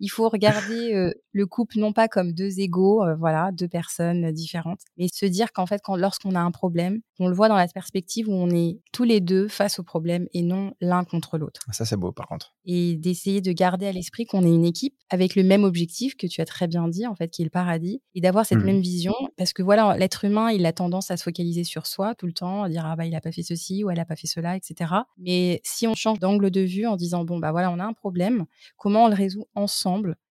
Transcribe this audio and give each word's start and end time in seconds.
Il 0.00 0.08
faut 0.08 0.28
regarder 0.28 1.12
le 1.32 1.46
couple 1.46 1.78
non 1.78 1.92
pas 1.92 2.08
comme 2.08 2.32
deux 2.32 2.60
égaux, 2.60 3.04
voilà, 3.18 3.50
deux 3.52 3.68
personnes 3.68 4.32
différentes, 4.32 4.80
mais 4.96 5.08
se 5.12 5.26
dire 5.26 5.52
qu'en 5.52 5.66
fait, 5.66 5.80
quand, 5.82 5.96
lorsqu'on 5.96 6.34
a 6.34 6.40
un 6.40 6.50
problème, 6.50 7.00
on 7.18 7.28
le 7.28 7.34
voit 7.34 7.48
dans 7.48 7.56
la 7.56 7.68
perspective 7.68 8.28
où 8.28 8.32
on 8.32 8.50
est 8.50 8.80
tous 8.92 9.04
les 9.04 9.20
deux 9.20 9.48
face 9.48 9.78
au 9.78 9.82
problème 9.82 10.26
et 10.34 10.42
non 10.42 10.72
l'un 10.80 11.04
contre 11.04 11.38
l'autre. 11.38 11.60
Ça, 11.72 11.84
c'est 11.84 11.96
beau, 11.96 12.12
par 12.12 12.26
contre. 12.26 12.54
Et 12.64 12.96
d'essayer 12.96 13.40
de 13.40 13.52
garder 13.52 13.86
à 13.86 13.92
l'esprit 13.92 14.26
qu'on 14.26 14.44
est 14.44 14.52
une 14.52 14.64
équipe 14.64 14.96
avec 15.08 15.34
le 15.36 15.44
même 15.44 15.64
objectif 15.64 16.16
que 16.16 16.26
tu 16.26 16.40
as 16.40 16.46
très 16.46 16.66
bien 16.66 16.88
dit, 16.88 17.06
en 17.06 17.14
fait, 17.14 17.28
qui 17.28 17.42
est 17.42 17.44
le 17.44 17.50
paradis, 17.50 18.02
et 18.14 18.20
d'avoir 18.20 18.44
cette 18.44 18.56
Mmh. 18.56 18.64
même 18.64 18.80
vision, 18.80 19.14
parce 19.36 19.52
que 19.52 19.62
voilà, 19.62 19.96
l'être 19.96 20.24
humain, 20.24 20.50
il 20.50 20.66
a 20.66 20.72
tendance 20.72 21.10
à 21.10 21.16
se 21.16 21.22
focaliser 21.22 21.64
sur 21.64 21.86
soi 21.86 22.14
tout 22.14 22.26
le 22.26 22.32
temps, 22.32 22.64
à 22.64 22.68
dire 22.68 22.84
ah 22.86 22.96
bah 22.96 23.06
il 23.06 23.14
a 23.14 23.20
pas 23.20 23.32
fait 23.32 23.42
ceci 23.42 23.84
ou 23.84 23.90
elle 23.90 24.00
a 24.00 24.04
pas 24.04 24.16
fait 24.16 24.26
cela, 24.26 24.56
etc. 24.56 24.92
Mais 25.18 25.60
si 25.64 25.86
on 25.86 25.94
change 25.94 26.18
d'angle 26.18 26.50
de 26.50 26.60
vue 26.60 26.86
en 26.86 26.96
disant 26.96 27.24
bon 27.24 27.38
bah 27.38 27.52
voilà, 27.52 27.70
on 27.70 27.78
a 27.78 27.84
un 27.84 27.92
problème, 27.92 28.46
comment 28.76 29.04
on 29.04 29.08
le 29.08 29.14
résout 29.14 29.46
ensemble 29.54 29.85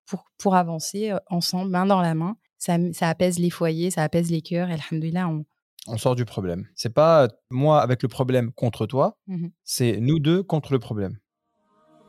pour 0.05 0.25
pour 0.37 0.55
avancer 0.55 1.11
euh, 1.11 1.17
ensemble, 1.29 1.71
main 1.71 1.85
dans 1.85 2.01
la 2.01 2.13
main, 2.13 2.35
ça, 2.57 2.77
ça 2.93 3.09
apaise 3.09 3.39
les 3.39 3.49
foyers, 3.49 3.91
ça 3.91 4.03
apaise 4.03 4.29
les 4.31 4.41
cœurs. 4.41 4.69
Et 4.69 4.73
alhamdoulilah, 4.73 5.27
on, 5.27 5.45
On 5.87 5.97
sort 5.97 6.15
du 6.15 6.25
problème. 6.25 6.67
C'est 6.75 6.93
pas 6.93 7.27
moi 7.51 7.81
avec 7.81 8.01
le 8.03 8.07
problème 8.09 8.51
contre 8.51 8.85
toi, 8.87 9.17
Mhm. 9.27 9.51
c'est 9.63 9.97
nous 9.99 10.19
deux 10.19 10.43
contre 10.43 10.73
le 10.73 10.79
problème. 10.79 11.17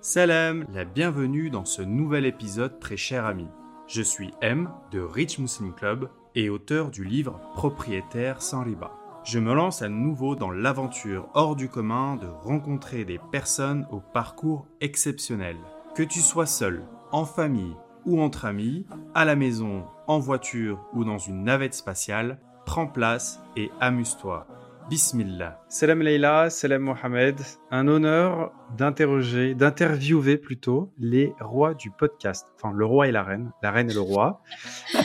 Salam, 0.00 0.66
la 0.72 0.84
bienvenue 0.84 1.50
dans 1.50 1.64
ce 1.64 1.82
nouvel 1.82 2.26
épisode 2.26 2.78
très 2.80 2.96
cher 2.96 3.24
ami. 3.26 3.46
Je 3.88 4.02
suis 4.02 4.30
M 4.40 4.70
de 4.92 5.00
Rich 5.00 5.38
Muslim 5.38 5.72
Club 5.74 6.08
et 6.34 6.48
auteur 6.50 6.90
du 6.90 7.04
livre 7.04 7.40
Propriétaire 7.54 8.42
sans 8.42 8.62
riba. 8.62 8.92
Je 9.24 9.38
me 9.40 9.52
lance 9.54 9.82
à 9.82 9.88
nouveau 9.88 10.36
dans 10.36 10.50
l'aventure 10.50 11.28
hors 11.34 11.56
du 11.56 11.68
commun 11.68 12.16
de 12.16 12.26
rencontrer 12.28 13.04
des 13.04 13.18
personnes 13.32 13.86
au 13.90 14.00
parcours 14.00 14.66
exceptionnel. 14.80 15.56
Que 15.96 16.02
tu 16.04 16.20
sois 16.20 16.46
seul, 16.46 16.84
en 17.16 17.24
famille 17.24 17.74
ou 18.04 18.20
entre 18.20 18.44
amis, 18.44 18.84
à 19.14 19.24
la 19.24 19.36
maison, 19.36 19.86
en 20.06 20.18
voiture 20.18 20.86
ou 20.92 21.02
dans 21.02 21.16
une 21.16 21.44
navette 21.44 21.72
spatiale, 21.72 22.38
prends 22.66 22.86
place 22.86 23.40
et 23.56 23.70
amuse-toi. 23.80 24.46
Bismillah. 24.90 25.58
Salam 25.70 26.02
Leila, 26.02 26.50
salam 26.50 26.82
Mohamed. 26.82 27.40
Un 27.70 27.88
honneur 27.88 28.52
d'interroger, 28.76 29.54
d'interviewer 29.54 30.36
plutôt 30.36 30.92
les 30.98 31.32
rois 31.40 31.72
du 31.72 31.90
podcast. 31.90 32.48
Enfin, 32.56 32.74
le 32.76 32.84
roi 32.84 33.08
et 33.08 33.12
la 33.12 33.22
reine. 33.22 33.50
La 33.62 33.70
reine 33.70 33.90
et 33.90 33.94
le 33.94 34.00
roi. 34.00 34.42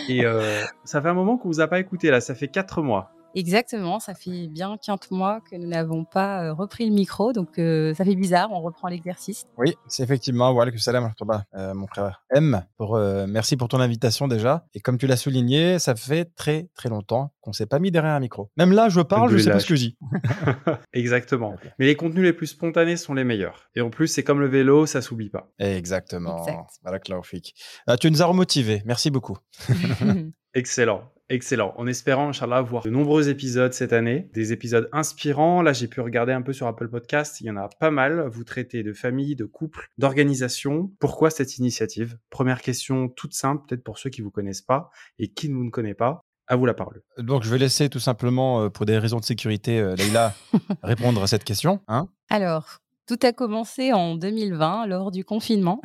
Et 0.10 0.26
euh, 0.26 0.62
ça 0.84 1.02
fait 1.02 1.08
un 1.08 1.14
moment 1.14 1.38
qu'on 1.38 1.48
vous 1.48 1.62
a 1.62 1.68
pas 1.68 1.80
écouté 1.80 2.12
là. 2.12 2.20
Ça 2.20 2.36
fait 2.36 2.50
quatre 2.50 2.82
mois. 2.82 3.14
Exactement, 3.36 4.00
ça 4.00 4.14
fait 4.14 4.48
bien 4.48 4.78
15 4.78 5.12
mois 5.12 5.42
que 5.42 5.56
nous 5.56 5.68
n'avons 5.68 6.04
pas 6.04 6.44
euh, 6.44 6.54
repris 6.54 6.86
le 6.86 6.94
micro, 6.94 7.34
donc 7.34 7.58
euh, 7.60 7.94
ça 7.94 8.04
fait 8.04 8.16
bizarre, 8.16 8.50
on 8.52 8.62
reprend 8.62 8.88
l'exercice. 8.88 9.46
Oui, 9.58 9.76
c'est 9.88 10.04
effectivement. 10.04 10.54
Voilà, 10.54 10.72
que 10.72 10.78
salam, 10.78 11.12
euh, 11.56 11.74
mon 11.74 11.88
frère 11.88 12.24
M. 12.34 12.64
Pour, 12.78 12.96
euh, 12.96 13.26
merci 13.28 13.58
pour 13.58 13.68
ton 13.68 13.80
invitation 13.80 14.28
déjà. 14.28 14.66
Et 14.74 14.80
comme 14.80 14.98
tu 14.98 15.08
l'as 15.08 15.18
souligné, 15.18 15.80
ça 15.80 15.96
fait 15.96 16.26
très 16.36 16.70
très 16.76 16.90
longtemps 16.90 17.34
qu'on 17.42 17.54
s'est 17.54 17.66
pas 17.66 17.80
mis 17.80 17.92
derrière 17.92 18.14
un 18.14 18.20
micro. 18.20 18.50
Même 18.58 18.72
là, 18.72 18.90
je 18.90 19.02
parle, 19.02 19.32
je 19.32 19.38
sais 19.38 19.52
pas 19.52 19.60
ce 19.60 19.68
que 19.68 19.76
je 19.76 19.88
dis. 19.88 19.98
Exactement. 20.94 21.56
Mais 21.80 21.86
les 21.86 21.96
contenus 21.96 22.24
les 22.24 22.34
plus 22.34 22.48
spontanés 22.48 22.98
sont 22.98 23.14
les 23.14 23.24
meilleurs. 23.24 23.70
Et 23.76 23.82
en 23.82 23.90
plus, 23.90 24.08
c'est 24.08 24.24
comme 24.24 24.40
le 24.40 24.48
vélo, 24.48 24.86
ça 24.86 25.02
s'oublie 25.02 25.30
pas. 25.30 25.50
Exactement. 25.60 26.46
Exact. 26.48 27.24
Fik. 27.24 27.56
Ah, 27.88 27.98
tu 27.98 28.10
nous 28.12 28.22
as 28.22 28.26
remotivés. 28.26 28.82
Merci 28.86 29.12
beaucoup. 29.12 29.38
Excellent, 30.54 31.04
excellent. 31.32 31.74
En 31.78 31.88
espérant, 31.88 32.30
Inch'Allah, 32.30 32.62
voir 32.62 32.84
de 32.84 32.90
nombreux 32.90 33.30
épisodes 33.30 33.74
cette 33.74 33.94
année, 33.94 34.30
des 34.34 34.54
épisodes 34.54 34.90
inspirants. 34.92 35.62
Là, 35.62 35.74
j'ai 35.74 35.88
pu 35.88 36.02
regarder 36.02 36.34
un 36.34 36.42
peu 36.42 36.54
sur 36.54 36.68
Apple 36.68 36.90
Podcast, 36.90 37.42
il 37.42 37.48
y 37.48 37.50
en 37.50 37.58
a 37.58 37.70
pas 37.80 37.92
mal. 37.92 38.28
Vous 38.28 38.44
traitez 38.44 38.84
de 38.84 38.94
famille, 38.94 39.36
de 39.36 39.46
couple, 39.46 39.88
d'organisation. 39.98 40.92
Pourquoi 41.00 41.30
cette 41.30 41.58
initiative? 41.58 42.18
Première 42.30 42.62
question 42.62 43.08
toute 43.08 43.34
simple, 43.34 43.64
peut-être 43.68 43.84
pour 43.84 43.98
ceux 43.98 44.10
qui 44.10 44.22
vous 44.22 44.32
connaissent 44.32 44.62
pas 44.62 44.90
et 45.20 45.30
qui 45.30 45.50
ne 45.50 45.56
vous 45.56 45.64
ne 45.64 45.72
connaît 45.72 45.94
pas. 45.94 46.22
À 46.48 46.58
vous 46.58 46.66
la 46.66 46.74
parole. 46.74 47.02
Donc, 47.18 47.44
je 47.44 47.50
vais 47.50 47.58
laisser 47.58 47.88
tout 47.88 48.00
simplement, 48.00 48.64
euh, 48.64 48.70
pour 48.70 48.86
des 48.86 48.98
raisons 48.98 49.20
de 49.20 49.24
sécurité, 49.24 49.80
euh, 49.80 49.96
Leïla 49.96 50.36
répondre 50.84 51.24
à 51.24 51.28
cette 51.28 51.46
question. 51.46 51.80
Hein? 51.88 52.10
Alors, 52.30 52.80
tout 53.08 53.20
a 53.24 53.32
commencé 53.32 53.94
en 53.94 54.16
2020 54.16 54.88
lors 54.88 55.12
du 55.12 55.24
confinement. 55.24 55.82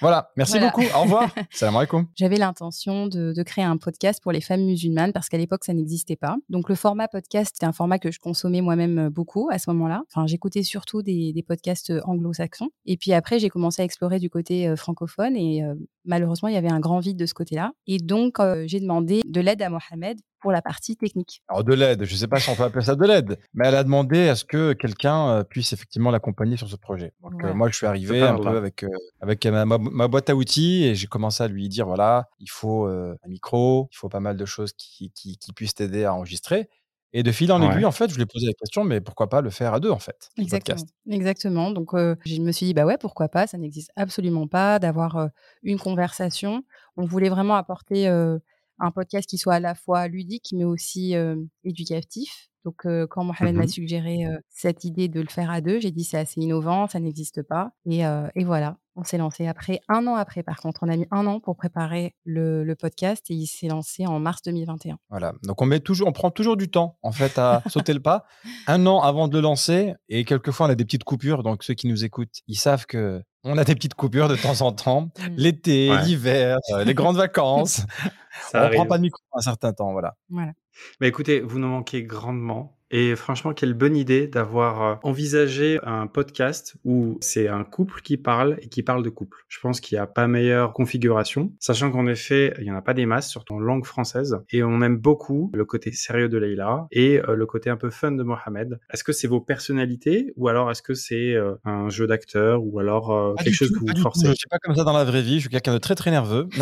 Voilà, 0.00 0.30
merci 0.36 0.52
Voilà. 0.58 0.66
beaucoup. 0.70 0.84
Au 0.96 1.02
revoir. 1.02 1.34
Salam 1.50 1.76
alaikum. 1.76 2.06
J'avais 2.14 2.36
l'intention 2.36 3.06
de, 3.06 3.32
de 3.32 3.42
créer 3.42 3.64
un 3.64 3.76
podcast 3.76 4.22
pour 4.22 4.32
les 4.32 4.40
femmes 4.40 4.64
musulmanes 4.64 5.12
parce 5.12 5.28
qu'à 5.28 5.38
l'époque, 5.38 5.64
ça 5.64 5.72
n'existait 5.74 6.16
pas. 6.16 6.36
Donc, 6.48 6.68
le 6.68 6.74
format 6.74 7.08
podcast, 7.08 7.52
c'était 7.54 7.66
un 7.66 7.72
format 7.72 7.98
que 7.98 8.10
je 8.10 8.18
consommais 8.18 8.60
moi-même 8.60 8.98
euh, 8.98 9.10
beaucoup 9.10 9.48
à 9.50 9.58
ce 9.58 9.70
moment-là. 9.70 10.02
Enfin, 10.12 10.26
j'écoutais 10.26 10.62
surtout 10.62 11.02
des, 11.02 11.32
des 11.32 11.42
podcasts 11.42 11.90
euh, 11.90 12.00
anglo-saxons. 12.04 12.70
Et 12.86 12.96
puis 12.96 13.12
après, 13.12 13.38
j'ai 13.38 13.48
commencé 13.48 13.82
à 13.82 13.84
explorer 13.84 14.18
du 14.18 14.30
côté 14.30 14.68
euh, 14.68 14.76
francophone 14.76 15.36
et 15.36 15.62
euh, 15.64 15.74
malheureusement, 16.04 16.48
il 16.48 16.54
y 16.54 16.58
avait 16.58 16.70
un 16.70 16.80
grand 16.80 17.00
vide 17.00 17.16
de 17.16 17.26
ce 17.26 17.34
côté-là. 17.34 17.72
Et 17.86 17.98
donc, 17.98 18.40
euh, 18.40 18.64
j'ai 18.66 18.80
demandé 18.80 19.20
de 19.26 19.40
l'aide 19.40 19.62
à 19.62 19.68
Mohamed 19.70 20.18
pour 20.40 20.52
la 20.52 20.62
partie 20.62 20.96
technique. 20.96 21.42
Alors, 21.48 21.64
de 21.64 21.74
l'aide, 21.74 22.04
je 22.04 22.12
ne 22.12 22.18
sais 22.18 22.28
pas 22.28 22.38
si 22.38 22.48
on 22.50 22.54
peut 22.54 22.64
appeler 22.64 22.84
ça 22.84 22.94
de 22.94 23.04
l'aide, 23.04 23.38
mais 23.54 23.66
elle 23.66 23.74
a 23.74 23.84
demandé 23.84 24.28
à 24.28 24.34
ce 24.34 24.44
que 24.44 24.72
quelqu'un 24.72 25.28
euh, 25.28 25.44
puisse 25.44 25.72
effectivement 25.72 26.10
l'accompagner 26.10 26.56
sur 26.56 26.68
ce 26.68 26.76
projet. 26.76 27.12
Donc, 27.22 27.44
euh, 27.44 27.54
moi, 27.54 27.68
je 27.70 27.76
suis 27.76 27.86
arrivé 27.86 28.22
un 28.22 28.38
peu 28.38 28.56
avec, 28.56 28.84
euh, 28.84 28.88
avec 29.20 29.44
ma, 29.46 30.08
boîte 30.08 30.30
à 30.30 30.36
outils 30.36 30.84
et 30.84 30.94
j'ai 30.94 31.06
commencé 31.06 31.42
à 31.42 31.48
lui 31.48 31.68
dire 31.68 31.86
voilà, 31.86 32.28
il 32.38 32.50
faut 32.50 32.86
euh, 32.86 33.16
un 33.24 33.28
micro, 33.28 33.88
il 33.92 33.96
faut 33.96 34.08
pas 34.08 34.20
mal 34.20 34.36
de 34.36 34.44
choses 34.44 34.72
qui, 34.72 35.10
qui, 35.12 35.38
qui 35.38 35.52
puissent 35.52 35.74
t'aider 35.74 36.04
à 36.04 36.14
enregistrer. 36.14 36.68
Et 37.12 37.22
de 37.22 37.32
fil 37.32 37.50
en 37.52 37.60
Ouais. 37.60 37.68
aiguille, 37.68 37.86
en 37.86 37.92
fait, 37.92 38.10
je 38.10 38.16
lui 38.16 38.22
ai 38.22 38.26
posé 38.26 38.46
la 38.46 38.52
question 38.52 38.84
mais 38.84 39.00
pourquoi 39.00 39.28
pas 39.28 39.40
le 39.40 39.50
faire 39.50 39.72
à 39.72 39.80
deux, 39.80 39.90
en 39.90 39.98
fait, 39.98 40.30
Exactement. 40.36 40.76
podcast 40.76 40.94
Exactement. 41.10 41.70
Donc, 41.70 41.94
euh, 41.94 42.16
je 42.26 42.40
me 42.40 42.52
suis 42.52 42.66
dit, 42.66 42.74
bah 42.74 42.84
ouais, 42.84 42.98
pourquoi 42.98 43.28
pas, 43.28 43.46
ça 43.46 43.56
n'existe 43.56 43.90
absolument 43.96 44.46
pas 44.46 44.78
d'avoir 44.78 45.16
euh, 45.16 45.28
une 45.62 45.78
conversation. 45.78 46.64
On 46.96 47.06
voulait 47.06 47.30
vraiment 47.30 47.54
apporter 47.54 48.08
euh, 48.08 48.38
un 48.78 48.90
podcast 48.90 49.28
qui 49.28 49.38
soit 49.38 49.54
à 49.54 49.60
la 49.60 49.74
fois 49.74 50.08
ludique, 50.08 50.52
mais 50.56 50.64
aussi 50.64 51.14
euh, 51.16 51.36
éducatif. 51.64 52.48
Donc, 52.64 52.84
euh, 52.86 53.06
quand 53.08 53.24
Mohamed 53.24 53.54
m'a 53.54 53.62
Mhm. 53.62 53.68
suggéré 53.68 54.26
euh, 54.26 54.36
cette 54.50 54.84
idée 54.84 55.08
de 55.08 55.20
le 55.20 55.28
faire 55.28 55.50
à 55.50 55.60
deux, 55.60 55.80
j'ai 55.80 55.90
dit, 55.90 56.04
c'est 56.04 56.18
assez 56.18 56.40
innovant, 56.40 56.86
ça 56.88 57.00
n'existe 57.00 57.42
pas. 57.42 57.70
Et, 57.86 58.00
et 58.34 58.44
voilà, 58.44 58.76
on 58.96 59.04
s'est 59.04 59.16
lancé 59.16 59.46
après, 59.46 59.80
un 59.88 60.06
an 60.08 60.16
après, 60.16 60.42
par 60.42 60.60
contre. 60.60 60.80
On 60.82 60.88
a 60.88 60.96
mis 60.96 61.06
un 61.12 61.26
an 61.26 61.38
pour 61.40 61.56
préparer 61.56 62.14
le, 62.24 62.64
le 62.64 62.74
podcast 62.74 63.24
et 63.30 63.34
il 63.34 63.46
s'est 63.46 63.68
lancé 63.68 64.06
en 64.06 64.18
mars 64.18 64.42
2021. 64.42 64.98
Voilà. 65.08 65.32
Donc 65.44 65.62
on 65.62 65.66
met 65.66 65.80
toujours, 65.80 66.08
on 66.08 66.12
prend 66.12 66.30
toujours 66.32 66.56
du 66.56 66.68
temps 66.68 66.98
en 67.02 67.12
fait 67.12 67.38
à 67.38 67.62
sauter 67.68 67.94
le 67.94 68.00
pas. 68.00 68.26
Un 68.66 68.84
an 68.86 69.00
avant 69.00 69.28
de 69.28 69.34
le 69.34 69.40
lancer 69.40 69.94
et 70.08 70.24
quelquefois 70.24 70.66
on 70.66 70.70
a 70.70 70.74
des 70.74 70.84
petites 70.84 71.04
coupures. 71.04 71.42
Donc 71.44 71.62
ceux 71.62 71.74
qui 71.74 71.86
nous 71.86 72.04
écoutent, 72.04 72.40
ils 72.48 72.58
savent 72.58 72.86
que 72.86 73.22
on 73.48 73.58
a 73.58 73.64
des 73.64 73.74
petites 73.74 73.94
coupures 73.94 74.28
de 74.28 74.36
temps 74.36 74.60
en 74.62 74.72
temps. 74.72 75.10
Mm. 75.18 75.34
L'été, 75.36 75.90
Ouais. 75.90 76.02
l'hiver, 76.04 76.58
euh, 76.72 76.84
les 76.84 76.94
grandes 76.94 77.16
vacances. 77.16 77.82
Ça 78.52 78.60
on 78.60 78.64
arrive. 78.64 78.74
prend 78.76 78.86
pas 78.86 78.96
de 78.98 79.02
micro 79.02 79.20
un 79.32 79.40
certain 79.40 79.72
temps. 79.72 79.92
Voilà. 79.92 80.14
Voilà. 80.30 80.52
Bah 81.00 81.06
écoutez, 81.08 81.40
vous 81.40 81.58
nous 81.58 81.66
manquez 81.68 82.04
grandement. 82.04 82.77
Et 82.90 83.16
franchement, 83.16 83.52
quelle 83.52 83.74
bonne 83.74 83.96
idée 83.96 84.26
d'avoir 84.26 84.82
euh, 84.82 84.94
envisagé 85.02 85.78
un 85.82 86.06
podcast 86.06 86.76
où 86.84 87.18
c'est 87.20 87.48
un 87.48 87.64
couple 87.64 88.00
qui 88.00 88.16
parle 88.16 88.58
et 88.62 88.68
qui 88.68 88.82
parle 88.82 89.02
de 89.02 89.10
couple. 89.10 89.44
Je 89.48 89.60
pense 89.60 89.80
qu'il 89.80 89.96
n'y 89.96 90.00
a 90.00 90.06
pas 90.06 90.26
meilleure 90.26 90.72
configuration, 90.72 91.52
sachant 91.58 91.90
qu'en 91.90 92.06
effet, 92.06 92.54
il 92.58 92.64
n'y 92.64 92.70
en 92.70 92.76
a 92.76 92.82
pas 92.82 92.94
des 92.94 93.06
masses, 93.06 93.28
surtout 93.28 93.54
en 93.54 93.60
langue 93.60 93.84
française. 93.84 94.38
Et 94.50 94.62
on 94.62 94.80
aime 94.82 94.96
beaucoup 94.96 95.50
le 95.54 95.64
côté 95.64 95.92
sérieux 95.92 96.28
de 96.28 96.38
Leïla 96.38 96.86
et 96.90 97.20
euh, 97.20 97.34
le 97.34 97.46
côté 97.46 97.70
un 97.70 97.76
peu 97.76 97.90
fun 97.90 98.12
de 98.12 98.22
Mohamed. 98.22 98.80
Est-ce 98.92 99.04
que 99.04 99.12
c'est 99.12 99.28
vos 99.28 99.40
personnalités 99.40 100.32
ou 100.36 100.48
alors 100.48 100.70
est-ce 100.70 100.82
que 100.82 100.94
c'est 100.94 101.34
euh, 101.34 101.54
un 101.64 101.88
jeu 101.90 102.06
d'acteur 102.06 102.62
ou 102.64 102.78
alors 102.78 103.34
Pas 103.36 103.44
quelque 103.44 103.54
chose 103.54 103.72
tout, 103.72 103.84
que 103.84 103.92
vous 103.92 104.02
forcez? 104.02 104.28
Je 104.28 104.34
suis 104.34 104.48
pas 104.48 104.58
comme 104.58 104.74
ça 104.74 104.84
dans 104.84 104.92
la 104.92 105.04
vraie 105.04 105.22
vie. 105.22 105.34
Je 105.34 105.40
suis 105.40 105.48
quelqu'un 105.50 105.74
de 105.74 105.78
très 105.78 105.94
très 105.94 106.10
nerveux. 106.10 106.48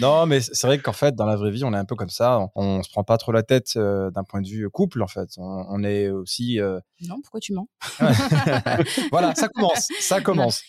Non, 0.00 0.26
mais 0.26 0.40
c'est 0.40 0.66
vrai 0.66 0.78
qu'en 0.78 0.92
fait, 0.92 1.14
dans 1.14 1.26
la 1.26 1.36
vraie 1.36 1.50
vie, 1.50 1.64
on 1.64 1.72
est 1.72 1.76
un 1.76 1.84
peu 1.84 1.96
comme 1.96 2.10
ça. 2.10 2.38
On, 2.38 2.50
on 2.54 2.82
se 2.82 2.90
prend 2.90 3.04
pas 3.04 3.18
trop 3.18 3.32
la 3.32 3.42
tête 3.42 3.72
euh, 3.76 4.10
d'un 4.10 4.24
point 4.24 4.40
de 4.40 4.48
vue 4.48 4.59
couple. 4.68 5.02
En 5.02 5.06
fait, 5.06 5.28
on, 5.38 5.64
on 5.68 5.82
est 5.84 6.10
aussi. 6.10 6.60
euh, 6.60 6.78
Non, 7.08 7.20
pourquoi 7.22 7.40
tu 7.40 7.52
mens? 7.54 7.68
Voilà, 9.10 9.34
ça 9.34 9.48
commence. 9.48 9.88
Ça 10.00 10.20
commence. 10.20 10.62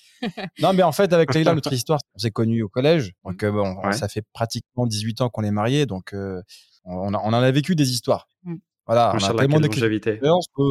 Non, 0.60 0.74
mais 0.74 0.84
en 0.84 0.92
fait, 0.92 1.12
avec 1.14 1.34
Leïla, 1.34 1.56
notre 1.56 1.74
histoire, 1.74 2.00
on 2.16 2.20
s'est 2.20 2.32
connus 2.32 2.62
au 2.64 2.70
collège. 2.70 3.14
Donc, 3.26 3.42
euh, 3.44 3.52
bon, 3.52 3.76
Ouais. 3.84 3.94
ça 3.94 4.08
fait 4.08 4.24
pratiquement 4.34 4.86
18 4.86 5.22
ans 5.22 5.30
qu'on 5.30 5.44
est 5.44 5.52
mariés. 5.52 5.86
Donc, 5.86 6.14
euh, 6.14 6.42
on, 6.86 7.14
a- 7.14 7.18
on 7.24 7.28
en 7.34 7.34
a 7.34 7.52
vécu 7.52 7.76
des 7.76 7.92
histoires. 7.92 8.28
Mm. 8.44 8.56
Voilà, 8.88 9.14
on 9.14 9.24
a 9.24 9.34
tellement 9.36 9.60
d'expérience 9.60 10.48
que, 10.56 10.62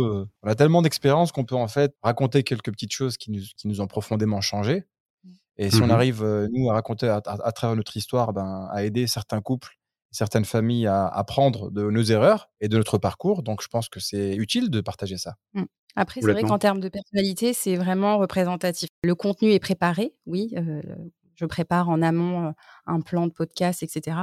on 0.43 0.49
a 0.49 0.55
tellement 0.55 0.83
d'expérience 0.83 1.33
qu'on 1.33 1.44
peut 1.44 1.55
en 1.55 1.69
fait 1.69 1.94
raconter 2.03 2.43
quelques 2.43 2.71
petites 2.71 2.93
choses 2.93 3.17
qui 3.17 3.31
nous, 3.31 3.41
qui 3.56 3.67
nous 3.69 3.81
ont 3.81 3.87
profondément 3.87 4.41
changé. 4.41 4.85
Et 5.56 5.71
si 5.71 5.81
on 5.83 5.87
Mhm. 5.87 5.91
arrive, 5.91 6.23
euh, 6.23 6.49
nous, 6.53 6.71
à 6.71 6.75
raconter 6.75 7.09
à, 7.09 7.17
à- 7.25 7.47
à 7.47 7.53
travers 7.53 7.77
notre 7.77 7.97
histoire, 7.97 8.33
ben, 8.33 8.69
à 8.73 8.83
aider 8.85 9.06
certains 9.06 9.41
couples, 9.41 9.79
certaines 10.11 10.45
familles 10.45 10.87
à 10.87 11.07
apprendre 11.07 11.71
de 11.71 11.89
nos 11.91 12.03
erreurs 12.03 12.51
et 12.61 12.69
de 12.69 12.77
notre 12.77 12.99
parcours, 12.99 13.43
donc 13.43 13.62
je 13.62 13.69
pense 13.69 13.89
que 13.89 14.01
c'est 14.01 14.35
utile 14.37 14.71
de 14.71 14.81
partager 14.81 15.17
ça. 15.17 15.37
Après, 15.97 16.21
c'est 16.21 16.33
vrai 16.33 16.43
qu'en 16.43 16.59
termes 16.59 16.81
de 16.81 16.89
personnalité, 16.89 17.53
c'est 17.53 17.77
vraiment 17.77 18.19
représentatif. 18.19 18.89
Le 19.03 19.15
contenu 19.15 19.51
est 19.53 19.59
préparé, 19.61 20.15
oui. 20.27 20.55
euh, 20.57 20.81
je 21.35 21.47
prépare 21.47 21.89
en 21.89 22.03
amont 22.03 22.49
euh, 22.49 22.53
un 22.87 23.01
plan 23.01 23.27
de 23.27 23.33
podcast, 23.33 23.83
etc. 23.83 24.17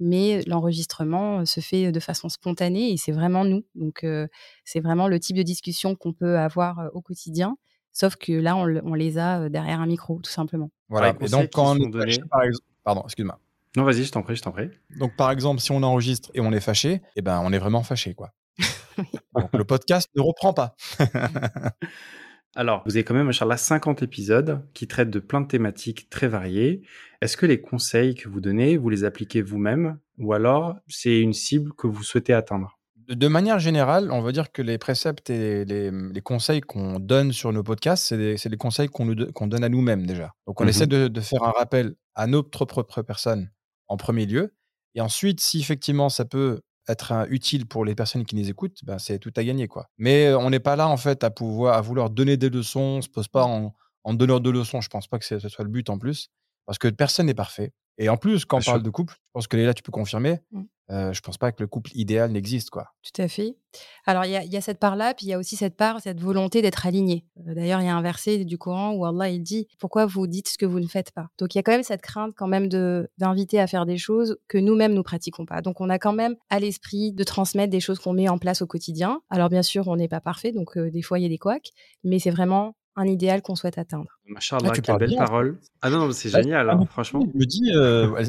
Mais 0.00 0.42
l'enregistrement 0.46 1.40
euh, 1.40 1.44
se 1.44 1.60
fait 1.60 1.92
de 1.92 2.00
façon 2.00 2.28
spontanée 2.28 2.90
et 2.92 2.96
c'est 2.96 3.12
vraiment 3.12 3.44
nous. 3.44 3.64
Donc, 3.76 4.02
euh, 4.02 4.26
c'est 4.64 4.80
vraiment 4.80 5.06
le 5.06 5.20
type 5.20 5.36
de 5.36 5.42
discussion 5.42 5.94
qu'on 5.94 6.12
peut 6.12 6.38
avoir 6.38 6.90
au 6.92 7.00
quotidien. 7.00 7.56
Sauf 7.92 8.16
que 8.16 8.32
là, 8.32 8.56
on, 8.56 8.64
le- 8.64 8.82
on 8.84 8.94
les 8.94 9.16
a 9.16 9.48
derrière 9.48 9.80
un 9.80 9.86
micro, 9.86 10.20
tout 10.20 10.30
simplement. 10.30 10.70
Voilà. 10.88 11.14
Et 11.20 11.28
donc, 11.28 11.50
quand 11.52 11.78
on 11.78 11.78
est 11.78 12.28
par 12.28 12.42
exemple... 12.42 12.64
Pardon, 12.84 13.02
excuse-moi. 13.04 13.38
Non, 13.76 13.84
vas-y, 13.84 14.04
je 14.04 14.12
t'en 14.12 14.22
prie, 14.22 14.36
je 14.36 14.42
t'en 14.42 14.52
prie. 14.52 14.70
Donc, 14.98 15.14
par 15.16 15.30
exemple, 15.30 15.60
si 15.60 15.70
on 15.70 15.82
enregistre 15.82 16.30
et 16.32 16.40
on 16.40 16.50
est 16.52 16.60
fâché, 16.60 17.02
eh 17.14 17.20
ben, 17.22 17.42
on 17.44 17.52
est 17.52 17.58
vraiment 17.58 17.82
fâché, 17.82 18.14
quoi. 18.14 18.32
donc, 19.34 19.52
le 19.52 19.64
podcast 19.64 20.08
ne 20.16 20.22
reprend 20.22 20.54
pas. 20.54 20.74
Alors, 22.56 22.82
vous 22.86 22.96
avez 22.96 23.04
quand 23.04 23.12
même, 23.12 23.28
Inch'Allah, 23.28 23.58
50 23.58 24.02
épisodes 24.02 24.66
qui 24.72 24.86
traitent 24.86 25.10
de 25.10 25.18
plein 25.18 25.42
de 25.42 25.46
thématiques 25.46 26.08
très 26.08 26.26
variées. 26.26 26.80
Est-ce 27.20 27.36
que 27.36 27.44
les 27.44 27.60
conseils 27.60 28.14
que 28.14 28.30
vous 28.30 28.40
donnez, 28.40 28.78
vous 28.78 28.88
les 28.88 29.04
appliquez 29.04 29.42
vous-même 29.42 29.98
ou 30.16 30.32
alors 30.32 30.76
c'est 30.88 31.20
une 31.20 31.34
cible 31.34 31.74
que 31.74 31.86
vous 31.86 32.02
souhaitez 32.02 32.32
atteindre? 32.32 32.78
De 33.08 33.28
manière 33.28 33.58
générale, 33.58 34.10
on 34.10 34.22
va 34.22 34.32
dire 34.32 34.50
que 34.52 34.62
les 34.62 34.78
préceptes 34.78 35.28
et 35.28 35.66
les, 35.66 36.20
conseils 36.22 36.62
qu'on 36.62 36.98
donne 36.98 37.30
sur 37.32 37.52
nos 37.52 37.62
podcasts, 37.62 38.06
c'est 38.06 38.48
des, 38.48 38.56
conseils 38.56 38.88
qu'on 38.88 39.46
donne 39.46 39.62
à 39.62 39.68
nous-mêmes 39.68 40.06
déjà. 40.06 40.32
Donc, 40.46 40.60
on 40.60 40.64
mmh 40.64 40.68
essaie 40.68 40.86
de, 40.86 41.20
faire 41.20 41.42
un 41.42 41.52
rappel 41.52 41.94
à 42.14 42.26
notre 42.26 42.64
propre 42.64 43.02
personne 43.02 43.50
en 43.88 43.96
premier 43.96 44.26
lieu. 44.26 44.54
Et 44.94 45.00
ensuite, 45.00 45.40
si 45.40 45.60
effectivement 45.60 46.08
ça 46.08 46.24
peut 46.24 46.60
être 46.88 47.26
utile 47.30 47.66
pour 47.66 47.84
les 47.84 47.94
personnes 47.94 48.24
qui 48.24 48.36
nous 48.36 48.48
écoutent, 48.48 48.78
ben, 48.84 48.98
c'est 48.98 49.18
tout 49.18 49.32
à 49.36 49.44
gagner. 49.44 49.66
quoi. 49.68 49.88
Mais 49.98 50.32
on 50.34 50.50
n'est 50.50 50.60
pas 50.60 50.76
là 50.76 50.88
en 50.88 50.96
fait 50.96 51.24
à 51.24 51.30
pouvoir 51.30 51.76
à 51.76 51.80
vouloir 51.80 52.10
donner 52.10 52.36
des 52.36 52.48
leçons. 52.48 52.80
On 52.80 53.02
se 53.02 53.08
pose 53.08 53.28
pas 53.28 53.44
en, 53.44 53.74
en 54.04 54.14
donneur 54.14 54.40
de 54.40 54.50
leçons. 54.50 54.80
Je 54.80 54.88
pense 54.88 55.08
pas 55.08 55.18
que 55.18 55.24
ce 55.24 55.48
soit 55.48 55.64
le 55.64 55.70
but 55.70 55.90
en 55.90 55.98
plus, 55.98 56.30
parce 56.64 56.78
que 56.78 56.88
personne 56.88 57.26
n'est 57.26 57.34
parfait. 57.34 57.72
Et 57.98 58.08
en 58.08 58.16
plus, 58.16 58.44
quand 58.44 58.58
on 58.58 58.62
parle 58.62 58.82
de 58.82 58.90
couple, 58.90 59.14
je 59.14 59.30
pense 59.32 59.48
que 59.48 59.56
Léla, 59.56 59.74
tu 59.74 59.82
peux 59.82 59.92
confirmer, 59.92 60.40
mmh. 60.50 60.62
Euh, 60.90 61.12
je 61.12 61.20
pense 61.20 61.36
pas 61.36 61.50
que 61.52 61.62
le 61.62 61.66
couple 61.66 61.90
idéal 61.94 62.30
n'existe. 62.30 62.70
quoi. 62.70 62.86
Tout 63.02 63.20
à 63.20 63.28
fait. 63.28 63.56
Alors, 64.06 64.24
il 64.24 64.30
y, 64.30 64.56
a 64.56 64.60
cette 64.60 64.78
part-là, 64.78 65.12
puis 65.14 65.26
il 65.26 65.28
y 65.28 65.32
a 65.32 65.38
aussi 65.38 65.56
cette 65.56 65.76
part, 65.76 66.00
cette 66.00 66.20
volonté 66.20 66.62
d'être 66.62 66.86
aligné. 66.86 67.26
D'ailleurs, 67.36 67.80
il 67.80 67.86
y 67.86 67.88
a 67.88 67.96
un 67.96 68.02
verset 68.02 68.44
du 68.44 68.56
Coran 68.56 68.94
où 68.94 69.04
Allah, 69.04 69.28
il 69.28 69.42
dit 69.42 69.66
«Pourquoi 69.78 70.06
vous 70.06 70.26
dites 70.26 70.48
ce 70.48 70.56
que 70.56 70.64
vous 70.64 70.80
ne 70.80 70.86
faites 70.86 71.10
pas?» 71.10 71.28
Donc, 71.38 71.54
il 71.54 71.58
y 71.58 71.60
a 71.60 71.62
quand 71.62 71.72
même 71.72 71.82
cette 71.82 72.02
crainte 72.02 72.32
quand 72.36 72.46
même 72.46 72.68
d'inviter 73.18 73.60
à 73.60 73.66
faire 73.66 73.84
des 73.84 73.98
choses 73.98 74.38
que 74.48 74.56
nous-mêmes, 74.58 74.94
nous 74.94 75.02
pratiquons 75.02 75.44
pas. 75.44 75.60
Donc, 75.60 75.80
on 75.80 75.90
a 75.90 75.98
quand 75.98 76.14
même 76.14 76.36
à 76.48 76.58
l'esprit 76.60 77.12
de 77.12 77.24
transmettre 77.24 77.70
des 77.70 77.80
choses 77.80 77.98
qu'on 77.98 78.14
met 78.14 78.28
en 78.28 78.38
place 78.38 78.62
au 78.62 78.66
quotidien. 78.66 79.20
Alors, 79.28 79.50
bien 79.50 79.62
sûr, 79.62 79.88
on 79.88 79.96
n'est 79.96 80.08
pas 80.08 80.20
parfait, 80.20 80.52
donc 80.52 80.78
des 80.78 81.02
fois, 81.02 81.18
il 81.18 81.22
y 81.22 81.26
a 81.26 81.30
des 81.30 81.38
couacs, 81.38 81.70
mais 82.04 82.18
c'est 82.18 82.30
vraiment 82.30 82.76
un 82.94 83.06
idéal 83.06 83.42
qu'on 83.42 83.56
souhaite 83.56 83.76
atteindre. 83.76 84.15
Machallah, 84.28 84.70
ah, 84.70 84.80
quelle 84.80 84.98
belle 84.98 85.16
parole. 85.16 85.58
Ah 85.82 85.90
non, 85.90 85.98
non 86.06 86.12
c'est 86.12 86.30
bah, 86.30 86.42
génial, 86.42 86.68
hein, 86.68 86.80
franchement. 86.90 87.20
Je 87.32 87.38
me 87.38 87.44
dis, 87.44 87.70
euh, 87.74 88.22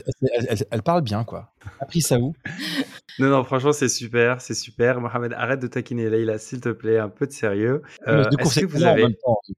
elle, 0.70 0.84
parle 0.84 1.02
bien, 1.02 1.24
quoi. 1.24 1.52
Appris 1.80 2.02
ça 2.02 2.20
où? 2.20 2.36
Non, 3.20 3.30
non, 3.30 3.44
franchement, 3.44 3.74
c'est 3.74 3.90
super, 3.90 4.42
c'est 4.42 4.54
super. 4.54 5.02
Mohamed, 5.02 5.34
arrête 5.34 5.60
de 5.60 5.68
taquiner 5.68 6.10
Leïla, 6.10 6.38
s'il 6.38 6.62
te 6.62 6.70
plaît, 6.70 7.00
un 7.00 7.10
peu 7.10 7.26
de 7.26 7.32
sérieux. 7.32 7.82
Euh, 8.08 8.30
Est-ce 8.38 8.60
que 8.60 8.66
vous 8.66 8.84
avez 8.84 9.06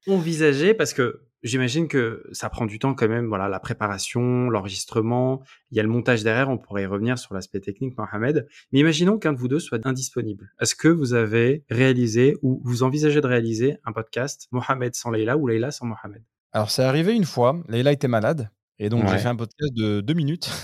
envisagé, 0.07 0.74
parce 0.74 0.94
que 0.94 1.21
J'imagine 1.41 1.88
que 1.88 2.25
ça 2.33 2.50
prend 2.50 2.65
du 2.65 2.80
temps 2.80 2.94
quand 2.94 3.07
même, 3.07 3.27
voilà, 3.27 3.47
la 3.47 3.62
préparation, 3.62 4.50
l'enregistrement, 4.50 5.42
il 5.71 5.77
y 5.77 5.80
a 5.80 5.83
le 5.83 5.89
montage 5.89 6.21
derrière, 6.21 6.50
on 6.50 6.57
pourrait 6.57 6.83
y 6.83 6.85
revenir 6.85 7.18
sur 7.18 7.33
l'aspect 7.33 7.62
technique, 7.62 7.97
Mohamed. 7.97 8.45
Mais 8.74 8.80
imaginons 8.80 9.18
qu'un 9.18 9.31
de 9.31 9.38
vous 9.38 9.47
deux 9.47 9.59
soit 9.59 9.85
indisponible. 9.88 10.51
Est-ce 10.59 10.75
que 10.75 10.89
vous 10.89 11.13
avez 11.13 11.63
réalisé 11.69 12.35
ou 12.42 12.62
vous 12.65 12.83
envisagez 12.83 13.21
de 13.21 13.27
réaliser 13.27 13.77
un 13.85 13.94
podcast 13.94 14.50
Mohamed 14.51 14.95
sans 14.95 15.12
Leïla 15.12 15.38
ou 15.38 15.47
Leïla 15.47 15.71
sans 15.71 15.85
Mohamed? 15.85 16.24
Alors, 16.51 16.72
c'est 16.72 16.84
arrivé 16.84 17.13
une 17.16 17.25
fois, 17.25 17.62
Leïla 17.68 17.92
était 17.92 18.07
malade, 18.07 18.50
et 18.80 18.90
donc 18.90 19.07
j'ai 19.07 19.18
fait 19.18 19.28
un 19.28 19.36
podcast 19.36 19.74
de 19.74 20.01
deux 20.01 20.13
minutes. 20.13 20.46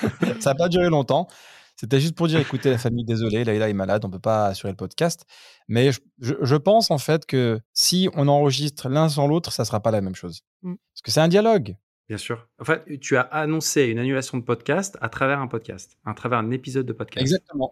ça 0.40 0.50
n'a 0.50 0.54
pas 0.54 0.68
duré 0.68 0.88
longtemps. 0.88 1.28
C'était 1.76 1.98
juste 1.98 2.14
pour 2.14 2.28
dire, 2.28 2.38
écoutez, 2.38 2.70
la 2.70 2.78
famille, 2.78 3.04
désolé, 3.04 3.42
Laïla 3.42 3.68
est 3.68 3.74
malade, 3.74 4.04
on 4.04 4.08
ne 4.08 4.12
peut 4.12 4.20
pas 4.20 4.46
assurer 4.46 4.72
le 4.72 4.76
podcast. 4.76 5.24
Mais 5.66 5.90
je, 6.20 6.56
pense 6.56 6.92
en 6.92 6.98
fait 6.98 7.26
que 7.26 7.60
si 7.72 8.08
on 8.14 8.28
enregistre 8.28 8.88
l'un 8.88 9.08
sans 9.08 9.26
l'autre, 9.26 9.52
ça 9.52 9.64
ne 9.64 9.66
sera 9.66 9.80
pas 9.80 9.90
la 9.90 10.00
même 10.00 10.14
chose. 10.14 10.42
Mmh. 10.62 10.74
Parce 10.92 11.02
que 11.02 11.10
c'est 11.10 11.20
un 11.20 11.28
dialogue. 11.28 11.76
Bien 12.08 12.18
sûr. 12.18 12.46
En 12.60 12.64
fait, 12.64 12.84
tu 13.00 13.16
as 13.16 13.22
annoncé 13.22 13.84
une 13.84 13.98
annulation 13.98 14.38
de 14.38 14.44
podcast 14.44 14.96
à 15.00 15.08
travers 15.08 15.40
un 15.40 15.48
podcast, 15.48 15.96
à 16.04 16.14
travers 16.14 16.38
un 16.38 16.50
épisode 16.52 16.86
de 16.86 16.92
podcast. 16.92 17.22
Exactement. 17.22 17.70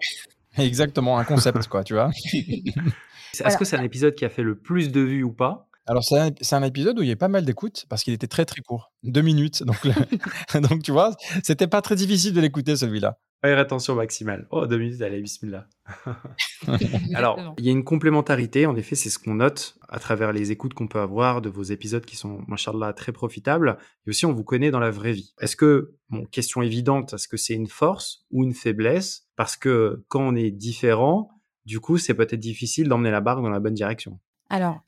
Exactement, 0.58 1.19
un 1.19 1.25
concept, 1.25 1.69
quoi, 1.69 1.85
tu 1.85 1.94
vois. 1.94 2.11
Est-ce 2.32 3.56
que 3.56 3.64
c'est 3.64 3.76
un 3.76 3.82
épisode 3.82 4.14
qui 4.14 4.25
a 4.25 4.28
fait 4.28 4.43
le 4.43 4.56
plus 4.56 4.90
de 4.90 5.00
vues 5.00 5.23
ou 5.23 5.32
pas? 5.32 5.69
Alors, 5.87 6.05
c'est 6.05 6.55
un, 6.55 6.62
épisode 6.62 6.99
où 6.99 7.02
il 7.02 7.08
y 7.08 7.12
a 7.12 7.17
pas 7.17 7.29
mal 7.29 7.44
d'écoutes 7.44 7.87
parce 7.88 8.05
qu'il 8.05 8.14
était 8.14 8.29
très 8.29 8.44
très 8.44 8.61
court, 8.61 8.93
deux 9.02 9.23
minutes. 9.23 9.64
Donc, 9.64 9.79
donc 10.70 10.82
tu 10.82 10.93
vois, 10.93 11.17
c'était 11.43 11.67
pas 11.67 11.82
très 11.82 11.96
difficile 11.96 12.32
de 12.32 12.40
l'écouter 12.40 12.76
celui-là. 12.76 13.19
Ouais, 13.44 13.55
rétention 13.55 13.96
maximale. 13.96 14.46
Oh, 14.52 14.69
deux 14.69 14.79
minutes, 14.79 15.02
allez, 15.02 15.20
bismillah. 15.20 15.67
Alors, 17.14 17.56
il 17.58 17.64
y 17.64 17.69
a 17.69 17.73
une 17.73 17.82
complémentarité, 17.82 18.67
en 18.67 18.76
effet, 18.76 18.94
c'est 18.94 19.11
ce 19.11 19.19
qu'on 19.19 19.34
note 19.34 19.76
à 19.88 19.99
travers 19.99 20.32
les 20.32 20.52
écoutes 20.52 20.75
qu'on 20.75 20.87
peut 20.87 21.00
avoir 21.00 21.43
de 21.43 21.49
vos 21.49 21.64
épisodes 21.64 22.05
qui 22.05 22.14
sont, 22.14 22.44
machallah, 22.46 22.93
très 22.93 23.11
profitables. 23.11 23.78
Et 24.06 24.11
aussi, 24.11 24.26
on 24.26 24.32
vous 24.32 24.44
connaît 24.44 24.70
dans 24.70 24.78
la 24.78 24.93
vraie 24.93 25.12
vie. 25.12 25.35
Est-ce 25.40 25.56
que, 25.56 25.96
bon, 26.08 26.25
question 26.26 26.62
évidente, 26.62 27.14
est-ce 27.14 27.26
que 27.26 27.37
c'est 27.37 27.55
une 27.55 27.67
force 27.67 28.25
ou 28.31 28.44
une 28.44 28.55
faiblesse? 28.55 29.26
Parce 29.35 29.56
que 29.56 30.05
quand 30.06 30.23
on 30.23 30.37
est 30.37 30.52
différent, 30.52 31.28
du 31.67 31.81
coup, 31.81 31.99
c'est 31.99 32.14
peut-être 32.14 32.38
difficile 32.38 32.88
d'emmener 32.88 33.11
la 33.11 33.20
barre 33.20 33.43
dans 33.43 33.50
la 33.50 33.58
bonne 33.58 33.75
direction. 33.75 34.20
Alors, 34.50 34.82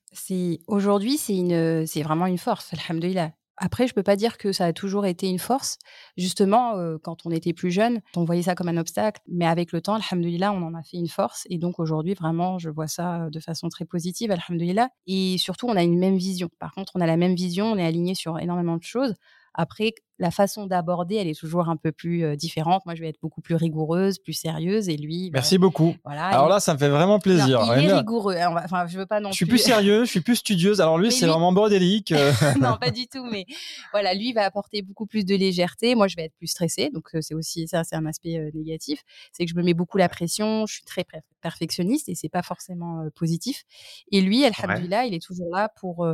aujourd'hui, 0.67 1.19
c'est 1.19 2.03
vraiment 2.03 2.27
une 2.27 2.39
force, 2.39 2.73
alhamdoulilah. 2.73 3.33
Après, 3.57 3.87
je 3.87 3.95
peux 3.95 4.03
pas 4.03 4.17
dire 4.17 4.37
que 4.37 4.53
ça 4.53 4.67
a 4.67 4.73
toujours 4.73 5.07
été 5.07 5.29
une 5.29 5.39
force. 5.39 5.79
Justement, 6.17 6.77
euh, 6.77 6.99
quand 7.01 7.25
on 7.25 7.31
était 7.31 7.53
plus 7.53 7.71
jeune, 7.71 8.01
on 8.17 8.25
voyait 8.25 8.43
ça 8.43 8.57
comme 8.57 8.69
un 8.69 8.77
obstacle, 8.77 9.21
mais 9.29 9.47
avec 9.47 9.71
le 9.71 9.81
temps, 9.81 9.95
alhamdoulilah, 9.95 10.53
on 10.53 10.63
en 10.63 10.75
a 10.75 10.83
fait 10.83 10.97
une 10.97 11.09
force. 11.09 11.47
Et 11.51 11.59
donc 11.59 11.79
aujourd'hui, 11.79 12.15
vraiment, 12.15 12.59
je 12.59 12.69
vois 12.69 12.89
ça 12.89 13.29
de 13.31 13.41
façon 13.41 13.69
très 13.69 13.85
positive, 13.85 14.33
alhamdoulilah. 14.33 14.89
Et 15.07 15.39
surtout, 15.39 15.69
on 15.69 15.77
a 15.77 15.85
une 15.85 15.99
même 15.99 16.17
vision. 16.17 16.51
Par 16.59 16.73
contre, 16.73 16.93
on 16.97 17.01
a 17.01 17.07
la 17.07 17.17
même 17.17 17.37
vision, 17.37 17.67
on 17.67 17.77
est 17.77 17.87
aligné 17.87 18.17
sur 18.17 18.39
énormément 18.41 18.77
de 18.77 18.83
choses. 18.83 19.15
Après, 19.55 19.95
la 20.19 20.31
façon 20.31 20.67
d'aborder, 20.67 21.17
elle 21.17 21.29
est 21.29 21.39
toujours 21.39 21.69
un 21.69 21.77
peu 21.77 21.93
plus 21.93 22.37
différente. 22.37 22.87
Moi, 22.87 22.95
je 22.95 23.01
vais 23.01 23.09
être 23.09 23.21
beaucoup 23.21 23.41
plus 23.41 23.55
rigoureuse, 23.55 24.19
plus 24.19 24.33
sérieuse, 24.33 24.89
et 24.89 24.97
lui. 24.97 25.31
Bah, 25.31 25.39
Merci 25.39 25.59
beaucoup. 25.59 25.95
Voilà, 26.05 26.27
Alors 26.27 26.49
là, 26.49 26.61
ça 26.61 26.75
me 26.75 26.79
fait 26.79 26.89
vraiment 26.89 27.19
plaisir. 27.19 27.61
il 27.77 27.85
est 27.85 27.93
rigoureux. 27.93 28.37
Hein, 28.37 28.55
enfin, 28.65 28.87
je 28.87 28.99
veux 28.99 29.07
pas 29.07 29.21
non. 29.21 29.31
Je 29.31 29.37
suis 29.37 29.47
plus 29.47 29.59
sérieux, 29.59 30.05
je 30.05 30.11
suis 30.11 30.21
plus 30.21 30.37
studieuse. 30.37 30.81
Alors 30.81 30.99
lui, 30.99 31.11
c'est 31.11 31.27
vraiment 31.27 31.53
bordélique. 31.53 32.13
Euh. 32.13 32.33
non, 32.61 32.77
pas 32.81 32.91
du 32.91 33.07
tout. 33.09 33.25
Mais 33.31 33.47
voilà, 33.93 34.15
lui 34.15 34.33
va 34.33 34.45
apporter 34.45 34.83
beaucoup 34.83 35.07
plus 35.07 35.25
de 35.25 35.35
légèreté. 35.35 35.95
Moi, 35.95 36.09
je 36.09 36.17
vais 36.17 36.25
être 36.25 36.37
plus 36.37 36.47
stressée. 36.47 36.91
Donc 36.91 37.11
c'est 37.21 37.35
aussi 37.35 37.67
ça, 37.67 37.85
c'est 37.85 37.97
un 37.97 38.07
aspect 38.07 38.51
négatif. 38.55 39.03
C'est 39.33 39.45
que 39.45 39.51
je 39.51 39.57
me 39.57 39.63
mets 39.63 39.75
beaucoup 39.75 39.99
la 39.99 40.09
pression. 40.09 40.67
Je 40.67 40.75
suis 40.75 40.85
très 40.85 41.05
perfectionniste 41.41 42.09
et 42.09 42.15
c'est 42.15 42.29
pas 42.29 42.43
forcément 42.43 43.07
positif. 43.15 43.65
Et 44.13 44.21
lui, 44.21 44.45
alhamdulillah, 44.45 45.07
il 45.07 45.15
est 45.15 45.23
toujours 45.23 45.51
là 45.53 45.69
pour 45.81 46.07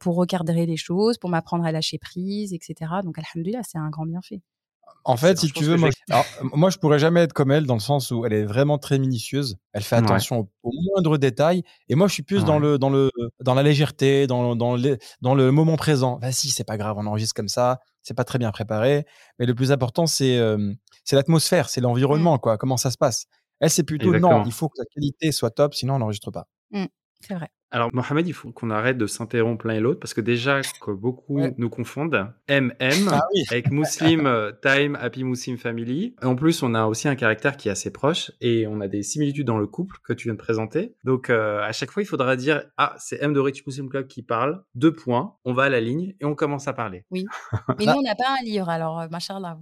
pour 0.00 0.16
recadrer 0.16 0.66
les 0.66 0.76
choses, 0.76 1.18
pour 1.18 1.30
m'apprendre 1.30 1.64
à 1.64 1.72
lâcher 1.72 1.98
prise, 1.98 2.52
etc. 2.52 2.90
Donc 3.04 3.18
alhamdulillah, 3.20 3.62
c'est 3.62 3.78
un 3.78 3.90
grand 3.90 4.06
bienfait. 4.06 4.42
En 5.04 5.16
fait, 5.16 5.38
si 5.38 5.50
tu 5.50 5.64
veux, 5.64 5.76
moi, 5.76 5.88
moi, 6.52 6.70
je 6.70 6.76
pourrais 6.76 6.98
jamais 6.98 7.20
être 7.20 7.32
comme 7.32 7.50
elle 7.50 7.64
dans 7.64 7.74
le 7.74 7.80
sens 7.80 8.10
où 8.10 8.26
elle 8.26 8.32
est 8.32 8.44
vraiment 8.44 8.76
très 8.76 8.98
minutieuse. 8.98 9.56
Elle 9.72 9.82
fait 9.82 9.96
attention 9.96 10.48
aux, 10.62 10.72
moindres 10.72 11.18
détails. 11.18 11.62
Et 11.88 11.94
moi, 11.94 12.06
je 12.06 12.12
suis 12.12 12.22
plus 12.22 12.44
dans 12.44 12.58
le 12.58 12.78
dans 12.78 12.90
le 12.90 13.10
dans 13.40 13.54
la 13.54 13.62
légèreté, 13.62 14.26
dans 14.26 14.56
dans 14.56 14.76
le 14.76 14.98
dans 15.22 15.34
le 15.34 15.50
moment 15.52 15.76
présent. 15.76 16.18
Vas-y, 16.18 16.48
c'est 16.48 16.64
pas 16.64 16.76
grave, 16.76 16.96
on 16.98 17.06
enregistre 17.06 17.34
comme 17.34 17.48
ça. 17.48 17.80
C'est 18.02 18.14
pas 18.14 18.24
très 18.24 18.38
bien 18.38 18.50
préparé, 18.50 19.06
mais 19.38 19.46
le 19.46 19.54
plus 19.54 19.72
important, 19.72 20.06
c'est 20.06 20.38
c'est 21.04 21.16
l'atmosphère, 21.16 21.70
c'est 21.70 21.80
l'environnement, 21.80 22.36
mmh. 22.36 22.40
quoi. 22.40 22.58
Comment 22.58 22.76
ça 22.76 22.90
se 22.90 22.98
passe. 22.98 23.26
Elle, 23.60 23.70
c'est 23.70 23.84
plutôt 23.84 24.18
non. 24.18 24.44
Il 24.44 24.52
faut 24.52 24.68
que 24.68 24.78
la 24.78 24.84
qualité 24.86 25.32
soit 25.32 25.50
top, 25.50 25.74
sinon 25.74 25.94
on 25.94 25.98
n'enregistre 25.98 26.30
pas. 26.30 26.46
Mmh, 26.72 26.86
c'est 27.20 27.34
vrai. 27.34 27.48
Alors, 27.72 27.90
Mohamed, 27.92 28.26
il 28.26 28.32
faut 28.32 28.50
qu'on 28.50 28.70
arrête 28.70 28.98
de 28.98 29.06
s'interrompre 29.06 29.66
l'un 29.66 29.74
et 29.74 29.80
l'autre 29.80 30.00
parce 30.00 30.12
que 30.12 30.20
déjà 30.20 30.60
que 30.80 30.90
beaucoup 30.90 31.40
nous 31.56 31.70
confondent. 31.70 32.26
MM 32.48 33.08
ah 33.10 33.20
avec 33.50 33.70
Muslim 33.70 34.26
euh, 34.26 34.50
Time, 34.60 34.96
Happy 35.00 35.22
Muslim 35.22 35.56
Family. 35.56 36.16
En 36.22 36.34
plus, 36.34 36.62
on 36.62 36.74
a 36.74 36.86
aussi 36.86 37.06
un 37.06 37.14
caractère 37.14 37.56
qui 37.56 37.68
est 37.68 37.70
assez 37.70 37.92
proche 37.92 38.32
et 38.40 38.66
on 38.66 38.80
a 38.80 38.88
des 38.88 39.02
similitudes 39.02 39.46
dans 39.46 39.58
le 39.58 39.66
couple 39.66 39.98
que 40.04 40.12
tu 40.12 40.24
viens 40.28 40.34
de 40.34 40.38
présenter. 40.38 40.96
Donc, 41.04 41.30
euh, 41.30 41.62
à 41.62 41.72
chaque 41.72 41.92
fois, 41.92 42.02
il 42.02 42.06
faudra 42.06 42.36
dire 42.36 42.64
Ah, 42.76 42.94
c'est 42.98 43.22
M 43.22 43.32
de 43.32 43.40
Rich 43.40 43.64
Muslim 43.66 43.88
Club 43.88 44.08
qui 44.08 44.22
parle. 44.22 44.64
Deux 44.74 44.92
points. 44.92 45.36
On 45.44 45.52
va 45.52 45.64
à 45.64 45.68
la 45.68 45.80
ligne 45.80 46.14
et 46.20 46.24
on 46.24 46.34
commence 46.34 46.66
à 46.66 46.72
parler. 46.72 47.04
Oui. 47.10 47.24
Mais 47.78 47.86
nous, 47.86 47.92
on 47.92 48.02
n'a 48.02 48.16
pas 48.16 48.36
un 48.40 48.44
livre. 48.44 48.68
Alors, 48.68 49.00
euh, 49.00 49.08
machallah, 49.08 49.56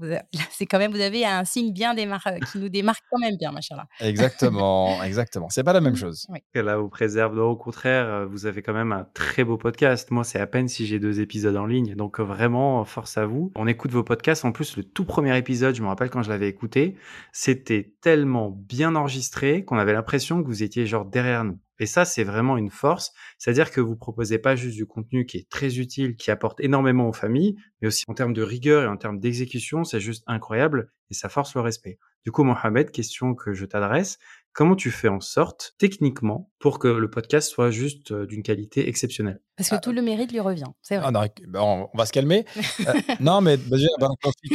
c'est 0.51 0.67
quand 0.67 0.79
même, 0.79 0.93
vous 0.93 1.01
avez 1.01 1.27
un 1.27 1.45
signe 1.45 1.73
bien 1.73 1.95
démar... 1.95 2.23
qui 2.51 2.59
nous 2.59 2.71
démarque 2.71 3.03
quand 3.11 3.19
même 3.19 3.37
bien, 3.37 3.53
machallah. 3.53 3.87
Exactement, 4.01 5.03
exactement. 5.03 5.49
C'est 5.51 5.65
pas 5.65 5.73
la 5.75 5.81
même 5.81 5.97
chose. 5.97 6.27
Oui. 6.31 6.41
là 6.55 6.79
vous 6.79 6.89
préserve. 6.89 7.39
au 7.39 7.57
contraire, 7.57 7.98
euh, 8.05 8.27
vous 8.27 8.47
avez 8.47 8.63
quand 8.63 8.73
même 8.73 8.93
un 8.93 9.05
très 9.15 9.45
beau 9.45 9.57
podcast. 9.57 10.11
Moi, 10.11 10.25
c'est 10.25 10.39
à 10.39 10.47
peine 10.47 10.69
si 10.69 10.87
j'ai 10.87 10.99
deux 10.99 11.21
épisodes 11.21 11.57
en 11.57 11.67
ligne. 11.67 11.95
Donc, 11.95 12.21
euh, 12.21 12.23
vraiment, 12.23 12.85
force 12.85 13.19
à 13.19 13.27
vous. 13.27 13.53
On 13.57 13.67
écoute 13.67 13.91
vos 13.91 14.03
podcasts. 14.03 14.45
En 14.45 14.53
plus, 14.53 14.77
le 14.77 14.85
tout 14.85 15.05
premier 15.05 15.37
épisode, 15.37 15.75
je 15.75 15.83
me 15.83 15.89
rappelle 15.89 16.11
quand 16.11 16.23
je 16.23 16.31
l'avais 16.31 16.49
écouté, 16.49 16.97
c'était 17.33 17.95
tellement 18.01 18.51
bien 18.51 18.95
enregistré 18.95 19.65
qu'on 19.65 19.79
avait 19.79 19.93
l'impression 19.93 20.43
que 20.43 20.47
vous 20.47 20.63
étiez 20.63 20.87
genre 20.87 21.05
derrière 21.05 21.45
nous. 21.45 21.59
Et 21.81 21.87
ça, 21.87 22.05
c'est 22.05 22.25
vraiment 22.25 22.57
une 22.57 22.71
force. 22.71 23.13
C'est-à-dire 23.39 23.71
que 23.71 23.81
vous 23.81 23.97
proposez 23.97 24.39
pas 24.39 24.57
juste 24.57 24.77
du 24.77 24.87
contenu 24.87 25.27
qui 25.27 25.39
est 25.39 25.49
très 25.49 25.79
utile, 25.79 26.17
qui 26.17 26.31
apporte 26.31 26.61
énormément 26.61 27.09
aux 27.09 27.13
familles, 27.13 27.57
mais 27.81 27.89
aussi 27.89 28.05
en 28.09 28.15
termes 28.15 28.33
de 28.33 28.43
rigueur 28.43 28.83
et 28.83 28.89
en 28.89 28.97
termes 28.97 29.21
d'exécution, 29.21 29.85
c'est 29.85 30.01
juste 30.01 30.25
incroyable 30.27 30.91
et 31.11 31.15
ça 31.15 31.29
force 31.29 31.55
le 31.55 31.61
respect. 31.61 31.99
Du 32.25 32.33
coup, 32.33 32.45
Mohamed, 32.45 32.91
question 32.91 33.35
que 33.35 33.55
je 33.55 33.65
t'adresse. 33.65 34.19
Comment 34.59 34.75
tu 34.75 34.91
fais 34.91 35.07
en 35.07 35.21
sorte, 35.21 35.77
techniquement, 35.79 36.51
pour 36.59 36.81
que 36.81 36.89
le 36.89 37.09
podcast 37.09 37.49
soit 37.49 37.71
juste 37.71 38.11
euh, 38.11 38.27
d'une 38.27 38.43
qualité 38.43 38.89
exceptionnelle? 38.89 39.41
Parce 39.57 39.71
que 39.71 39.77
tout 39.81 39.93
le 39.93 40.03
mérite 40.03 40.33
lui 40.33 40.41
revient, 40.41 40.67
c'est 40.83 40.97
vrai. 40.97 41.07
Ah, 41.07 41.13
non, 41.13 41.21
bah, 41.47 41.63
on, 41.63 41.97
va 41.97 42.07
se 42.07 42.13
calmer. 42.13 42.45
Euh, 42.89 42.93
non, 43.21 43.41
mais 43.41 43.57
bah, 43.57 43.77
déjà, 43.77 43.89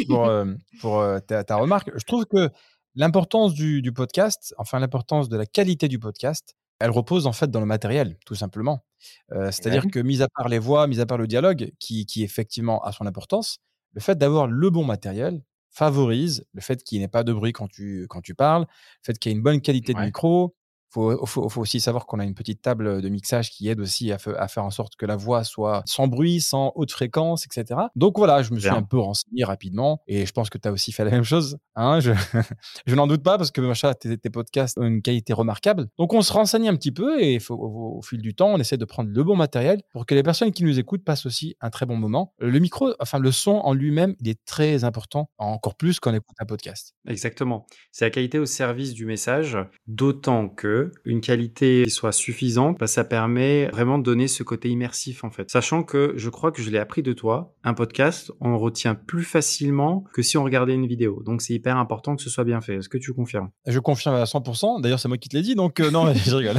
pour, 0.08 0.26
euh, 0.26 0.46
pour 0.82 1.06
ta, 1.26 1.46
ta, 1.46 1.56
remarque, 1.56 1.92
je 1.96 2.04
trouve 2.04 2.26
que 2.26 2.50
l'importance 2.96 3.54
du, 3.54 3.82
du, 3.82 3.94
podcast, 3.94 4.54
enfin 4.58 4.80
l'importance 4.80 5.30
de 5.30 5.38
la 5.38 5.46
qualité 5.46 5.88
du 5.88 6.00
podcast, 6.00 6.54
elle 6.80 6.90
repose 6.92 7.26
en 7.26 7.32
fait 7.32 7.50
dans 7.50 7.62
le 7.62 7.66
matériel, 7.66 8.18
tout 8.26 8.36
simplement. 8.36 8.84
C'est-à-dire 9.30 9.86
que, 9.90 10.00
mis 10.00 10.22
à 10.22 10.28
part 10.28 10.50
les 10.50 10.60
voix, 10.60 10.88
mis 10.88 11.00
à 11.00 11.06
part 11.06 11.18
le 11.18 11.28
dialogue, 11.28 11.72
qui, 11.80 12.06
qui 12.06 12.24
effectivement 12.24 12.82
a 12.84 12.92
son 12.92 13.06
importance, 13.06 13.60
le 13.94 14.02
fait 14.02 14.18
d'avoir 14.18 14.48
le 14.48 14.70
bon 14.70 14.84
matériel, 14.84 15.42
favorise 15.74 16.46
le 16.54 16.62
fait 16.62 16.84
qu'il 16.84 17.00
n'y 17.00 17.04
ait 17.04 17.08
pas 17.10 17.24
de 17.24 17.34
bruit 17.34 17.52
quand 17.52 17.68
tu, 17.68 18.06
quand 18.10 18.22
tu 18.22 18.36
parles, 18.36 18.62
le 18.62 18.68
fait 19.04 19.20
qu'il 19.20 19.32
y 19.32 19.34
ait 19.34 19.38
une 19.38 19.44
bonne 19.44 19.62
qualité 19.62 19.94
de 19.94 20.00
micro, 20.06 20.56
faut, 20.94 21.26
faut, 21.26 21.50
faut 21.50 21.62
aussi 21.62 21.80
savoir 21.80 22.06
qu'on 22.06 22.20
a 22.20 22.24
une 22.24 22.36
petite 22.36 22.62
table 22.62 23.02
de 23.02 23.10
mixage 23.10 23.50
qui 23.50 23.68
aide 23.68 23.80
aussi 23.80 24.12
à, 24.12 24.18
à, 24.38 24.48
faire 24.48 24.64
en 24.64 24.70
sorte 24.70 24.96
que 24.96 25.06
la 25.06 25.16
voix 25.16 25.44
soit 25.44 25.82
sans 25.86 26.08
bruit, 26.08 26.40
sans 26.40 26.72
haute 26.76 26.92
fréquence, 26.92 27.46
etc. 27.46 27.80
Donc 27.96 28.18
voilà, 28.18 28.44
je 28.44 28.54
me 28.54 28.60
suis 28.60 28.70
un 28.70 28.84
peu 28.84 29.00
renseigné 29.00 29.44
rapidement 29.44 30.02
et 30.08 30.26
je 30.26 30.32
pense 30.32 30.50
que 30.50 30.58
tu 30.58 30.68
as 30.68 30.72
aussi 30.72 30.92
fait 30.92 31.04
la 31.04 31.12
même 31.12 31.24
chose. 31.24 31.58
Hein 31.76 32.00
je 32.00 32.12
je 32.86 32.96
n'en 32.96 33.08
doute 33.08 33.24
pas 33.24 33.38
parce 33.38 33.50
que 33.50 33.62
machin, 33.62 33.94
tes, 33.94 34.18
tes, 34.18 34.30
podcasts 34.30 34.78
ont 34.78 34.84
une 34.84 35.02
qualité 35.02 35.34
remarquable. 35.34 35.88
Donc 35.98 36.14
on 36.14 36.22
se 36.22 36.32
renseigne 36.32 36.70
un 36.70 36.76
petit 36.76 36.92
peu 36.92 37.22
et 37.22 37.40
faut, 37.40 37.56
au, 37.56 37.98
au, 37.98 38.02
fil 38.02 38.22
du 38.22 38.36
temps, 38.36 38.50
on 38.50 38.60
essaie 38.60 38.78
de 38.78 38.86
prendre 38.86 39.10
le 39.10 39.24
bon 39.24 39.36
matériel 39.36 39.82
pour 39.92 40.06
que 40.06 40.14
les 40.14 40.24
personnes 40.24 40.52
qui 40.52 40.64
nous 40.64 40.78
écoutent 40.78 41.04
passent 41.04 41.26
aussi 41.26 41.56
un 41.62 41.70
très 41.70 41.86
bon 41.86 41.98
moment. 41.98 42.34
Le 42.40 42.60
micro, 42.60 42.94
enfin 43.00 43.18
le 43.18 43.32
son 43.32 43.52
en 43.52 43.74
lui-même, 43.74 44.16
il 44.20 44.30
est 44.30 44.44
très 44.46 44.84
important, 44.84 45.30
encore 45.38 45.76
plus 45.76 46.00
quand 46.00 46.12
on 46.12 46.16
écoute 46.16 46.36
un 46.40 46.46
podcast. 46.46 46.94
Exactement. 47.08 47.66
C'est 47.92 48.06
la 48.06 48.12
qualité 48.12 48.38
au 48.38 48.46
service 48.46 48.94
du 48.94 49.06
message, 49.06 49.58
d'autant 49.88 50.50
que 50.50 50.83
une 51.06 51.22
qualité 51.22 51.90
soit 51.90 52.12
suffisante, 52.12 52.80
bah, 52.80 52.88
ça 52.88 53.04
permet 53.04 53.68
vraiment 53.68 53.98
de 53.98 54.04
donner 54.04 54.28
ce 54.28 54.44
côté 54.44 54.70
immersif 54.70 55.24
en 55.24 55.32
fait. 55.32 55.50
Sachant 55.50 55.84
que 55.84 56.14
je 56.16 56.30
crois 56.30 56.52
que 56.52 56.62
je 56.62 56.70
l'ai 56.70 56.78
appris 56.80 57.04
de 57.04 57.14
toi, 57.14 57.56
un 57.64 57.74
podcast, 57.74 58.32
on 58.40 58.58
retient 58.58 58.96
plus 58.96 59.24
facilement 59.24 60.04
que 60.14 60.22
si 60.22 60.38
on 60.38 60.44
regardait 60.44 60.74
une 60.74 60.88
vidéo. 60.88 61.24
Donc 61.24 61.42
c'est 61.42 61.54
hyper 61.54 61.78
important 61.78 62.16
que 62.16 62.22
ce 62.22 62.30
soit 62.30 62.44
bien 62.44 62.62
fait. 62.62 62.76
Est-ce 62.76 62.90
que 62.90 62.98
tu 62.98 63.14
confirmes? 63.14 63.50
Je 63.66 63.80
confirme 63.80 64.16
à 64.16 64.24
100%. 64.24 64.82
D'ailleurs, 64.82 65.00
c'est 65.00 65.08
moi 65.08 65.18
qui 65.18 65.30
te 65.30 65.36
l'ai 65.36 65.44
dit, 65.44 65.56
donc 65.56 65.80
euh, 65.80 65.92
non, 65.92 66.14
je 66.26 66.36
rigole. 66.36 66.58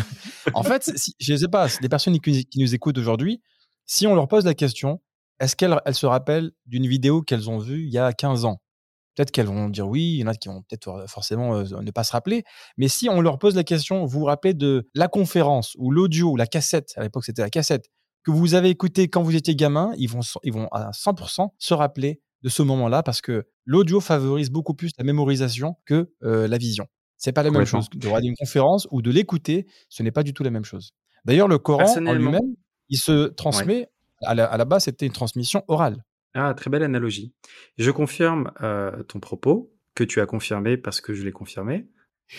en 0.54 0.62
fait, 0.62 0.92
si, 0.96 1.14
je 1.18 1.32
ne 1.32 1.38
sais 1.38 1.48
pas, 1.48 1.66
les 1.80 1.88
personnes 1.88 2.18
qui, 2.20 2.46
nous 2.56 2.74
écoutent 2.74 2.98
aujourd'hui, 2.98 3.42
si 3.86 4.06
on 4.06 4.14
leur 4.14 4.28
pose 4.28 4.44
la 4.44 4.54
question, 4.54 5.00
est-ce 5.40 5.56
qu'elles 5.56 5.78
se 5.92 6.06
rappellent 6.06 6.52
d'une 6.66 6.86
vidéo 6.86 7.22
qu'elles 7.22 7.50
ont 7.50 7.58
vue 7.58 7.82
il 7.84 7.92
y 7.92 7.98
a 7.98 8.12
15 8.12 8.44
ans? 8.44 8.60
Peut-être 9.14 9.30
qu'elles 9.30 9.46
vont 9.46 9.68
dire 9.68 9.86
oui, 9.86 10.14
il 10.14 10.20
y 10.20 10.24
en 10.24 10.26
a 10.26 10.34
qui 10.34 10.48
vont 10.48 10.62
peut-être 10.62 11.04
forcément 11.08 11.62
ne 11.62 11.90
pas 11.90 12.04
se 12.04 12.12
rappeler. 12.12 12.44
Mais 12.76 12.88
si 12.88 13.08
on 13.08 13.20
leur 13.20 13.38
pose 13.38 13.54
la 13.54 13.64
question, 13.64 14.04
vous 14.04 14.20
vous 14.20 14.24
rappelez 14.24 14.54
de 14.54 14.88
la 14.94 15.08
conférence 15.08 15.74
ou 15.78 15.90
l'audio 15.90 16.30
ou 16.30 16.36
la 16.36 16.46
cassette, 16.46 16.92
à 16.96 17.02
l'époque 17.02 17.24
c'était 17.24 17.42
la 17.42 17.50
cassette, 17.50 17.86
que 18.24 18.30
vous 18.30 18.54
avez 18.54 18.70
écouté 18.70 19.08
quand 19.08 19.22
vous 19.22 19.36
étiez 19.36 19.54
gamin, 19.54 19.92
ils 19.98 20.08
vont, 20.08 20.20
ils 20.42 20.52
vont 20.52 20.68
à 20.72 20.90
100% 20.90 21.48
se 21.58 21.74
rappeler 21.74 22.20
de 22.42 22.48
ce 22.48 22.62
moment-là 22.62 23.02
parce 23.02 23.20
que 23.20 23.46
l'audio 23.64 24.00
favorise 24.00 24.50
beaucoup 24.50 24.74
plus 24.74 24.90
la 24.98 25.04
mémorisation 25.04 25.76
que 25.84 26.12
la 26.20 26.58
vision. 26.58 26.86
C'est 27.16 27.32
pas 27.32 27.42
la 27.42 27.50
même 27.50 27.64
chose 27.64 27.88
de 27.94 28.06
regarder 28.06 28.28
une 28.28 28.36
conférence 28.36 28.86
ou 28.90 29.00
de 29.00 29.10
l'écouter, 29.10 29.66
ce 29.88 30.02
n'est 30.02 30.10
pas 30.10 30.22
du 30.22 30.34
tout 30.34 30.42
la 30.42 30.50
même 30.50 30.64
chose. 30.64 30.90
D'ailleurs, 31.24 31.48
le 31.48 31.58
Coran 31.58 31.84
en 31.84 32.12
lui-même, 32.12 32.54
il 32.90 32.98
se 32.98 33.28
transmet, 33.28 33.88
à, 34.22 34.34
la, 34.34 34.44
à 34.44 34.56
la 34.58 34.64
base, 34.66 34.84
c'était 34.84 35.06
une 35.06 35.12
transmission 35.12 35.62
orale. 35.68 36.04
Ah, 36.34 36.52
très 36.54 36.68
belle 36.68 36.82
analogie. 36.82 37.32
Je 37.78 37.90
confirme 37.90 38.50
euh, 38.60 39.02
ton 39.04 39.20
propos, 39.20 39.74
que 39.94 40.04
tu 40.04 40.20
as 40.20 40.26
confirmé 40.26 40.76
parce 40.76 41.00
que 41.00 41.14
je 41.14 41.24
l'ai 41.24 41.32
confirmé. 41.32 41.88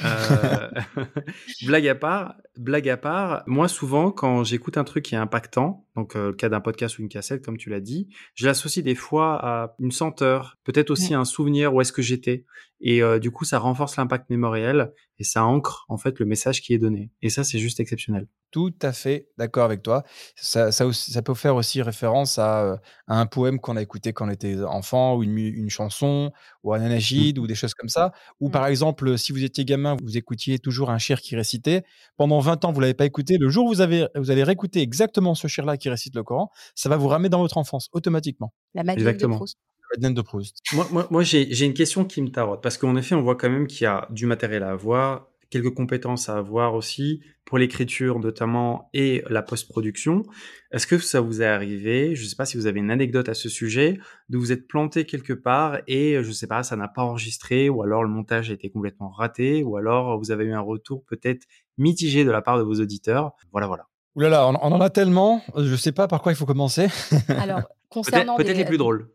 Euh, 0.04 0.70
blague 1.66 1.88
à 1.88 1.96
part, 1.96 2.36
blague 2.58 2.90
à 2.90 2.98
part, 2.98 3.44
moi 3.46 3.68
souvent 3.68 4.12
quand 4.12 4.44
j'écoute 4.44 4.78
un 4.78 4.84
truc 4.84 5.06
qui 5.06 5.16
est 5.16 5.18
impactant, 5.18 5.86
donc 5.96 6.16
euh, 6.16 6.30
le 6.30 6.34
cas 6.34 6.50
d'un 6.50 6.60
podcast 6.60 6.98
ou 6.98 7.04
une 7.04 7.08
cassette 7.08 7.46
comme 7.46 7.58
tu 7.58 7.70
l'as 7.70 7.80
dit, 7.80 8.10
je 8.34 8.48
l'associe 8.48 8.84
des 8.84 8.96
fois 8.96 9.40
à 9.42 9.76
une 9.80 9.92
senteur, 9.92 10.58
peut-être 10.64 10.90
aussi 10.90 11.14
un 11.14 11.24
souvenir 11.24 11.74
où 11.74 11.82
est-ce 11.82 11.94
que 11.94 12.02
j'étais, 12.02 12.46
et 12.82 13.04
euh, 13.04 13.20
du 13.20 13.30
coup 13.30 13.46
ça 13.46 13.60
renforce 13.60 13.96
l'impact 13.98 14.30
mémoriel 14.32 14.92
et 15.20 15.24
ça 15.24 15.46
ancre 15.46 15.86
en 15.90 15.98
fait 15.98 16.20
le 16.20 16.26
message 16.26 16.62
qui 16.62 16.74
est 16.74 16.78
donné. 16.78 17.12
Et 17.22 17.30
ça 17.30 17.44
c'est 17.44 17.60
juste 17.60 17.80
exceptionnel. 17.80 18.28
Tout 18.56 18.74
à 18.82 18.94
fait 18.94 19.28
d'accord 19.38 19.66
avec 19.66 19.84
toi. 19.84 20.04
Ça, 20.38 20.72
ça, 20.72 20.86
ça, 20.94 21.22
peut 21.22 21.34
faire 21.34 21.58
aussi 21.58 21.82
référence 21.82 22.40
à, 22.40 22.64
euh, 22.64 22.78
à 23.06 23.20
un 23.20 23.26
poème 23.26 23.60
qu'on 23.60 23.76
a 23.76 23.82
écouté 23.82 24.14
quand 24.14 24.28
on 24.28 24.30
était 24.30 24.64
enfant, 24.64 25.18
ou 25.18 25.24
une, 25.24 25.38
une 25.38 25.70
chanson, 25.70 26.32
ou 26.64 26.74
un 26.74 26.80
anagide, 26.80 27.38
mmh. 27.38 27.42
ou 27.42 27.48
des 27.48 27.56
choses 27.56 27.74
comme 27.74 27.90
ça. 27.90 28.14
Ou 28.40 28.48
mmh. 28.48 28.52
par 28.52 28.68
exemple, 28.68 29.18
si 29.18 29.34
vous 29.34 29.44
étiez 29.44 29.66
gamin, 29.66 29.98
vous 30.02 30.16
écoutiez 30.16 30.58
toujours 30.58 30.90
un 30.90 31.00
chir 31.00 31.20
qui 31.20 31.36
récitait. 31.36 31.84
Pendant 32.16 32.40
20 32.40 32.64
ans, 32.64 32.72
vous 32.72 32.80
l'avez 32.80 32.94
pas 32.94 33.06
écouté. 33.06 33.38
Le 33.38 33.50
jour 33.50 33.66
où 33.66 33.68
vous, 33.68 33.82
avez, 33.82 34.08
vous 34.16 34.32
allez 34.32 34.44
réécouter 34.44 34.82
exactement 34.82 35.36
ce 35.36 35.48
chir-là 35.48 35.76
qui 35.76 35.90
récite 35.90 36.16
le 36.16 36.24
Coran, 36.24 36.50
ça 36.76 36.88
va 36.88 36.96
vous 36.96 37.10
ramener 37.10 37.28
dans 37.28 37.40
votre 37.40 37.58
enfance 37.58 37.90
automatiquement. 37.92 38.54
La 38.74 38.84
de 38.84 39.28
Proust. 39.28 39.58
Madeleine 39.94 40.14
de 40.14 40.22
Proust. 40.22 40.60
Moi, 40.74 40.88
moi, 40.92 41.08
moi 41.10 41.24
j'ai 41.24 41.66
une 41.66 41.74
question 41.74 42.06
qui 42.06 42.22
me 42.22 42.30
tarote. 42.30 42.62
Parce 42.62 42.78
qu'en 42.78 42.96
effet, 42.96 43.16
on 43.16 43.22
voit 43.22 43.36
quand 43.36 43.50
même 43.50 43.68
qu'il 43.68 43.84
y 43.84 43.88
a 43.88 44.08
du 44.12 44.26
matériel 44.26 44.64
à 44.64 44.72
avoir, 44.72 45.28
quelques 45.50 45.74
compétences 45.74 46.30
à 46.30 46.38
avoir 46.38 46.74
aussi 46.74 47.22
pour 47.46 47.58
l'écriture 47.58 48.20
notamment 48.20 48.90
et 48.94 49.24
la 49.30 49.42
post-production. 49.42 50.24
Est-ce 50.72 50.88
que 50.88 50.98
ça 50.98 51.22
vous 51.22 51.42
est 51.42 51.46
arrivé, 51.46 52.16
je 52.16 52.24
ne 52.24 52.28
sais 52.28 52.36
pas 52.36 52.46
si 52.46 52.58
vous 52.58 52.66
avez 52.66 52.80
une 52.80 52.92
anecdote 52.92 53.30
à 53.30 53.34
ce 53.34 53.50
sujet, 53.50 54.00
de 54.30 54.38
vous 54.38 54.52
être 54.52 54.68
planté 54.68 55.06
quelque 55.06 55.34
part 55.34 55.80
et 55.88 56.22
je 56.24 56.28
ne 56.28 56.34
sais 56.34 56.48
pas, 56.48 56.64
ça 56.64 56.76
n'a 56.76 56.88
pas 56.88 57.04
enregistré 57.04 57.70
ou 57.70 57.84
alors 57.84 58.04
le 58.04 58.10
montage 58.10 58.50
a 58.50 58.54
été 58.54 58.70
complètement 58.70 59.10
raté 59.10 59.64
ou 59.64 59.78
alors 59.78 60.18
vous 60.18 60.32
avez 60.32 60.46
eu 60.46 60.54
un 60.54 60.62
retour 60.62 61.04
peut-être 61.06 61.46
mitigé 61.78 62.26
de 62.26 62.32
la 62.32 62.42
part 62.42 62.58
de 62.58 62.64
vos 62.64 62.82
auditeurs. 62.82 63.34
Voilà, 63.52 63.68
voilà. 63.68 63.88
Ouh 64.16 64.22
là 64.22 64.30
là, 64.30 64.48
on, 64.48 64.56
en 64.56 64.82
a 64.82 64.90
tellement, 64.90 65.42
je 65.56 65.72
ne 65.72 65.76
sais 65.76 65.92
pas 65.92 66.08
par 66.08 66.22
quoi 66.22 66.32
il 66.32 66.36
faut 66.36 66.46
commencer. 66.46 66.88
Alors, 67.28 67.64
concernant 67.90 68.38
peut-être 68.38 68.58
les 68.58 68.66
plus 68.66 68.78
drôles. 68.78 69.10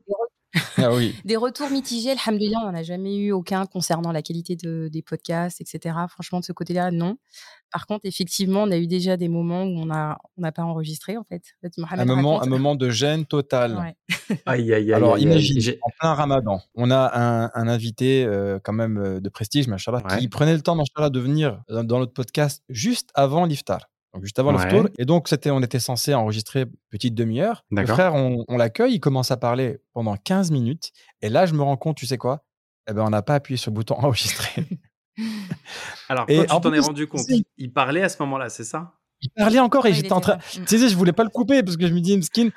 Ah 0.76 0.92
oui. 0.92 1.14
Des 1.24 1.36
retours 1.36 1.70
mitigés, 1.70 2.10
alhamdoulilah, 2.10 2.58
on 2.62 2.72
n'en 2.72 2.78
a 2.78 2.82
jamais 2.82 3.16
eu 3.16 3.32
aucun 3.32 3.66
concernant 3.66 4.12
la 4.12 4.22
qualité 4.22 4.56
de, 4.56 4.88
des 4.88 5.02
podcasts, 5.02 5.60
etc. 5.60 5.96
Franchement, 6.08 6.40
de 6.40 6.44
ce 6.44 6.52
côté-là, 6.52 6.90
non. 6.90 7.16
Par 7.70 7.86
contre, 7.86 8.00
effectivement, 8.04 8.64
on 8.64 8.70
a 8.70 8.76
eu 8.76 8.88
déjà 8.88 9.16
des 9.16 9.28
moments 9.28 9.62
où 9.62 9.78
on 9.78 9.86
n'a 9.86 10.18
on 10.36 10.50
pas 10.50 10.62
enregistré, 10.62 11.16
en 11.16 11.24
fait. 11.24 11.42
un, 11.62 12.04
moment, 12.04 12.42
un 12.42 12.46
moment 12.46 12.74
de 12.74 12.90
gêne 12.90 13.26
totale. 13.26 13.76
Ouais. 13.76 14.16
aïe, 14.46 14.72
aïe, 14.72 14.74
aïe. 14.74 14.92
Alors, 14.92 15.18
imagine, 15.18 15.74
en 15.82 15.90
plein 16.00 16.14
ramadan, 16.14 16.60
on 16.74 16.90
a 16.90 17.10
un, 17.14 17.50
un 17.54 17.68
invité 17.68 18.24
euh, 18.24 18.58
quand 18.62 18.72
même 18.72 18.98
euh, 18.98 19.20
de 19.20 19.28
prestige, 19.28 19.68
machallah, 19.68 20.02
qui 20.18 20.28
prenait 20.28 20.54
le 20.54 20.62
temps, 20.62 20.74
machallah, 20.74 21.10
de 21.10 21.20
venir 21.20 21.62
dans, 21.68 21.84
dans 21.84 21.98
notre 22.00 22.12
podcast 22.12 22.64
juste 22.68 23.10
avant 23.14 23.44
l'iftar 23.44 23.88
donc 24.12 24.24
juste 24.24 24.38
avant 24.38 24.52
le 24.52 24.68
tour. 24.68 24.88
Et 24.98 25.04
donc, 25.04 25.28
c'était, 25.28 25.50
on 25.50 25.60
était 25.60 25.78
censé 25.78 26.14
enregistrer 26.14 26.66
petite 26.90 27.14
demi-heure. 27.14 27.64
Le 27.70 27.86
frère, 27.86 28.14
on, 28.14 28.44
on 28.48 28.56
l'accueille, 28.56 28.94
il 28.94 29.00
commence 29.00 29.30
à 29.30 29.36
parler 29.36 29.78
pendant 29.92 30.16
15 30.16 30.50
minutes. 30.50 30.90
Et 31.22 31.28
là, 31.28 31.46
je 31.46 31.54
me 31.54 31.62
rends 31.62 31.76
compte, 31.76 31.96
tu 31.96 32.06
sais 32.06 32.18
quoi? 32.18 32.44
Eh 32.88 32.92
ben, 32.92 33.04
on 33.04 33.10
n'a 33.10 33.22
pas 33.22 33.34
appuyé 33.36 33.56
sur 33.56 33.70
le 33.70 33.76
bouton 33.76 33.94
enregistrer. 33.98 34.66
Alors, 36.08 36.26
quand 36.26 36.34
tu 36.42 36.60
t'en 36.60 36.72
es 36.72 36.80
rendu 36.80 37.06
compte, 37.06 37.26
il 37.56 37.72
parlait 37.72 38.02
à 38.02 38.08
ce 38.08 38.16
moment-là, 38.20 38.48
c'est 38.48 38.64
ça? 38.64 38.94
Il 39.22 39.30
parlait 39.30 39.58
encore 39.58 39.86
et 39.86 39.92
j'étais 39.92 40.12
en 40.12 40.20
train. 40.20 40.38
Tu 40.50 40.78
sais, 40.78 40.88
je 40.88 40.96
voulais 40.96 41.12
pas 41.12 41.24
le 41.24 41.30
couper 41.30 41.62
parce 41.62 41.76
que 41.76 41.86
je 41.86 41.92
me 41.92 42.00
dis, 42.00 42.20
skin. 42.22 42.48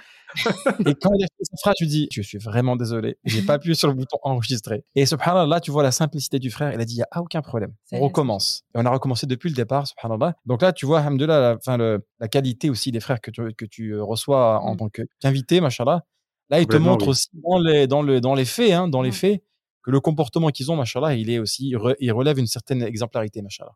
Et 0.86 0.96
quand 0.96 1.12
il 1.18 1.24
a 1.24 1.28
fait 1.28 1.44
sa 1.44 1.58
phrase, 1.62 1.76
je 1.80 1.86
lui 1.86 1.90
dis, 1.90 2.08
je 2.12 2.22
suis 2.22 2.38
vraiment 2.38 2.76
désolé, 2.76 3.18
j'ai 3.26 3.42
pas 3.42 3.54
appuyé 3.54 3.76
sur 3.76 3.88
le 3.88 3.94
bouton 3.94 4.18
enregistrer. 4.24 4.84
Et 4.96 5.06
subhanallah, 5.06 5.60
tu 5.60 5.72
vois 5.72 5.84
la 5.84 5.92
simplicité 5.92 6.40
du 6.40 6.52
frère, 6.52 6.74
il 6.74 6.80
a 6.80 6.86
dit, 6.86 6.96
il 6.96 6.98
n'y 6.98 7.04
a 7.04 7.22
aucun 7.22 7.42
problème. 7.42 7.74
On 7.92 8.00
recommence. 8.00 8.64
Et 8.76 8.80
on 8.80 8.86
a 8.86 8.90
recommencé 8.90 9.28
depuis 9.28 9.50
le 9.50 9.56
départ, 9.56 9.88
subhanallah. 9.88 10.36
Donc 10.46 10.62
là, 10.62 10.74
tu 10.74 10.86
vois, 10.86 11.00
alhamdoulilah, 11.00 11.58
la, 11.66 11.78
le, 11.78 12.06
la 12.20 12.28
qualité 12.28 12.70
aussi 12.70 12.92
des 12.92 13.00
frères 13.00 13.22
que 13.22 13.32
tu, 13.32 13.54
que 13.54 13.66
tu 13.66 14.00
reçois 14.00 14.60
en 14.62 14.74
mm. 14.74 14.78
tant 14.78 14.90
qu'invité, 14.90 15.62
machallah. 15.62 16.04
Là, 16.50 16.60
il 16.60 16.68
te 16.68 16.78
montre 16.78 17.08
aussi 17.08 17.30
dans 17.34 17.58
les, 17.58 17.88
dans, 17.88 18.02
le, 18.02 18.22
dans 18.22 18.36
les 18.36 18.46
faits, 18.46 18.72
hein, 18.74 18.88
dans 18.88 19.02
les 19.02 19.10
mm. 19.10 19.14
faits, 19.14 19.44
que 19.84 19.92
le 19.92 20.00
comportement 20.00 20.50
qu'ils 20.50 20.72
ont, 20.72 20.78
machallah, 20.78 21.14
il 21.14 21.30
est 21.30 21.40
aussi, 21.40 21.76
il 22.00 22.12
relève 22.12 22.40
une 22.40 22.48
certaine 22.48 22.82
exemplarité, 22.82 23.42
machallah. 23.42 23.74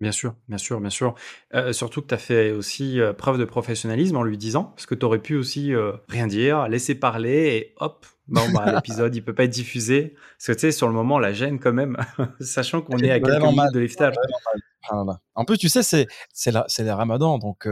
Bien 0.00 0.12
sûr, 0.12 0.34
bien 0.48 0.58
sûr, 0.58 0.80
bien 0.80 0.90
sûr. 0.90 1.14
Euh, 1.54 1.72
surtout 1.72 2.02
que 2.02 2.08
tu 2.08 2.14
as 2.14 2.18
fait 2.18 2.50
aussi 2.50 3.00
euh, 3.00 3.12
preuve 3.12 3.38
de 3.38 3.44
professionnalisme 3.44 4.16
en 4.16 4.24
lui 4.24 4.36
disant, 4.36 4.64
parce 4.64 4.86
que 4.86 4.96
tu 4.96 5.06
aurais 5.06 5.20
pu 5.20 5.36
aussi 5.36 5.72
euh, 5.72 5.92
rien 6.08 6.26
dire, 6.26 6.66
laisser 6.68 6.96
parler 6.96 7.56
et 7.56 7.74
hop, 7.76 8.04
bon, 8.26 8.42
bah, 8.52 8.72
l'épisode 8.74 9.14
il 9.14 9.24
peut 9.24 9.34
pas 9.34 9.44
être 9.44 9.50
diffusé. 9.50 10.16
Parce 10.38 10.46
que 10.48 10.52
tu 10.52 10.58
sais, 10.60 10.72
sur 10.72 10.88
le 10.88 10.94
moment, 10.94 11.20
la 11.20 11.32
gêne 11.32 11.60
quand 11.60 11.72
même, 11.72 11.96
sachant 12.40 12.82
qu'on 12.82 12.98
est 12.98 13.10
à 13.10 13.20
quelques 13.20 13.42
minutes 13.42 13.72
de 13.72 13.78
l'iftar. 13.78 14.12
En 15.34 15.44
plus, 15.44 15.58
tu 15.58 15.68
sais, 15.68 15.82
c'est 15.82 16.08
c'est 16.32 16.50
le 16.52 16.92
ramadan, 16.92 17.38
donc 17.38 17.68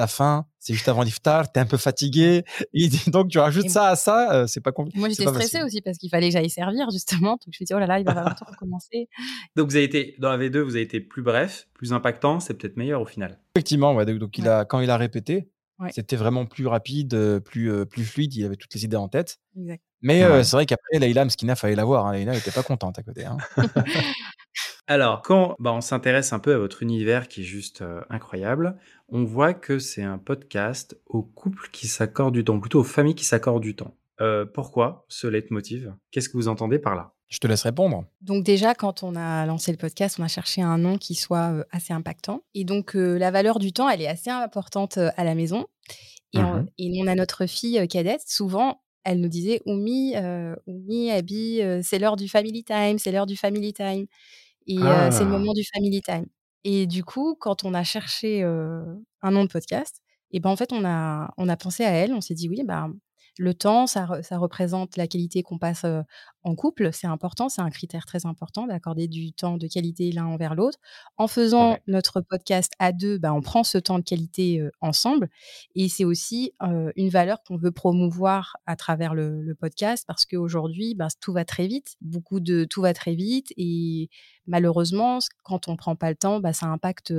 t'as 0.00 0.06
faim, 0.06 0.46
c'est 0.58 0.72
juste 0.72 0.88
avant 0.88 1.02
l'iftar, 1.02 1.52
t'es 1.52 1.60
un 1.60 1.66
peu 1.66 1.76
fatigué, 1.76 2.42
et 2.72 2.88
donc 3.08 3.28
tu 3.28 3.38
rajoutes 3.38 3.68
ça 3.68 3.88
à 3.88 3.96
ça, 3.96 4.32
euh, 4.32 4.46
c'est 4.46 4.62
pas 4.62 4.72
compliqué. 4.72 4.98
Moi 4.98 5.10
j'étais 5.10 5.26
stressée 5.26 5.62
aussi 5.62 5.82
parce 5.82 5.98
qu'il 5.98 6.08
fallait 6.08 6.28
que 6.28 6.32
j'aille 6.32 6.48
servir 6.48 6.88
justement, 6.90 7.32
donc 7.32 7.42
je 7.44 7.48
me 7.48 7.52
suis 7.52 7.66
dit 7.66 7.74
oh 7.74 7.78
là 7.78 7.86
là, 7.86 7.98
il 7.98 8.06
va 8.06 8.14
falloir 8.14 8.36
recommencer. 8.48 9.10
Donc 9.56 9.68
vous 9.68 9.76
avez 9.76 9.84
été 9.84 10.16
dans 10.18 10.30
la 10.30 10.38
V2, 10.38 10.60
vous 10.60 10.76
avez 10.76 10.84
été 10.84 11.00
plus 11.00 11.20
bref, 11.20 11.68
plus 11.74 11.92
impactant, 11.92 12.40
c'est 12.40 12.54
peut-être 12.54 12.78
meilleur 12.78 13.02
au 13.02 13.04
final. 13.04 13.38
Effectivement, 13.54 13.94
ouais, 13.94 14.06
donc 14.06 14.38
il 14.38 14.48
a 14.48 14.64
quand 14.64 14.80
il 14.80 14.88
a 14.88 14.96
répété, 14.96 15.50
c'était 15.90 16.16
vraiment 16.16 16.46
plus 16.46 16.66
rapide, 16.66 17.12
euh, 17.12 17.40
plus 17.40 17.70
euh, 17.70 17.84
plus 17.84 18.04
fluide, 18.04 18.34
il 18.34 18.46
avait 18.46 18.56
toutes 18.56 18.72
les 18.72 18.86
idées 18.86 18.96
en 18.96 19.08
tête. 19.08 19.38
Exact. 19.58 19.82
Mais 20.00 20.22
c'est 20.44 20.56
vrai 20.56 20.64
qu'après 20.64 20.98
Leïla 20.98 21.26
Mskina 21.26 21.56
fallait 21.56 21.74
la 21.74 21.84
voir, 21.84 22.06
hein. 22.06 22.14
Leïla 22.14 22.32
n'était 22.32 22.52
pas 22.52 22.62
contente 22.62 22.98
à 22.98 23.02
côté. 23.02 23.26
Hein. 23.26 23.36
Alors, 24.90 25.22
quand 25.22 25.54
bah, 25.60 25.72
on 25.72 25.80
s'intéresse 25.80 26.32
un 26.32 26.40
peu 26.40 26.52
à 26.52 26.58
votre 26.58 26.82
univers 26.82 27.28
qui 27.28 27.42
est 27.42 27.44
juste 27.44 27.80
euh, 27.80 28.00
incroyable, 28.10 28.76
on 29.12 29.24
voit 29.24 29.54
que 29.54 29.78
c'est 29.78 30.02
un 30.02 30.18
podcast 30.18 30.98
aux 31.06 31.22
couples 31.22 31.68
qui 31.72 31.88
s'accordent 31.88 32.34
du 32.34 32.44
temps, 32.44 32.60
plutôt 32.60 32.80
aux 32.80 32.84
familles 32.84 33.14
qui 33.14 33.24
s'accordent 33.24 33.62
du 33.62 33.74
temps. 33.76 33.94
Euh, 34.20 34.44
pourquoi 34.44 35.04
ce 35.08 35.26
leitmotiv? 35.26 35.94
Qu'est-ce 36.10 36.28
que 36.28 36.36
vous 36.36 36.48
entendez 36.48 36.78
par 36.78 36.94
là? 36.94 37.14
Je 37.28 37.38
te 37.38 37.46
laisse 37.46 37.62
répondre. 37.62 38.04
Donc 38.22 38.44
déjà, 38.44 38.74
quand 38.74 39.02
on 39.02 39.14
a 39.16 39.46
lancé 39.46 39.70
le 39.70 39.78
podcast, 39.78 40.18
on 40.18 40.24
a 40.24 40.28
cherché 40.28 40.62
un 40.62 40.78
nom 40.78 40.98
qui 40.98 41.14
soit 41.14 41.52
euh, 41.52 41.64
assez 41.70 41.92
impactant. 41.92 42.42
Et 42.54 42.64
donc, 42.64 42.96
euh, 42.96 43.18
la 43.18 43.30
valeur 43.30 43.58
du 43.60 43.72
temps, 43.72 43.88
elle 43.88 44.02
est 44.02 44.08
assez 44.08 44.30
importante 44.30 44.98
à 44.98 45.24
la 45.24 45.34
maison. 45.34 45.66
Et, 46.32 46.38
on, 46.38 46.56
Mhm. 46.58 46.66
et 46.78 47.02
on 47.02 47.06
a 47.06 47.14
notre 47.14 47.46
fille 47.46 47.78
euh, 47.78 47.86
cadette, 47.86 48.22
souvent, 48.26 48.82
elle 49.04 49.20
nous 49.20 49.28
disait, 49.28 49.62
Oumi, 49.66 50.14
euh, 50.16 50.54
Oumi, 50.66 51.10
Abby, 51.10 51.62
euh, 51.62 51.80
c'est 51.82 51.98
l'heure 51.98 52.16
du 52.16 52.28
family 52.28 52.62
time, 52.64 52.98
c'est 52.98 53.12
l'heure 53.12 53.26
du 53.26 53.36
family 53.36 53.72
time. 53.72 54.06
Et 54.66 54.78
euh, 54.78 55.10
c'est 55.10 55.24
le 55.24 55.30
Ah, 55.34 55.38
moment 55.38 55.52
du 55.54 55.62
family 55.74 56.00
time. 56.02 56.26
Et 56.64 56.86
du 56.86 57.04
coup, 57.04 57.36
quand 57.38 57.64
on 57.64 57.74
a 57.74 57.84
cherché 57.84 58.42
un 58.42 59.30
nom 59.30 59.44
de 59.44 59.48
podcast, 59.48 60.02
et 60.32 60.40
ben 60.40 60.50
en 60.50 60.56
fait, 60.56 60.72
on 60.72 60.84
a, 60.84 61.32
on 61.36 61.48
a 61.48 61.56
pensé 61.56 61.84
à 61.84 61.90
elle. 61.90 62.12
On 62.12 62.20
s'est 62.20 62.34
dit, 62.34 62.48
oui, 62.48 62.62
bah, 62.64 62.88
le 63.40 63.54
temps, 63.54 63.86
ça, 63.86 64.04
re- 64.04 64.22
ça 64.22 64.36
représente 64.36 64.98
la 64.98 65.06
qualité 65.06 65.42
qu'on 65.42 65.58
passe 65.58 65.84
euh, 65.84 66.02
en 66.42 66.54
couple. 66.54 66.92
C'est 66.92 67.06
important, 67.06 67.48
c'est 67.48 67.62
un 67.62 67.70
critère 67.70 68.04
très 68.04 68.26
important 68.26 68.66
d'accorder 68.66 69.08
du 69.08 69.32
temps 69.32 69.56
de 69.56 69.66
qualité 69.66 70.12
l'un 70.12 70.26
envers 70.26 70.54
l'autre. 70.54 70.78
En 71.16 71.26
faisant 71.26 71.70
ouais, 71.72 71.82
notre 71.86 72.20
podcast 72.20 72.72
à 72.78 72.92
deux, 72.92 73.16
bah, 73.16 73.32
on 73.32 73.40
prend 73.40 73.64
ce 73.64 73.78
temps 73.78 73.98
de 73.98 74.04
qualité 74.04 74.60
euh, 74.60 74.70
ensemble. 74.82 75.30
Et 75.74 75.88
c'est 75.88 76.04
aussi 76.04 76.52
euh, 76.62 76.92
une 76.96 77.08
valeur 77.08 77.42
qu'on 77.42 77.56
veut 77.56 77.72
promouvoir 77.72 78.58
à 78.66 78.76
travers 78.76 79.14
le, 79.14 79.40
le 79.40 79.54
podcast 79.54 80.04
parce 80.06 80.26
qu'aujourd'hui, 80.26 80.94
bah, 80.94 81.08
tout 81.20 81.32
va 81.32 81.46
très 81.46 81.66
vite. 81.66 81.96
Beaucoup 82.02 82.40
de 82.40 82.64
tout 82.64 82.82
va 82.82 82.92
très 82.92 83.14
vite. 83.14 83.52
Et 83.56 84.10
malheureusement, 84.46 85.18
quand 85.44 85.66
on 85.68 85.72
ne 85.72 85.76
prend 85.78 85.96
pas 85.96 86.10
le 86.10 86.16
temps, 86.16 86.40
bah, 86.40 86.52
ça 86.52 86.66
impacte 86.66 87.14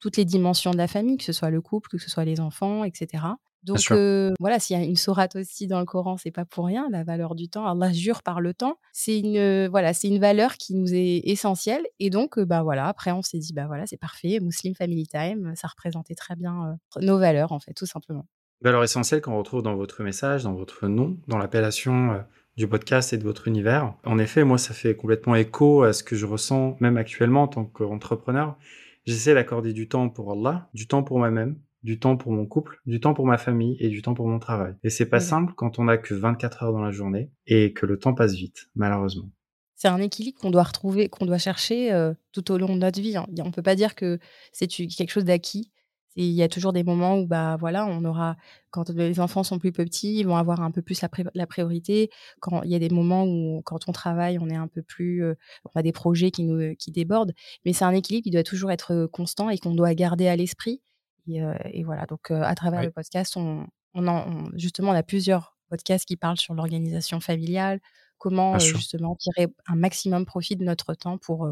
toutes 0.00 0.16
les 0.16 0.24
dimensions 0.24 0.70
de 0.70 0.78
la 0.78 0.88
famille, 0.88 1.18
que 1.18 1.24
ce 1.24 1.32
soit 1.32 1.50
le 1.50 1.60
couple, 1.60 1.90
que 1.90 1.98
ce 1.98 2.08
soit 2.08 2.24
les 2.24 2.40
enfants, 2.40 2.84
etc. 2.84 3.24
Donc 3.66 3.90
euh, 3.90 4.32
voilà, 4.38 4.60
s'il 4.60 4.78
y 4.78 4.80
a 4.80 4.84
une 4.84 4.96
sourate 4.96 5.34
aussi 5.34 5.66
dans 5.66 5.80
le 5.80 5.84
Coran, 5.84 6.16
c'est 6.16 6.30
pas 6.30 6.44
pour 6.44 6.66
rien, 6.66 6.88
la 6.90 7.02
valeur 7.02 7.34
du 7.34 7.48
temps. 7.48 7.66
Allah 7.66 7.92
jure 7.92 8.22
par 8.22 8.40
le 8.40 8.54
temps. 8.54 8.78
C'est 8.92 9.18
une 9.18 9.36
euh, 9.36 9.68
voilà, 9.68 9.92
c'est 9.92 10.06
une 10.06 10.20
valeur 10.20 10.54
qui 10.54 10.74
nous 10.74 10.94
est 10.94 11.22
essentielle. 11.24 11.84
Et 11.98 12.08
donc 12.08 12.38
euh, 12.38 12.44
bah 12.44 12.62
voilà, 12.62 12.86
après 12.86 13.10
on 13.10 13.22
s'est 13.22 13.38
dit 13.38 13.52
bah 13.52 13.66
voilà, 13.66 13.84
c'est 13.86 13.96
parfait, 13.96 14.38
Muslim 14.40 14.74
Family 14.76 15.06
Time, 15.08 15.52
ça 15.56 15.66
représentait 15.66 16.14
très 16.14 16.36
bien 16.36 16.78
nos 17.00 17.18
valeurs 17.18 17.50
en 17.50 17.58
fait, 17.58 17.74
tout 17.74 17.86
simplement. 17.86 18.26
Valeur 18.62 18.84
essentielle 18.84 19.20
qu'on 19.20 19.36
retrouve 19.36 19.62
dans 19.62 19.74
votre 19.74 20.02
message, 20.02 20.44
dans 20.44 20.54
votre 20.54 20.86
nom, 20.86 21.18
dans 21.26 21.36
l'appellation 21.36 22.24
du 22.56 22.68
podcast 22.68 23.12
et 23.12 23.18
de 23.18 23.24
votre 23.24 23.48
univers. 23.48 23.94
En 24.04 24.18
effet, 24.18 24.44
moi, 24.44 24.58
ça 24.58 24.72
fait 24.72 24.96
complètement 24.96 25.34
écho 25.34 25.82
à 25.82 25.92
ce 25.92 26.02
que 26.02 26.16
je 26.16 26.24
ressens 26.24 26.76
même 26.80 26.96
actuellement 26.96 27.42
en 27.42 27.48
tant 27.48 27.64
qu'entrepreneur. 27.64 28.56
J'essaie 29.04 29.34
d'accorder 29.34 29.72
du 29.72 29.88
temps 29.88 30.08
pour 30.08 30.32
Allah, 30.32 30.68
du 30.72 30.86
temps 30.86 31.02
pour 31.02 31.18
moi-même, 31.18 31.58
du 31.86 31.98
temps 31.98 32.16
pour 32.16 32.32
mon 32.32 32.44
couple, 32.46 32.80
du 32.84 33.00
temps 33.00 33.14
pour 33.14 33.26
ma 33.26 33.38
famille 33.38 33.76
et 33.80 33.88
du 33.88 34.02
temps 34.02 34.12
pour 34.14 34.26
mon 34.28 34.38
travail. 34.38 34.74
Et 34.82 34.90
c'est 34.90 35.08
pas 35.08 35.18
Exact. 35.18 35.30
simple 35.30 35.52
quand 35.56 35.78
on 35.78 35.88
a 35.88 35.96
que 35.96 36.14
24 36.14 36.64
heures 36.64 36.72
dans 36.72 36.82
la 36.82 36.90
journée 36.90 37.30
et 37.46 37.72
que 37.72 37.86
le 37.86 37.98
temps 37.98 38.12
passe 38.12 38.34
vite, 38.34 38.66
malheureusement. 38.74 39.30
C'est 39.76 39.88
un 39.88 40.00
équilibre 40.00 40.38
qu'on 40.40 40.50
doit 40.50 40.62
retrouver, 40.64 41.08
qu'on 41.08 41.26
doit 41.26 41.38
chercher 41.38 41.92
euh, 41.92 42.12
tout 42.32 42.50
au 42.50 42.58
long 42.58 42.74
de 42.74 42.80
notre 42.80 43.00
vie. 43.00 43.16
hein. 43.16 43.26
On 43.44 43.50
peut 43.52 43.62
pas 43.62 43.76
dire 43.76 43.94
que 43.94 44.18
c'est 44.52 44.66
quelque 44.68 45.10
chose 45.10 45.24
d'acquis. 45.24 45.70
Il 46.18 46.30
y 46.32 46.42
a 46.42 46.48
toujours 46.48 46.72
des 46.72 46.82
moments 46.82 47.18
où 47.18 47.26
bah 47.26 47.58
voilà, 47.60 47.84
on 47.86 48.02
aura 48.06 48.38
quand 48.70 48.88
les 48.88 49.20
enfants 49.20 49.42
sont 49.42 49.58
plus 49.58 49.70
petits, 49.72 50.18
ils 50.18 50.24
vont 50.26 50.36
avoir 50.36 50.62
un 50.62 50.70
peu 50.70 50.80
plus 50.80 50.98
la 51.34 51.46
priorité. 51.46 52.08
Quand 52.40 52.62
il 52.62 52.70
y 52.70 52.74
a 52.74 52.78
des 52.78 52.88
moments 52.88 53.24
où 53.26 53.60
quand 53.66 53.86
on 53.86 53.92
travaille, 53.92 54.38
on 54.38 54.48
est 54.48 54.56
un 54.56 54.66
peu 54.66 54.80
plus, 54.80 55.22
euh, 55.22 55.34
on 55.66 55.78
a 55.78 55.82
des 55.82 55.92
projets 55.92 56.30
qui 56.30 56.42
nous 56.44 56.74
qui 56.76 56.90
débordent. 56.90 57.34
Mais 57.66 57.74
c'est 57.74 57.84
un 57.84 57.92
équilibre 57.92 58.24
qui 58.24 58.30
doit 58.30 58.42
toujours 58.44 58.70
être 58.70 58.92
euh, 58.94 59.06
constant 59.08 59.50
et 59.50 59.58
qu'on 59.58 59.74
doit 59.74 59.94
garder 59.94 60.26
à 60.26 60.36
l'esprit. 60.36 60.80
Et, 61.28 61.42
et 61.72 61.84
voilà. 61.84 62.06
Donc 62.06 62.30
à 62.30 62.54
travers 62.54 62.80
Oui, 62.80 62.86
le 62.86 62.92
podcast, 62.92 63.36
on, 63.36 63.66
on, 63.94 64.06
en- 64.06 64.28
on- 64.28 64.50
justement 64.56 64.90
on 64.90 64.94
a 64.94 65.02
plusieurs 65.02 65.56
podcasts 65.68 66.04
qui 66.06 66.16
parlent 66.16 66.38
sur 66.38 66.54
l'organisation 66.54 67.20
familiale, 67.20 67.80
comment 68.18 68.52
justement 68.74 69.14
tirer 69.16 69.48
un 69.66 69.76
maximum 69.76 70.24
profit 70.24 70.56
de 70.56 70.64
notre 70.64 70.94
temps 70.94 71.18
pour 71.18 71.48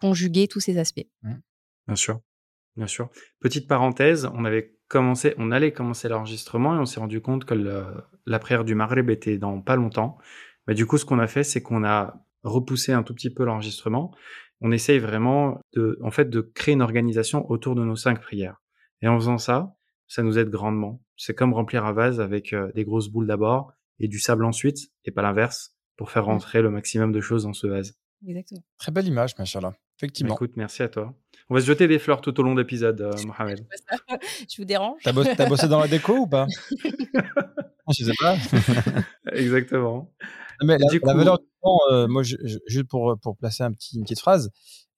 conjuguer 0.00 0.48
tous 0.48 0.60
ces 0.60 0.78
aspects. 0.78 1.06
Mmh. 1.22 1.34
Bien 1.86 1.96
sûr, 1.96 2.20
bien 2.76 2.86
sûr. 2.86 3.08
Petite 3.40 3.68
parenthèse, 3.68 4.28
on 4.34 4.44
avait 4.44 4.76
commencé, 4.88 5.34
on 5.38 5.50
allait 5.50 5.72
commencer 5.72 6.08
l'enregistrement 6.08 6.74
et 6.76 6.78
on 6.78 6.84
s'est 6.84 7.00
rendu 7.00 7.20
compte 7.20 7.44
que 7.46 7.54
le- 7.54 7.86
la 8.26 8.38
prière 8.38 8.64
du 8.64 8.74
Maghreb 8.74 9.08
était 9.10 9.38
dans 9.38 9.60
pas 9.60 9.76
longtemps. 9.76 10.18
Mais 10.66 10.74
du 10.74 10.86
coup, 10.86 10.98
ce 10.98 11.04
qu'on 11.04 11.18
a 11.18 11.26
fait, 11.26 11.44
c'est 11.44 11.62
qu'on 11.62 11.84
a 11.84 12.14
repoussé 12.42 12.92
un 12.92 13.02
tout 13.02 13.14
petit 13.14 13.30
peu 13.32 13.44
l'enregistrement. 13.44 14.14
On 14.60 14.70
essaye 14.72 14.98
vraiment 14.98 15.58
de, 15.74 15.98
en 16.02 16.10
fait, 16.10 16.28
de 16.30 16.40
créer 16.40 16.74
une 16.74 16.82
organisation 16.82 17.50
autour 17.50 17.74
de 17.74 17.84
nos 17.84 17.96
cinq 17.96 18.20
prières. 18.20 18.60
Et 19.04 19.08
en 19.08 19.18
faisant 19.18 19.36
ça, 19.36 19.76
ça 20.08 20.22
nous 20.22 20.38
aide 20.38 20.48
grandement. 20.48 21.02
C'est 21.18 21.34
comme 21.34 21.52
remplir 21.52 21.84
un 21.84 21.92
vase 21.92 22.20
avec 22.22 22.54
euh, 22.54 22.72
des 22.74 22.84
grosses 22.84 23.08
boules 23.08 23.26
d'abord 23.26 23.72
et 24.00 24.08
du 24.08 24.18
sable 24.18 24.46
ensuite, 24.46 24.78
et 25.04 25.10
pas 25.10 25.20
l'inverse, 25.20 25.76
pour 25.96 26.10
faire 26.10 26.22
Mmh. 26.22 26.26
rentrer 26.30 26.62
le 26.62 26.70
maximum 26.70 27.12
de 27.12 27.20
choses 27.20 27.42
dans 27.42 27.52
ce 27.52 27.66
vase. 27.66 27.98
Exactement. 28.26 28.62
très 28.78 28.90
belle 28.92 29.06
image, 29.06 29.36
machallah. 29.38 29.70
Bah, 29.72 29.76
Effectivement. 29.98 30.34
écoute, 30.34 30.52
merci 30.56 30.82
à 30.82 30.88
toi. 30.88 31.12
On 31.50 31.54
va 31.54 31.60
se 31.60 31.66
jeter 31.66 31.86
des 31.86 31.98
fleurs 31.98 32.22
tout 32.22 32.40
au 32.40 32.42
long 32.42 32.54
de 32.54 32.62
l'épisode, 32.62 32.98
euh, 33.02 33.12
Mohamed. 33.26 33.66
Je 34.50 34.56
vous 34.56 34.64
dérange? 34.64 35.02
T'as 35.04 35.12
bossé, 35.12 35.36
t'as 35.36 35.46
bossé 35.48 35.68
dans 35.68 35.80
la 35.80 35.88
déco 35.88 36.16
ou 36.16 36.26
pas? 36.26 36.46
Je 37.92 38.04
sais 38.04 38.12
pas. 38.18 38.36
Exactement. 39.32 40.10
Mais 40.62 40.78
la, 40.78 40.86
Du 40.88 41.00
la 41.04 41.12
coup, 41.12 41.18
valeur 41.18 41.38
du 41.38 41.44
temps, 41.62 41.78
euh, 41.92 42.08
moi, 42.08 42.22
je- 42.22 42.36
je- 42.44 42.58
juste 42.66 42.88
pour, 42.88 43.14
pour 43.20 43.36
placer 43.36 43.62
un 43.62 43.72
petit, 43.72 43.96
une 43.98 44.04
petite 44.04 44.20
phrase, 44.20 44.50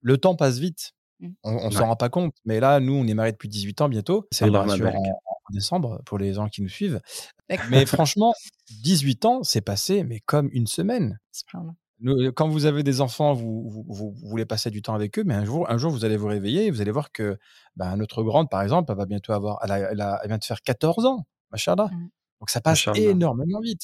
le 0.02 0.18
temps 0.18 0.36
passe 0.36 0.58
vite. 0.58 0.92
Mmh. 1.20 1.28
On, 1.44 1.52
on 1.54 1.70
s'en 1.70 1.86
rend 1.86 1.96
pas 1.96 2.08
compte. 2.08 2.34
Mais 2.44 2.60
là, 2.60 2.78
nous, 2.80 2.92
on 2.94 3.06
est 3.06 3.14
mariés 3.14 3.32
depuis 3.32 3.48
18 3.48 3.80
ans 3.82 3.88
bientôt. 3.88 4.26
Barik. 4.50 4.82
en, 4.96 5.00
en 5.00 5.52
décembre 5.52 6.02
pour 6.04 6.18
les 6.18 6.34
gens 6.34 6.48
qui 6.48 6.62
nous 6.62 6.68
suivent. 6.68 7.00
Mais 7.70 7.86
franchement, 7.86 8.32
18 8.82 9.24
ans, 9.24 9.42
c'est 9.42 9.60
passé, 9.60 10.04
mais 10.04 10.20
comme 10.20 10.48
une 10.52 10.66
semaine. 10.66 11.18
Nous, 12.00 12.30
quand 12.32 12.48
vous 12.48 12.66
avez 12.66 12.82
des 12.82 13.00
enfants, 13.00 13.32
vous, 13.32 13.84
vous, 13.88 14.12
voulez 14.24 14.44
passer 14.44 14.70
du 14.70 14.82
temps 14.82 14.94
avec 14.94 15.18
eux, 15.18 15.24
mais 15.24 15.32
un 15.32 15.46
jour, 15.46 15.70
un 15.70 15.78
jour, 15.78 15.90
vous 15.90 16.04
allez 16.04 16.18
vous 16.18 16.26
réveiller 16.26 16.66
et 16.66 16.70
vous 16.70 16.82
allez 16.82 16.90
voir 16.90 17.10
que 17.10 17.38
bah, 17.76 17.96
notre 17.96 18.22
grande, 18.22 18.50
par 18.50 18.60
exemple, 18.60 18.92
elle 18.92 18.98
va 18.98 19.06
bientôt 19.06 19.32
avoir, 19.32 19.58
elle, 19.64 19.70
a- 19.70 19.92
elle, 19.92 20.00
a- 20.02 20.20
elle 20.22 20.28
vient 20.28 20.36
de 20.38 20.44
faire 20.44 20.60
14 20.60 21.06
ans, 21.06 21.24
machallah. 21.52 21.86
Mmh. 21.90 22.08
Donc 22.40 22.50
ça 22.50 22.60
passe 22.60 22.80
énormément 23.12 23.60
vite. 23.60 23.82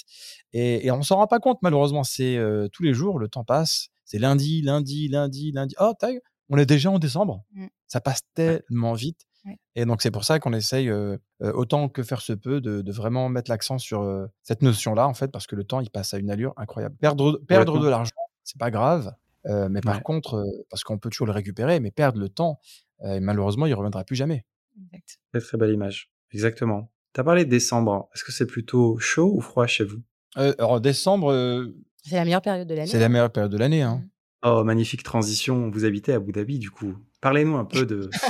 Et, 0.53 0.87
et 0.87 0.91
on 0.91 1.01
s'en 1.03 1.17
rend 1.17 1.27
pas 1.27 1.39
compte, 1.39 1.57
malheureusement. 1.63 2.05
C'est 2.05 2.37
euh, 2.37 2.69
tous 2.71 2.83
les 2.83 2.93
jours, 2.93 3.19
le 3.19 3.29
temps 3.29 3.45
passe. 3.45 3.89
C'est 4.05 4.19
lundi, 4.19 4.61
lundi, 4.61 5.09
lundi, 5.09 5.53
lundi. 5.53 5.75
Oh, 5.81 5.95
taille, 5.99 6.21
on 6.53 6.59
est 6.59 6.67
déjà 6.67 6.91
en 6.91 6.99
décembre. 6.99 7.45
Mmh. 7.55 7.67
Ça 7.89 8.01
passe 8.01 8.21
Ouais. 8.39 8.61
tellement 8.69 8.93
vite. 8.95 9.21
Ouais. 9.45 9.59
Et 9.75 9.85
donc 9.85 10.03
c'est 10.03 10.11
pour 10.13 10.23
ça 10.25 10.39
qu'on 10.39 10.53
essaye, 10.53 10.89
euh, 10.89 11.17
euh, 11.43 11.53
autant 11.53 11.89
que 11.89 12.03
faire 12.05 12.21
se 12.21 12.33
peut, 12.33 12.61
de, 12.61 12.81
de 12.81 12.93
vraiment 12.93 13.29
mettre 13.29 13.51
l'accent 13.51 13.79
sur 13.79 14.03
euh, 14.03 14.27
cette 14.45 14.63
notion-là, 14.63 15.09
en 15.09 15.15
fait, 15.15 15.33
parce 15.33 15.49
que 15.49 15.57
le 15.57 15.65
temps, 15.65 15.81
il 15.81 15.91
passe 15.91 16.15
à 16.15 16.19
une 16.19 16.31
allure 16.31 16.55
incroyable. 16.57 16.95
Perdre, 17.01 17.41
perdre 17.49 17.81
de 17.81 17.89
l'argent, 17.89 18.13
c'est 18.45 18.59
pas 18.59 18.71
grave. 18.71 19.13
euh, 19.47 19.69
mais 19.69 19.81
par 19.81 19.97
Ouais. 19.97 20.03
contre, 20.03 20.35
euh, 20.37 20.45
parce 20.71 20.85
qu'on 20.85 20.99
peut 20.99 21.11
toujours 21.11 21.27
le 21.27 21.33
récupérer, 21.33 21.81
mais 21.81 21.91
perdre 21.91 22.21
le 22.21 22.29
temps, 22.29 22.61
euh, 23.03 23.19
malheureusement, 23.21 23.67
il 23.67 23.75
reviendra 23.75 24.05
plus 24.05 24.15
jamais. 24.15 24.45
Exact. 24.93 25.19
Très 25.33 25.41
très 25.41 25.59
belle 25.59 25.73
image. 25.73 26.13
Exactement. 26.31 26.93
T'as 27.13 27.25
parlé 27.25 27.45
de 27.45 27.51
décembre. 27.51 28.09
Est-ce 28.15 28.23
que 28.23 28.31
c'est 28.31 28.47
plutôt 28.47 28.99
chaud 29.01 29.33
ou 29.35 29.41
froid 29.41 29.67
chez 29.67 29.83
vous? 29.85 30.01
Euh, 30.39 30.55
alors, 30.59 30.81
décembre, 30.81 31.33
euh, 31.33 31.77
C'est 32.05 32.15
la 32.15 32.25
meilleure 32.25 32.41
période 32.41 32.69
de 32.69 32.75
l'année. 32.75 32.87
c'est 32.87 33.01
la 33.01 33.07
hein. 33.07 33.09
meilleure 33.09 33.33
période 33.33 33.51
de 33.51 33.57
l'année. 33.59 33.83
Hein. 33.83 34.05
Oh, 34.43 34.65
magnifique 34.65 35.03
transition. 35.03 35.71
Vous 35.71 35.85
habitez 35.85 36.13
à 36.13 36.17
Abu 36.17 36.33
Dhabi, 36.33 36.59
du 36.59 36.71
coup. 36.71 36.97
Parlez-nous 37.21 37.57
un 37.57 37.65
peu 37.65 37.87
de. 37.87 38.11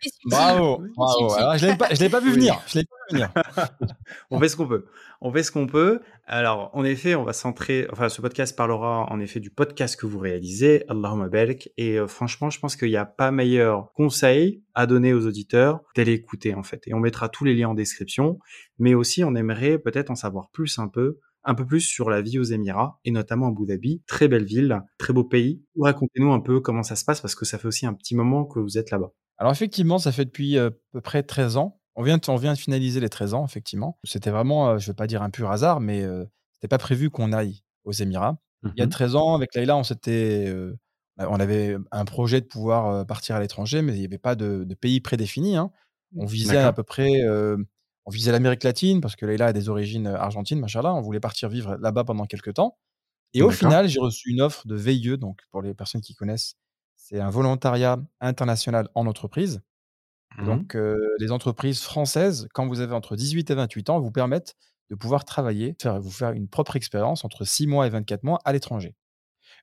Bravo, 0.26 0.82
bravo. 0.96 1.32
Alors, 1.34 1.56
je 1.56 1.66
l'ai 1.66 1.76
pas, 1.76 1.92
je 1.92 2.00
l'ai 2.00 2.08
pas 2.08 2.20
vu 2.20 2.30
venir. 2.30 2.60
Je 2.66 2.78
l'ai 2.78 2.84
pas 2.84 2.96
vu 3.10 3.16
venir. 3.16 3.32
on 4.30 4.38
fait 4.38 4.48
ce 4.48 4.56
qu'on 4.56 4.68
peut. 4.68 4.86
On 5.20 5.32
fait 5.32 5.42
ce 5.42 5.50
qu'on 5.50 5.66
peut. 5.66 6.00
Alors, 6.26 6.70
en 6.74 6.84
effet, 6.84 7.14
on 7.14 7.24
va 7.24 7.32
centrer. 7.32 7.88
Enfin, 7.90 8.08
ce 8.08 8.20
podcast 8.20 8.56
parlera 8.56 9.06
en 9.10 9.20
effet 9.20 9.40
du 9.40 9.50
podcast 9.50 9.98
que 9.98 10.06
vous 10.06 10.18
réalisez, 10.18 10.84
Allahumma. 10.88 11.28
Et 11.76 11.98
euh, 11.98 12.06
franchement, 12.06 12.50
je 12.50 12.60
pense 12.60 12.76
qu'il 12.76 12.88
n'y 12.88 12.96
a 12.96 13.06
pas 13.06 13.30
meilleur 13.30 13.92
conseil 13.94 14.62
à 14.74 14.86
donner 14.86 15.12
aux 15.12 15.26
auditeurs 15.26 15.80
d'aller 15.96 16.12
écouter, 16.12 16.54
en 16.54 16.62
fait. 16.62 16.82
Et 16.86 16.94
on 16.94 17.00
mettra 17.00 17.28
tous 17.28 17.44
les 17.44 17.54
liens 17.54 17.70
en 17.70 17.74
description. 17.74 18.38
Mais 18.78 18.94
aussi, 18.94 19.24
on 19.24 19.34
aimerait 19.34 19.78
peut-être 19.78 20.10
en 20.10 20.16
savoir 20.16 20.50
plus 20.50 20.78
un 20.78 20.88
peu 20.88 21.18
un 21.48 21.54
peu 21.54 21.66
plus 21.66 21.80
sur 21.80 22.10
la 22.10 22.20
vie 22.22 22.38
aux 22.38 22.44
Émirats 22.44 23.00
et 23.04 23.10
notamment 23.10 23.46
à 23.46 23.48
Abu 23.50 23.66
Dhabi. 23.66 24.02
Très 24.06 24.28
belle 24.28 24.44
ville, 24.44 24.80
très 24.98 25.12
beau 25.12 25.24
pays. 25.24 25.62
Racontez-nous 25.80 26.32
un 26.32 26.40
peu 26.40 26.60
comment 26.60 26.82
ça 26.82 26.94
se 26.94 27.04
passe 27.04 27.20
parce 27.20 27.34
que 27.34 27.44
ça 27.44 27.58
fait 27.58 27.66
aussi 27.66 27.86
un 27.86 27.94
petit 27.94 28.14
moment 28.14 28.44
que 28.44 28.58
vous 28.60 28.78
êtes 28.78 28.90
là-bas. 28.90 29.12
Alors, 29.38 29.52
effectivement, 29.52 29.98
ça 29.98 30.12
fait 30.12 30.24
depuis 30.24 30.58
euh, 30.58 30.68
à 30.68 30.72
peu 30.92 31.00
près 31.00 31.22
13 31.22 31.56
ans. 31.56 31.80
On 31.96 32.02
vient, 32.02 32.18
de, 32.18 32.22
on 32.30 32.36
vient 32.36 32.52
de 32.52 32.58
finaliser 32.58 33.00
les 33.00 33.08
13 33.08 33.34
ans, 33.34 33.44
effectivement. 33.44 33.98
C'était 34.04 34.30
vraiment, 34.30 34.68
euh, 34.70 34.78
je 34.78 34.84
ne 34.88 34.92
vais 34.92 34.96
pas 34.96 35.06
dire 35.06 35.22
un 35.22 35.30
pur 35.30 35.50
hasard, 35.50 35.80
mais 35.80 36.02
euh, 36.02 36.24
c'était 36.54 36.68
pas 36.68 36.78
prévu 36.78 37.10
qu'on 37.10 37.32
aille 37.32 37.62
aux 37.84 37.92
Émirats. 37.92 38.38
Il 38.64 38.72
y 38.76 38.82
a 38.82 38.84
Mhm. 38.84 38.90
13 38.90 39.16
ans, 39.16 39.34
avec 39.34 39.50
on 39.56 39.82
s'était. 39.84 40.44
euh, 40.48 40.76
on 41.18 41.40
avait 41.40 41.76
un 41.90 42.04
projet 42.04 42.40
de 42.40 42.46
pouvoir 42.46 43.04
partir 43.06 43.34
à 43.36 43.40
l'étranger, 43.40 43.82
mais 43.82 43.94
il 43.94 43.98
n'y 44.00 44.04
avait 44.04 44.18
pas 44.18 44.36
de, 44.36 44.64
de 44.64 44.74
pays 44.74 45.00
prédéfini. 45.00 45.56
hein. 45.56 45.70
On 46.16 46.26
visait 46.26 46.54
D'accord. 46.54 46.68
à 46.68 46.72
peu 46.74 46.82
près. 46.84 47.22
euh, 47.22 47.56
on 48.08 48.10
visait 48.10 48.32
l'Amérique 48.32 48.64
latine 48.64 49.02
parce 49.02 49.16
que 49.16 49.26
Leïla 49.26 49.48
a 49.48 49.52
des 49.52 49.68
origines 49.68 50.06
euh, 50.06 50.16
argentines, 50.16 50.58
machallah. 50.58 50.94
On 50.94 51.02
voulait 51.02 51.20
partir 51.20 51.50
vivre 51.50 51.76
là-bas 51.76 52.04
pendant 52.04 52.24
quelques 52.24 52.54
temps. 52.54 52.78
Et 53.34 53.42
au 53.42 53.50
final, 53.50 53.86
j'ai 53.86 54.00
reçu 54.00 54.30
une 54.30 54.40
offre 54.40 54.66
de 54.66 54.74
VIE, 54.74 55.18
donc 55.18 55.42
pour 55.50 55.60
les 55.60 55.74
personnes 55.74 56.00
qui 56.00 56.14
connaissent, 56.14 56.54
c'est 56.96 57.20
un 57.20 57.28
volontariat 57.28 57.98
international 58.20 58.88
en 58.94 59.06
entreprise. 59.06 59.60
Mmh 60.38 60.46
donc, 60.46 60.78
les 61.18 61.30
entreprises 61.30 61.82
françaises, 61.82 62.48
quand 62.54 62.66
vous 62.66 62.80
avez 62.80 62.94
entre 62.94 63.14
18 63.14 63.50
et 63.50 63.54
28 63.54 63.90
ans, 63.90 64.00
vous 64.00 64.10
permettent 64.10 64.54
de 64.88 64.94
pouvoir 64.94 65.26
travailler, 65.26 65.76
faire, 65.78 66.00
vous 66.00 66.10
faire 66.10 66.30
une 66.30 66.48
propre 66.48 66.76
expérience 66.76 67.26
entre 67.26 67.44
6 67.44 67.66
mois 67.66 67.86
et 67.86 67.90
24 67.90 68.24
mois 68.24 68.38
à 68.46 68.54
l'étranger. 68.54 68.94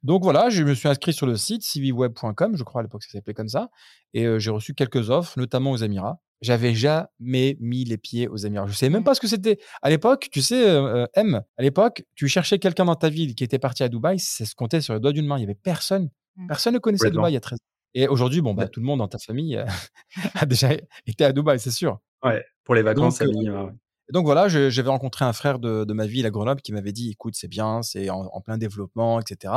Donc 0.04 0.22
voilà, 0.22 0.52
je 0.52 0.62
me 0.62 0.76
suis 0.76 0.88
inscrit 0.88 1.14
sur 1.14 1.26
le 1.26 1.36
site 1.36 1.64
cvweb.com, 1.64 2.56
je 2.56 2.64
crois 2.64 2.82
à 2.82 2.84
l'époque 2.84 3.02
ça 3.02 3.14
s'appelait 3.14 3.34
comme 3.34 3.50
ça, 3.50 3.72
et 4.14 4.40
j'ai 4.40 4.52
reçu 4.52 4.76
quelques 4.76 5.10
offres, 5.10 5.40
notamment 5.40 5.72
aux 5.72 5.78
Émirats. 5.78 6.20
J'avais 6.42 6.76
jamais 6.76 7.58
mis 7.60 7.86
les 7.86 7.98
pieds 7.98 8.28
aux 8.28 8.38
Émirats. 8.38 8.66
Je 8.66 8.72
ne 8.72 8.76
savais 8.76 8.90
même 8.92 9.04
pas 9.04 9.16
ce 9.16 9.22
que 9.22 9.28
c'était. 9.28 9.58
À 9.82 9.90
l'époque, 9.90 10.28
tu 10.32 10.42
sais, 10.42 10.78
M, 11.14 11.42
à 11.58 11.62
l'époque, 11.62 12.04
tu 12.16 12.28
cherchais 12.28 12.60
quelqu'un 12.60 12.86
dans 12.86 12.96
ta 12.96 13.10
ville 13.10 13.36
qui 13.36 13.44
était 13.44 13.60
parti 13.60 13.84
à 13.84 13.90
Dubaï, 13.90 14.20
ça 14.20 14.46
se 14.46 14.54
comptait 14.54 14.82
sur 14.82 14.94
le 14.94 15.00
doigt 15.00 15.14
d'une 15.14 15.26
main. 15.26 15.38
Il 15.38 15.40
n'y 15.40 15.46
avait 15.46 15.56
personne. 15.56 16.10
Mmh. 16.36 16.48
Personne 16.48 16.74
ne 16.74 16.80
connaissait 16.80 17.10
Dubaï 17.10 17.32
il 17.32 17.36
y 17.36 17.38
a 17.38 17.42
13 17.42 17.58
ans. 17.58 17.64
Et 17.94 18.08
aujourd'hui, 18.10 18.42
bon, 18.42 18.54
bah, 18.54 18.68
tout 18.68 18.82
le 18.82 18.86
monde 18.86 19.00
dans 19.00 19.08
ta 19.08 19.18
famille 19.18 19.58
a 20.36 20.46
déjà 20.46 20.70
été 21.08 21.24
à 21.24 21.32
Dubaï, 21.32 21.60
c'est 21.60 21.72
sûr. 21.72 22.00
Ouais, 22.24 22.46
pour 22.66 22.76
les 22.76 22.82
vacances, 22.82 23.20
donc, 23.20 23.74
donc 24.12 24.26
voilà, 24.26 24.48
j'avais 24.48 24.90
rencontré 24.90 25.26
un 25.26 25.34
frère 25.34 25.60
de, 25.60 25.92
ma 25.94 26.06
ville 26.06 26.26
à 26.26 26.30
Grenoble 26.30 26.62
qui 26.62 26.74
m'avait 26.74 26.92
dit 26.92 27.12
écoute, 27.12 27.36
c'est 27.36 27.48
bien, 27.48 27.82
c'est 27.82 28.10
en, 28.10 28.42
plein 28.42 28.58
développement, 28.58 29.20
etc. 29.20 29.54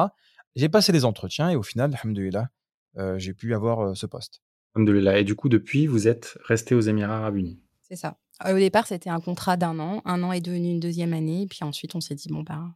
J'ai 0.57 0.69
passé 0.69 0.93
des 0.93 1.05
entretiens 1.05 1.51
et 1.51 1.57
au 1.57 1.63
final, 1.63 1.95
alhamdoulilah, 1.95 2.49
euh, 2.97 3.19
j'ai 3.19 3.35
pu 3.35 3.55
avoir 3.55 3.81
euh, 3.81 3.95
ce 3.95 4.07
poste. 4.07 4.41
Et 4.87 5.25
du 5.25 5.35
coup, 5.35 5.49
depuis, 5.49 5.87
vous 5.87 6.09
êtes 6.09 6.39
resté 6.45 6.75
aux 6.75 6.81
Émirats 6.81 7.19
Arabes 7.19 7.37
Unis 7.37 7.61
C'est 7.83 7.97
ça. 7.97 8.19
Au 8.49 8.55
départ, 8.55 8.87
c'était 8.87 9.11
un 9.11 9.21
contrat 9.21 9.57
d'un 9.57 9.79
an. 9.81 10.03
Un 10.05 10.23
an 10.23 10.33
est 10.33 10.41
devenu 10.41 10.71
une 10.71 10.81
deuxième 10.81 11.13
année. 11.13 11.47
Puis 11.49 11.61
ensuite, 11.63 11.95
on 11.95 12.01
s'est 12.01 12.15
dit 12.15 12.29
bon, 12.29 12.43
ben, 12.43 12.75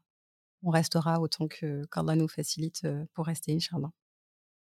on 0.63 0.71
restera 0.71 1.21
autant 1.21 1.49
que 1.49 1.85
qu'Allah 1.87 2.17
nous 2.17 2.29
facilite 2.29 2.83
euh, 2.85 3.05
pour 3.15 3.27
rester, 3.27 3.53
Inch'Allah. 3.53 3.91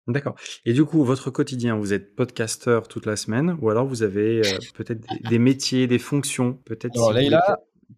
D'accord. 0.07 0.35
Et 0.65 0.73
du 0.73 0.85
coup, 0.85 1.03
votre 1.03 1.29
quotidien, 1.29 1.75
vous 1.75 1.93
êtes 1.93 2.15
podcasteur 2.15 2.87
toute 2.87 3.05
la 3.05 3.17
semaine 3.17 3.57
ou 3.61 3.69
alors 3.69 3.85
vous 3.85 4.03
avez 4.03 4.39
euh, 4.39 4.57
peut-être 4.73 5.05
des, 5.29 5.39
métiers, 5.39 5.85
des 5.85 5.99
fonctions? 5.99 6.53
Peut-être 6.65 6.95
si 6.95 7.31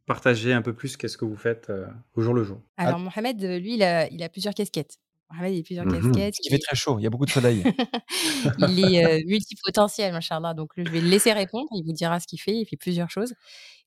partager 0.05 0.53
un 0.53 0.61
peu 0.61 0.73
plus 0.73 0.97
qu'est-ce 0.97 1.17
que 1.17 1.25
vous 1.25 1.35
faites 1.35 1.69
euh, 1.69 1.87
au 2.13 2.21
jour 2.21 2.33
le 2.33 2.43
jour. 2.43 2.61
Alors, 2.77 2.99
Mohamed, 2.99 3.41
lui, 3.41 3.75
il 3.75 3.83
a, 3.83 4.07
il 4.09 4.21
a 4.21 4.29
plusieurs 4.29 4.53
casquettes. 4.53 4.97
Il 5.31 5.59
a 5.59 5.63
plusieurs 5.63 5.85
mmh 5.85 6.11
casquettes. 6.11 6.35
Il 6.43 6.49
fait 6.49 6.59
très 6.59 6.75
chaud, 6.75 6.97
il 6.99 7.03
y 7.03 7.07
a 7.07 7.09
beaucoup 7.09 7.25
de 7.25 7.31
soleil. 7.31 7.63
il 8.59 8.79
est 8.79 9.05
euh, 9.05 9.21
multipotentiel, 9.27 10.11
machallah. 10.11 10.53
Donc, 10.53 10.71
je 10.75 10.89
vais 10.89 11.01
le 11.01 11.07
laisser 11.07 11.31
répondre. 11.33 11.67
Il 11.75 11.83
vous 11.85 11.93
dira 11.93 12.19
ce 12.19 12.27
qu'il 12.27 12.41
fait. 12.41 12.53
Il 12.53 12.65
fait 12.65 12.77
plusieurs 12.77 13.09
choses. 13.09 13.33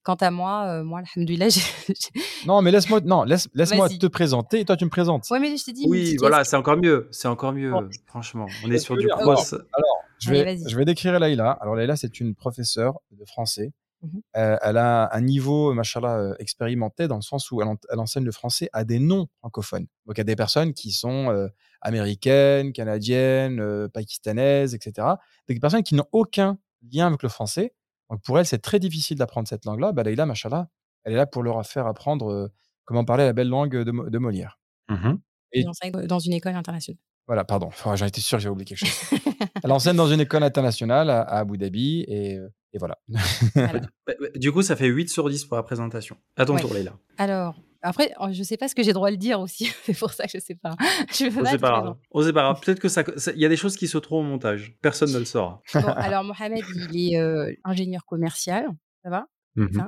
Quant 0.05 0.15
à 0.15 0.31
moi, 0.31 0.67
euh, 0.67 0.85
moi, 0.85 1.01
alhamdoulilah, 1.01 1.49
Non, 2.47 2.61
mais 2.61 2.71
laisse-moi 2.71 3.01
non, 3.05 3.23
laisse, 3.23 3.49
laisse-moi 3.55 3.89
te 3.89 4.07
présenter 4.07 4.61
et 4.61 4.65
toi, 4.65 4.77
tu 4.77 4.85
me 4.85 4.91
présentes. 4.91 5.27
Oui, 5.31 5.39
mais 5.41 5.57
je 5.57 5.65
t'ai 5.65 5.73
dit. 5.73 5.87
Oui, 5.89 6.17
voilà, 6.19 6.45
c'est 6.45 6.57
encore 6.57 6.77
mieux. 6.77 7.09
C'est 7.13 7.29
encore 7.29 7.53
mieux, 7.53 7.73
franchement. 8.07 8.47
On 8.65 8.71
est 8.71 8.79
sur 8.79 8.97
du 8.97 9.07
cross. 9.09 9.53
Alors, 9.53 9.99
je, 10.21 10.31
vais, 10.31 10.59
je 10.67 10.77
vais 10.77 10.85
décrire 10.85 11.19
Laïla. 11.19 11.51
Alors, 11.61 11.77
Laïla, 11.77 11.97
c'est 11.97 12.21
une 12.21 12.35
professeure 12.35 12.95
de 13.13 13.25
français. 13.25 13.73
Mmh 14.03 14.19
euh, 14.37 14.57
elle 14.63 14.79
a 14.79 15.15
un 15.15 15.21
niveau, 15.21 15.73
machallah, 15.75 16.19
euh, 16.19 16.35
expérimenté 16.41 17.07
dans 17.07 17.17
le 17.17 17.23
sens 17.23 17.51
où 17.53 17.63
elle, 17.63 17.99
enseigne 17.99 18.25
le 18.25 18.33
français 18.33 18.69
à 18.73 18.85
des 18.85 18.99
non 18.99 19.29
francophones. 19.39 19.87
Donc, 20.07 20.19
à 20.19 20.25
des 20.25 20.35
personnes 20.35 20.75
qui 20.75 20.91
sont 20.91 21.49
américaines, 21.81 22.73
canadiennes, 22.73 23.89
pakistanaises, 23.91 24.75
etc. 24.75 25.07
Des 25.49 25.59
personnes 25.61 25.85
qui 25.85 25.95
n'ont 25.95 26.09
aucun 26.13 26.59
lien 26.83 27.07
avec 27.07 27.23
le 27.23 27.29
français 27.29 27.73
donc 28.13 28.21
pour 28.21 28.39
elle, 28.39 28.45
c'est 28.45 28.59
très 28.59 28.79
difficile 28.79 29.17
d'apprendre 29.17 29.49
cette 29.49 29.65
langue-là. 29.65 29.93
Bah, 29.93 30.03
Leïla, 30.03 30.27
machallah, 30.27 30.69
elle 31.05 31.15
est 31.15 31.17
là 31.17 31.27
pour 31.27 31.43
leur 31.43 31.65
faire 31.67 31.87
apprendre 31.87 32.31
euh, 32.31 32.53
comment 32.85 33.07
parler 33.07 33.25
la 33.25 33.33
belle 33.33 33.49
langue 33.49 33.75
de, 33.75 34.19
Molière. 34.19 34.61
Mmh 34.89 35.15
et 35.55 35.65
dans 36.07 36.19
une 36.19 36.33
école 36.33 36.55
internationale. 36.55 36.99
Voilà, 37.27 37.45
pardon. 37.45 37.69
J'en 37.95 38.07
étais 38.07 38.23
sûr, 38.23 38.39
j'ai 38.39 38.49
oublié 38.49 38.65
quelque 38.65 38.87
chose. 38.87 39.21
elle 39.65 39.73
enseigne 39.73 39.97
dans 39.97 40.09
une 40.09 40.21
école 40.21 40.43
internationale 40.43 41.11
à, 41.11 41.23
Abu 41.23 41.59
Dhabi 41.59 42.05
et, 42.09 42.39
euh, 42.75 42.79
voilà. 42.79 42.99
Bah, 44.07 44.15
bah, 44.21 44.27
du 44.35 44.51
coup, 44.51 44.63
ça 44.63 44.77
fait 44.77 44.87
8 44.87 45.09
sur 45.09 45.29
10 45.29 45.45
pour 45.45 45.57
la 45.57 45.63
présentation. 45.63 46.17
À 46.37 46.45
ton 46.45 46.57
tour, 46.57 46.75
Leïla. 46.75 46.93
Alors, 47.19 47.55
après, 47.83 48.13
oh, 48.21 48.29
je 48.31 48.39
ne 48.39 48.45
sais 48.45 48.57
pas 48.57 48.69
ce 48.69 48.75
que 48.75 48.83
j'ai 48.83 48.93
droit 48.93 49.09
de 49.09 49.15
le 49.15 49.19
dire 49.19 49.41
aussi. 49.41 49.73
c'est 49.85 49.97
pour 49.99 50.13
ça 50.13 50.25
que 50.25 50.31
je 50.31 50.39
ne 50.39 50.43
sais 50.43 50.55
pas. 50.55 50.77
Je 51.13 51.27
veux 51.27 51.43
pas, 51.59 51.97
pas 52.33 52.55
Peut-être 52.55 52.81
que 52.81 52.89
ça, 52.89 53.03
il 53.35 53.41
y 53.41 53.45
a 53.45 53.49
des 53.49 53.57
choses 53.57 53.77
qui 53.77 53.89
se 53.89 53.99
trouvent 53.99 54.21
au 54.21 54.29
montage. 54.29 54.77
Personne 54.81 55.13
ne 55.13 55.19
le 55.19 55.25
saura. 55.25 55.61
alors 55.75 56.25
Mohamed, 56.25 56.65
il 56.91 57.13
est 57.13 57.19
euh, 57.19 57.53
ingénieur 57.65 58.05
commercial. 58.07 58.69
Ça 59.03 59.11
va? 59.11 59.27
Mmh 59.57 59.83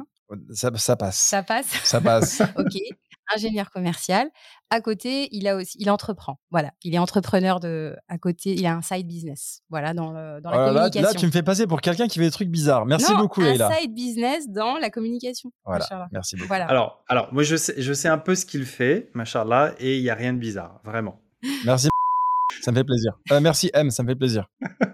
ça, 0.50 0.70
ça, 0.74 0.96
passe. 0.96 1.18
Ça 1.18 1.42
passe? 1.42 1.66
Ça 1.84 2.00
passe. 2.00 2.42
ok 2.56 2.74
ingénieur 3.34 3.70
commercial. 3.70 4.28
À 4.70 4.80
côté, 4.80 5.28
il 5.32 5.46
a 5.46 5.56
aussi, 5.56 5.76
il 5.78 5.90
entreprend. 5.90 6.38
Voilà, 6.50 6.72
il 6.82 6.94
est 6.94 6.98
entrepreneur 6.98 7.60
de. 7.60 7.96
À 8.08 8.18
côté, 8.18 8.54
il 8.54 8.66
a 8.66 8.74
un 8.74 8.82
side 8.82 9.06
business. 9.06 9.60
Voilà, 9.70 9.94
dans, 9.94 10.12
le, 10.12 10.40
dans 10.40 10.50
la 10.50 10.68
communication. 10.68 11.02
Là, 11.02 11.14
tu 11.14 11.26
me 11.26 11.30
fais 11.30 11.42
passer 11.42 11.66
pour 11.66 11.80
quelqu'un 11.80 12.08
qui 12.08 12.18
fait 12.18 12.24
des 12.24 12.30
trucs 12.30 12.48
bizarres. 12.48 12.86
Merci 12.86 13.12
non, 13.12 13.18
beaucoup, 13.18 13.42
un 13.42 13.54
side 13.54 13.94
business 13.94 14.48
dans 14.48 14.76
la 14.78 14.90
communication. 14.90 15.50
Voilà, 15.64 16.08
merci 16.12 16.36
beaucoup. 16.36 16.48
Voilà. 16.48 16.66
Alors, 16.66 17.04
alors, 17.08 17.32
moi, 17.32 17.42
je 17.42 17.56
sais, 17.56 17.74
je 17.78 17.92
sais 17.92 18.08
un 18.08 18.18
peu 18.18 18.34
ce 18.34 18.46
qu'il 18.46 18.66
fait, 18.66 19.10
machallah, 19.14 19.74
et 19.78 19.96
il 19.96 20.02
y 20.02 20.10
a 20.10 20.14
rien 20.14 20.32
de 20.32 20.38
bizarre, 20.38 20.80
vraiment. 20.84 21.20
Merci. 21.64 21.88
ça 22.62 22.72
me 22.72 22.76
fait 22.76 22.84
plaisir. 22.84 23.12
Euh, 23.32 23.40
merci 23.40 23.70
M, 23.74 23.90
ça 23.90 24.02
me 24.02 24.08
fait 24.08 24.16
plaisir. 24.16 24.48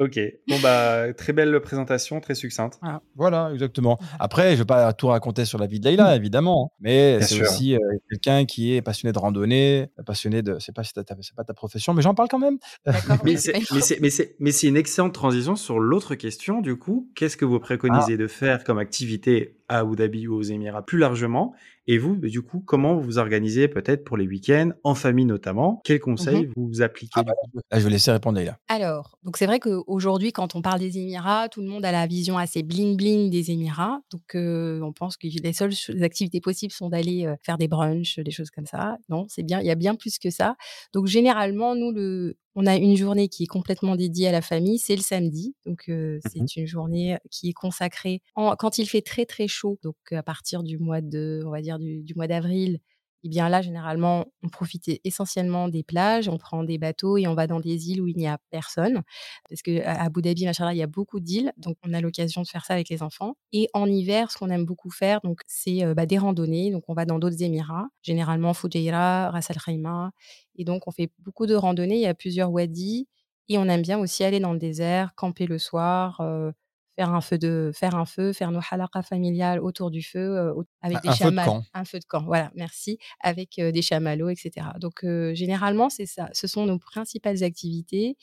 ok. 0.00 0.18
Bon, 0.48 0.58
bah, 0.62 1.12
très 1.12 1.32
belle 1.32 1.60
présentation, 1.60 2.20
très 2.20 2.34
succincte. 2.34 2.80
Voilà, 3.14 3.50
exactement. 3.52 3.98
Après, 4.18 4.52
je 4.52 4.58
vais 4.58 4.64
pas 4.64 4.92
tout 4.92 5.08
raconter 5.08 5.44
sur 5.44 5.58
la 5.58 5.66
vie 5.66 5.78
de 5.78 5.88
Leïla, 5.88 6.16
évidemment. 6.16 6.72
Mais 6.80 7.20
c'est 7.22 7.40
aussi 7.42 7.74
euh, 7.74 7.78
quelqu'un 8.08 8.44
qui 8.46 8.74
est 8.74 8.82
passionné 8.82 9.12
de 9.12 9.18
randonnée, 9.18 9.88
passionné 10.06 10.42
de. 10.42 10.58
C'est 10.58 10.74
pas, 10.74 10.82
c'est 10.84 11.34
pas 11.36 11.44
ta 11.44 11.54
profession, 11.54 11.94
mais 11.94 12.02
j'en 12.02 12.14
parle 12.14 12.28
quand 12.28 12.38
même. 12.38 12.58
mais 13.24 13.36
c'est 13.36 14.66
une 14.66 14.76
excellente 14.76 15.14
transition 15.14 15.56
sur 15.56 15.78
l'autre 15.78 16.14
question, 16.14 16.60
du 16.60 16.76
coup. 16.76 17.10
Qu'est-ce 17.14 17.36
que 17.36 17.44
vous 17.44 17.60
préconisez 17.60 18.14
ah. 18.14 18.16
de 18.16 18.26
faire 18.26 18.64
comme 18.64 18.78
activité 18.78 19.59
à 19.70 19.78
Abu 19.78 19.94
Dhabi 19.94 20.26
ou 20.26 20.34
aux 20.34 20.42
Émirats 20.42 20.84
plus 20.84 20.98
largement 20.98 21.54
et 21.86 21.98
vous, 21.98 22.14
du 22.16 22.42
coup, 22.42 22.62
comment 22.64 22.94
vous 22.94 23.02
vous 23.02 23.18
organisez 23.18 23.66
peut-être 23.66 24.04
pour 24.04 24.16
les 24.16 24.26
week-ends, 24.26 24.70
en 24.84 24.94
famille 24.94 25.24
notamment? 25.24 25.80
Quels 25.84 25.98
conseils 25.98 26.46
mmh 26.46 26.52
vous 26.56 26.82
appliquez 26.82 27.20
ah, 27.20 27.24
bah, 27.24 27.32
Je 27.72 27.80
vais 27.80 27.90
laisser 27.90 28.12
répondre 28.12 28.40
là. 28.40 28.58
Alors, 28.68 29.18
donc 29.24 29.36
c'est 29.36 29.46
vrai 29.46 29.58
qu'aujourd'hui, 29.58 30.32
quand 30.32 30.54
on 30.54 30.62
parle 30.62 30.78
des 30.78 30.98
Émirats, 30.98 31.48
tout 31.48 31.62
le 31.62 31.68
monde 31.68 31.84
a 31.84 31.90
la 31.90 32.06
vision 32.06 32.38
assez 32.38 32.62
bling-bling 32.62 33.30
des 33.30 33.50
Émirats. 33.50 34.00
Donc, 34.12 34.34
euh, 34.34 34.80
on 34.82 34.92
pense 34.92 35.16
que 35.16 35.26
les 35.26 35.52
seules 35.52 35.72
activités 36.02 36.40
possibles 36.40 36.72
sont 36.72 36.90
d'aller 36.90 37.26
euh, 37.26 37.34
faire 37.42 37.58
des 37.58 37.66
brunchs, 37.66 38.20
des 38.20 38.30
choses 38.30 38.50
comme 38.50 38.66
ça. 38.66 38.96
Non, 39.08 39.26
c'est 39.28 39.42
bien, 39.42 39.60
il 39.60 39.66
y 39.66 39.70
a 39.70 39.76
bien 39.76 39.94
plus 39.94 40.18
que 40.18 40.30
ça. 40.30 40.56
Donc, 40.92 41.06
généralement, 41.06 41.74
nous, 41.74 41.90
le, 41.90 42.36
on 42.54 42.66
a 42.66 42.76
une 42.76 42.96
journée 42.96 43.28
qui 43.28 43.44
est 43.44 43.46
complètement 43.46 43.96
dédiée 43.96 44.28
à 44.28 44.32
la 44.32 44.42
famille, 44.42 44.78
c'est 44.78 44.96
le 44.96 45.02
samedi. 45.02 45.54
Donc, 45.66 45.84
euh, 45.88 46.18
mmh 46.18 46.20
c'est 46.30 46.56
une 46.56 46.66
journée 46.66 47.18
qui 47.30 47.50
est 47.50 47.52
consacrée 47.52 48.22
quand 48.34 48.78
il 48.78 48.86
fait 48.86 49.02
très 49.02 49.26
très 49.26 49.48
chaud. 49.48 49.78
Donc, 49.82 49.96
à 50.12 50.22
partir 50.22 50.62
du 50.62 50.78
mois 50.78 51.00
de, 51.00 51.42
on 51.46 51.50
va 51.50 51.60
dire 51.60 51.78
du, 51.78 52.12
mois 52.16 52.26
d'avril, 52.26 52.80
eh 53.22 53.28
bien 53.28 53.48
là, 53.48 53.60
généralement, 53.62 54.26
on 54.42 54.48
profite 54.48 54.88
essentiellement 55.04 55.68
des 55.68 55.82
plages, 55.82 56.28
on 56.28 56.38
prend 56.38 56.64
des 56.64 56.78
bateaux 56.78 57.18
et 57.18 57.26
on 57.26 57.34
va 57.34 57.46
dans 57.46 57.60
des 57.60 57.90
îles 57.90 58.00
où 58.00 58.06
il 58.06 58.16
n'y 58.16 58.26
a 58.26 58.38
personne. 58.50 59.02
Parce 59.48 59.62
qu'à 59.62 60.02
Abu 60.02 60.22
Dhabi, 60.22 60.42
il 60.42 60.76
y 60.76 60.82
a 60.82 60.86
beaucoup 60.86 61.20
d'îles, 61.20 61.52
donc 61.56 61.76
on 61.84 61.92
a 61.92 62.00
l'occasion 62.00 62.42
de 62.42 62.48
faire 62.48 62.64
ça 62.64 62.74
avec 62.74 62.88
les 62.88 63.02
enfants. 63.02 63.36
Et 63.52 63.68
en 63.74 63.86
hiver, 63.86 64.30
ce 64.30 64.38
qu'on 64.38 64.48
aime 64.50 64.64
beaucoup 64.64 64.90
faire, 64.90 65.20
donc 65.22 65.40
c'est 65.46 65.84
euh, 65.84 65.94
bah, 65.94 66.06
des 66.06 66.18
randonnées. 66.18 66.70
Donc 66.70 66.84
on 66.88 66.94
va 66.94 67.04
dans 67.04 67.18
d'autres 67.18 67.42
Émirats, 67.42 67.88
généralement 68.02 68.54
Fujairah, 68.54 69.30
Ras 69.30 69.46
Al 69.50 69.56
Khaimah. 69.64 70.12
Et 70.56 70.64
donc 70.64 70.86
on 70.88 70.90
fait 70.90 71.10
beaucoup 71.18 71.46
de 71.46 71.54
randonnées. 71.54 71.96
Il 71.96 72.02
y 72.02 72.06
a 72.06 72.14
plusieurs 72.14 72.50
wadis. 72.50 73.06
Et 73.48 73.58
on 73.58 73.64
aime 73.68 73.82
bien 73.82 73.98
aussi 73.98 74.22
aller 74.22 74.38
dans 74.38 74.52
le 74.52 74.60
désert, 74.60 75.12
camper 75.16 75.46
le 75.46 75.58
soir, 75.58 76.20
euh, 76.20 76.52
faire 77.00 77.14
un 77.14 77.20
feu 77.22 77.38
de 77.38 77.70
faire 77.74 77.94
un 77.94 78.04
feu, 78.04 78.32
faire 78.34 78.50
nos 78.50 78.60
halakas 78.70 79.02
familiales 79.02 79.58
autour 79.60 79.90
du 79.90 80.02
feu 80.02 80.52
avec 80.82 81.00
des 81.02 81.12
chamallows, 81.12 81.62
un 81.72 81.84
feu 81.84 81.98
de 81.98 82.04
camp. 82.04 82.24
Voilà, 82.24 82.50
merci, 82.54 82.98
avec 83.20 83.58
des 83.58 83.82
chamallows, 83.82 84.28
etc. 84.28 84.66
Donc 84.78 85.00
généralement 85.34 85.88
c'est 85.88 86.06
ça, 86.06 86.28
ce 86.32 86.46
sont 86.46 86.66
nos 86.66 86.78
principales 86.78 87.42
activités 87.42 88.16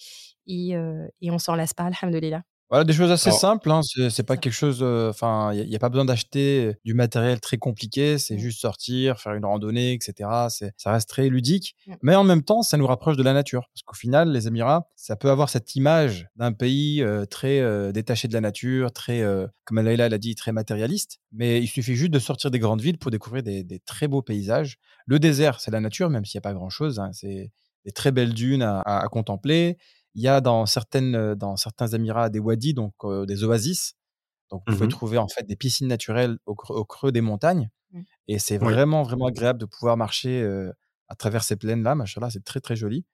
et, 0.45 0.73
et 1.21 1.31
on 1.31 1.39
s'en 1.39 1.55
lasse 1.55 1.73
pas, 1.73 1.85
alhamdoulilah. 1.85 2.43
Voilà, 2.69 2.83
des 2.83 2.93
choses 2.93 3.11
assez 3.11 3.31
simples. 3.31 3.71
Hein. 3.71 3.81
C'est 4.09 4.25
pas 4.25 4.35
quelque 4.35 4.53
chose. 4.53 4.83
Enfin, 4.83 5.53
il 5.53 5.69
n'y 5.69 5.75
a, 5.75 5.79
pas 5.79 5.89
besoin 5.89 6.05
d'acheter 6.05 6.73
du 6.83 6.93
matériel 6.93 7.39
très 7.39 7.57
compliqué. 7.57 8.17
C'est 8.17 8.35
mmh. 8.35 8.39
juste 8.39 8.59
sortir, 8.59 9.19
faire 9.19 9.33
une 9.33 9.45
randonnée, 9.45 9.93
etc. 9.93 10.29
Ça 10.49 10.91
reste 10.91 11.07
très 11.07 11.29
ludique. 11.29 11.75
Mmh. 11.87 11.93
Mais 12.01 12.15
en 12.15 12.25
même 12.25 12.43
temps, 12.43 12.63
ça 12.63 12.77
nous 12.77 12.87
rapproche 12.87 13.15
de 13.15 13.23
la 13.23 13.33
nature. 13.33 13.69
Parce 13.73 13.83
qu'au 13.83 13.95
final, 13.95 14.31
les 14.31 14.47
Émirats, 14.47 14.89
ça 14.95 15.15
peut 15.15 15.29
avoir 15.29 15.49
cette 15.49 15.75
image 15.75 16.27
d'un 16.35 16.51
pays 16.51 17.03
très 17.29 17.93
détaché 17.93 18.27
de 18.27 18.33
la 18.33 18.41
nature, 18.41 18.91
très, 18.91 19.23
comme 19.63 19.79
Laila 19.79 20.09
l'a 20.09 20.17
dit, 20.17 20.35
très 20.35 20.51
matérialiste. 20.51 21.19
Mais 21.31 21.61
il 21.61 21.67
suffit 21.67 21.95
juste 21.95 22.11
de 22.11 22.19
sortir 22.19 22.51
des 22.51 22.59
grandes 22.59 22.81
villes 22.81 22.97
pour 22.97 23.11
découvrir 23.11 23.43
des, 23.43 23.81
très 23.85 24.09
beaux 24.09 24.21
paysages. 24.21 24.77
Le 25.05 25.19
désert, 25.19 25.61
c'est 25.61 25.71
la 25.71 25.79
nature, 25.79 26.09
même 26.09 26.25
s'il 26.25 26.37
n'y 26.37 26.41
a 26.41 26.49
pas 26.49 26.53
grand-chose. 26.53 26.99
Hein. 26.99 27.11
C'est 27.13 27.49
des 27.85 27.91
très 27.93 28.11
belles 28.11 28.33
dunes 28.33 28.63
à 28.63 29.05
contempler. 29.09 29.77
Il 30.17 30.23
y 30.23 30.27
a 30.27 30.41
dans, 30.41 30.65
certaines, 30.65 31.15
euh, 31.15 31.35
dans 31.35 31.55
certains 31.55 31.87
Émirats 31.87 32.29
des 32.29 32.39
wadis, 32.39 32.73
donc 32.73 32.93
euh, 33.05 33.25
des 33.25 33.45
oasis. 33.45 33.93
Donc, 34.51 34.63
vous 34.67 34.73
pouvez 34.73 34.87
mmh 34.87 34.89
trouver 34.89 35.17
en 35.17 35.27
fait 35.27 35.43
des 35.43 35.55
piscines 35.55 35.87
naturelles 35.87 36.37
au, 36.45 36.55
creux, 36.55 37.11
des 37.11 37.21
montagnes. 37.21 37.69
Mmh. 37.91 38.01
Et 38.27 38.39
c'est 38.39 38.57
vraiment, 38.57 39.03
vraiment 39.03 39.27
agréable 39.27 39.59
de 39.59 39.65
pouvoir 39.65 39.95
marcher 39.95 40.45
à 41.09 41.15
travers 41.15 41.43
ces 41.43 41.55
plaines-là. 41.55 41.95
Machallah, 41.95 42.29
c'est 42.29 42.43
très, 42.43 42.59
très 42.59 42.75
joli. 42.75 43.05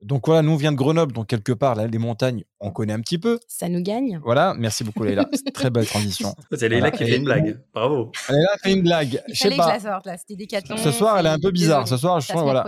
Donc 0.00 0.26
voilà, 0.26 0.42
nous 0.42 0.52
on 0.52 0.56
vient 0.56 0.70
de 0.70 0.76
Grenoble, 0.76 1.12
donc 1.12 1.26
quelque 1.26 1.52
part, 1.52 1.74
là, 1.74 1.88
les 1.88 1.98
montagnes, 1.98 2.44
on 2.60 2.70
connaît 2.70 2.92
un 2.92 3.00
petit 3.00 3.18
peu. 3.18 3.40
Ça 3.48 3.68
nous 3.68 3.82
gagne. 3.82 4.20
Voilà, 4.22 4.54
merci 4.56 4.84
beaucoup 4.84 5.02
Leïla. 5.02 5.28
très 5.54 5.70
belle 5.70 5.86
transition. 5.86 6.34
C'est 6.52 6.68
Leïla 6.68 6.92
qui 6.92 7.04
fait 7.04 7.16
une 7.16 7.24
blague. 7.24 7.60
Bravo. 7.74 8.12
Leïla 8.28 8.48
fait 8.62 8.72
une 8.72 8.82
blague. 8.82 9.20
Il 9.26 9.36
fallait 9.36 9.56
que 9.56 9.62
je 9.62 9.68
la 9.68 9.80
sorte 9.80 10.06
là, 10.06 10.16
c'était 10.16 10.36
Décathlon. 10.36 10.76
Ce 10.76 10.92
soir, 10.92 11.18
elle 11.18 11.26
est 11.26 11.30
un 11.30 11.40
peu 11.40 11.50
bizarre. 11.50 11.88
Ce 11.88 11.96
soir, 11.96 12.20
je 12.20 12.28
crois, 12.28 12.42
voilà. 12.42 12.64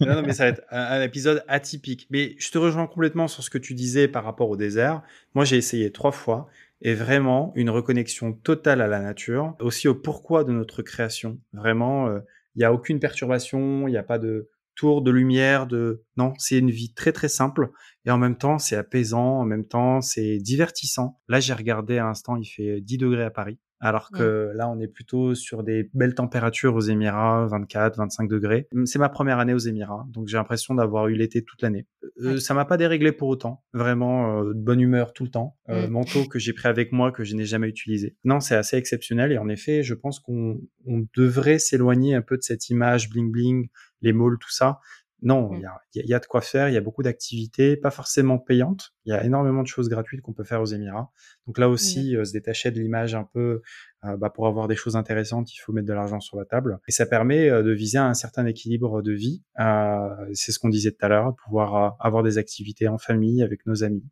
non, 0.00 0.14
non, 0.16 0.22
mais 0.22 0.32
ça 0.32 0.44
va 0.44 0.50
être 0.50 0.62
un, 0.70 1.00
épisode 1.02 1.44
atypique. 1.46 2.08
Mais 2.10 2.34
je 2.38 2.50
te 2.50 2.58
rejoins 2.58 2.88
complètement 2.88 3.28
sur 3.28 3.44
ce 3.44 3.50
que 3.50 3.58
tu 3.58 3.74
disais 3.74 4.08
par 4.08 4.24
rapport 4.24 4.50
au 4.50 4.56
désert. 4.56 5.02
Moi, 5.34 5.44
j'ai 5.44 5.56
essayé 5.56 5.92
trois 5.92 6.12
fois 6.12 6.48
et 6.82 6.94
vraiment 6.94 7.52
une 7.54 7.70
reconnexion 7.70 8.32
totale 8.32 8.80
à 8.80 8.86
la 8.86 9.00
nature, 9.00 9.54
aussi 9.60 9.88
au 9.88 9.94
pourquoi 9.94 10.44
de 10.44 10.52
notre 10.52 10.82
création. 10.82 11.38
Vraiment, 11.52 12.08
euh, 12.08 12.20
il 12.54 12.60
n'y 12.60 12.64
a 12.64 12.72
aucune 12.72 12.98
perturbation, 12.98 13.86
il 13.88 13.92
n'y 13.92 13.96
a 13.96 14.02
pas 14.02 14.18
de 14.18 14.48
tour 14.78 15.02
de 15.02 15.10
lumière, 15.10 15.66
de 15.66 16.04
non, 16.16 16.32
c'est 16.38 16.58
une 16.58 16.70
vie 16.70 16.94
très 16.94 17.12
très 17.12 17.28
simple 17.28 17.70
et 18.06 18.10
en 18.10 18.18
même 18.18 18.36
temps 18.36 18.58
c'est 18.58 18.76
apaisant, 18.76 19.40
en 19.40 19.44
même 19.44 19.66
temps 19.66 20.00
c'est 20.00 20.38
divertissant. 20.38 21.20
Là 21.28 21.40
j'ai 21.40 21.52
regardé 21.52 21.98
à 21.98 22.04
l'instant, 22.04 22.36
il 22.36 22.46
fait 22.46 22.80
10 22.80 22.98
degrés 22.98 23.24
à 23.24 23.30
Paris. 23.30 23.58
Alors 23.80 24.10
que 24.10 24.50
là, 24.56 24.68
on 24.68 24.80
est 24.80 24.88
plutôt 24.88 25.36
sur 25.36 25.62
des 25.62 25.88
belles 25.94 26.14
températures 26.14 26.74
aux 26.74 26.80
Émirats, 26.80 27.46
24, 27.46 27.96
25 27.96 28.28
degrés. 28.28 28.66
Hum, 28.74 28.86
c'est 28.86 28.98
ma 28.98 29.08
première 29.08 29.38
année 29.38 29.54
aux 29.54 29.58
Émirats, 29.58 30.04
donc 30.08 30.26
j'ai 30.26 30.36
l'impression 30.36 30.74
d'avoir 30.74 31.06
eu 31.08 31.14
l'été 31.14 31.44
toute 31.44 31.62
l'année. 31.62 31.86
Euh, 32.20 32.38
Ça 32.38 32.54
m'a 32.54 32.64
pas 32.64 32.76
déréglé 32.76 33.12
pour 33.12 33.28
autant. 33.28 33.62
Vraiment, 33.72 34.42
euh, 34.42 34.52
de 34.52 34.60
bonne 34.60 34.80
humeur 34.80 35.12
tout 35.12 35.22
le 35.22 35.30
temps. 35.30 35.56
Euh. 35.68 35.86
Manteau 35.88 36.24
que 36.24 36.40
j'ai 36.40 36.52
pris 36.52 36.66
avec 36.66 36.90
moi, 36.90 37.12
que 37.12 37.22
je 37.22 37.36
n'ai 37.36 37.44
jamais 37.44 37.68
utilisé. 37.68 38.16
Non, 38.24 38.40
c'est 38.40 38.56
assez 38.56 38.76
exceptionnel. 38.76 39.30
Et 39.30 39.38
en 39.38 39.48
effet, 39.48 39.84
je 39.84 39.94
pense 39.94 40.18
qu'on 40.18 40.60
devrait 41.16 41.60
s'éloigner 41.60 42.16
un 42.16 42.22
peu 42.22 42.36
de 42.36 42.42
cette 42.42 42.70
image 42.70 43.10
bling 43.10 43.30
bling, 43.30 43.68
les 44.00 44.12
malls, 44.12 44.38
tout 44.40 44.50
ça. 44.50 44.80
Non, 45.20 45.50
mmh. 45.50 45.62
il 45.94 46.06
y, 46.06 46.14
a, 46.14 46.20
de 46.20 46.26
quoi 46.26 46.40
faire, 46.40 46.68
il 46.68 46.74
y 46.74 46.76
a 46.76 46.80
beaucoup 46.80 47.02
d'activités, 47.02 47.76
pas 47.76 47.90
forcément 47.90 48.38
payantes. 48.38 48.92
Il 49.04 49.10
y 49.10 49.12
a 49.12 49.24
énormément 49.24 49.62
de 49.62 49.66
choses 49.66 49.88
gratuites 49.88 50.22
qu'on 50.22 50.32
peut 50.32 50.44
faire 50.44 50.60
aux 50.60 50.66
Émirats. 50.66 51.10
Donc 51.46 51.58
là 51.58 51.68
aussi, 51.68 52.16
euh, 52.16 52.24
se 52.24 52.32
détacher 52.32 52.70
de 52.70 52.78
l'image 52.78 53.16
un 53.16 53.24
peu, 53.24 53.62
euh, 54.04 54.16
bah, 54.16 54.30
pour 54.30 54.46
avoir 54.46 54.68
des 54.68 54.76
choses 54.76 54.94
intéressantes, 54.94 55.52
il 55.52 55.58
faut 55.58 55.72
mettre 55.72 55.88
de 55.88 55.92
l'argent 55.92 56.20
sur 56.20 56.36
la 56.36 56.44
table. 56.44 56.78
Et 56.86 56.92
ça 56.92 57.04
permet 57.04 57.50
euh, 57.50 57.64
de 57.64 57.72
viser 57.72 57.98
un 57.98 58.14
certain 58.14 58.46
équilibre 58.46 59.02
de 59.02 59.12
vie. 59.12 59.42
C'est 60.34 60.52
ce 60.52 60.58
qu'on 60.60 60.68
disait 60.68 60.92
tout 60.92 61.04
à 61.04 61.08
l'heure, 61.08 61.34
pouvoir 61.44 61.96
avoir 61.98 62.22
des 62.22 62.38
activités 62.38 62.86
en 62.86 62.98
famille, 62.98 63.42
avec 63.42 63.66
nos 63.66 63.82
amis 63.82 64.04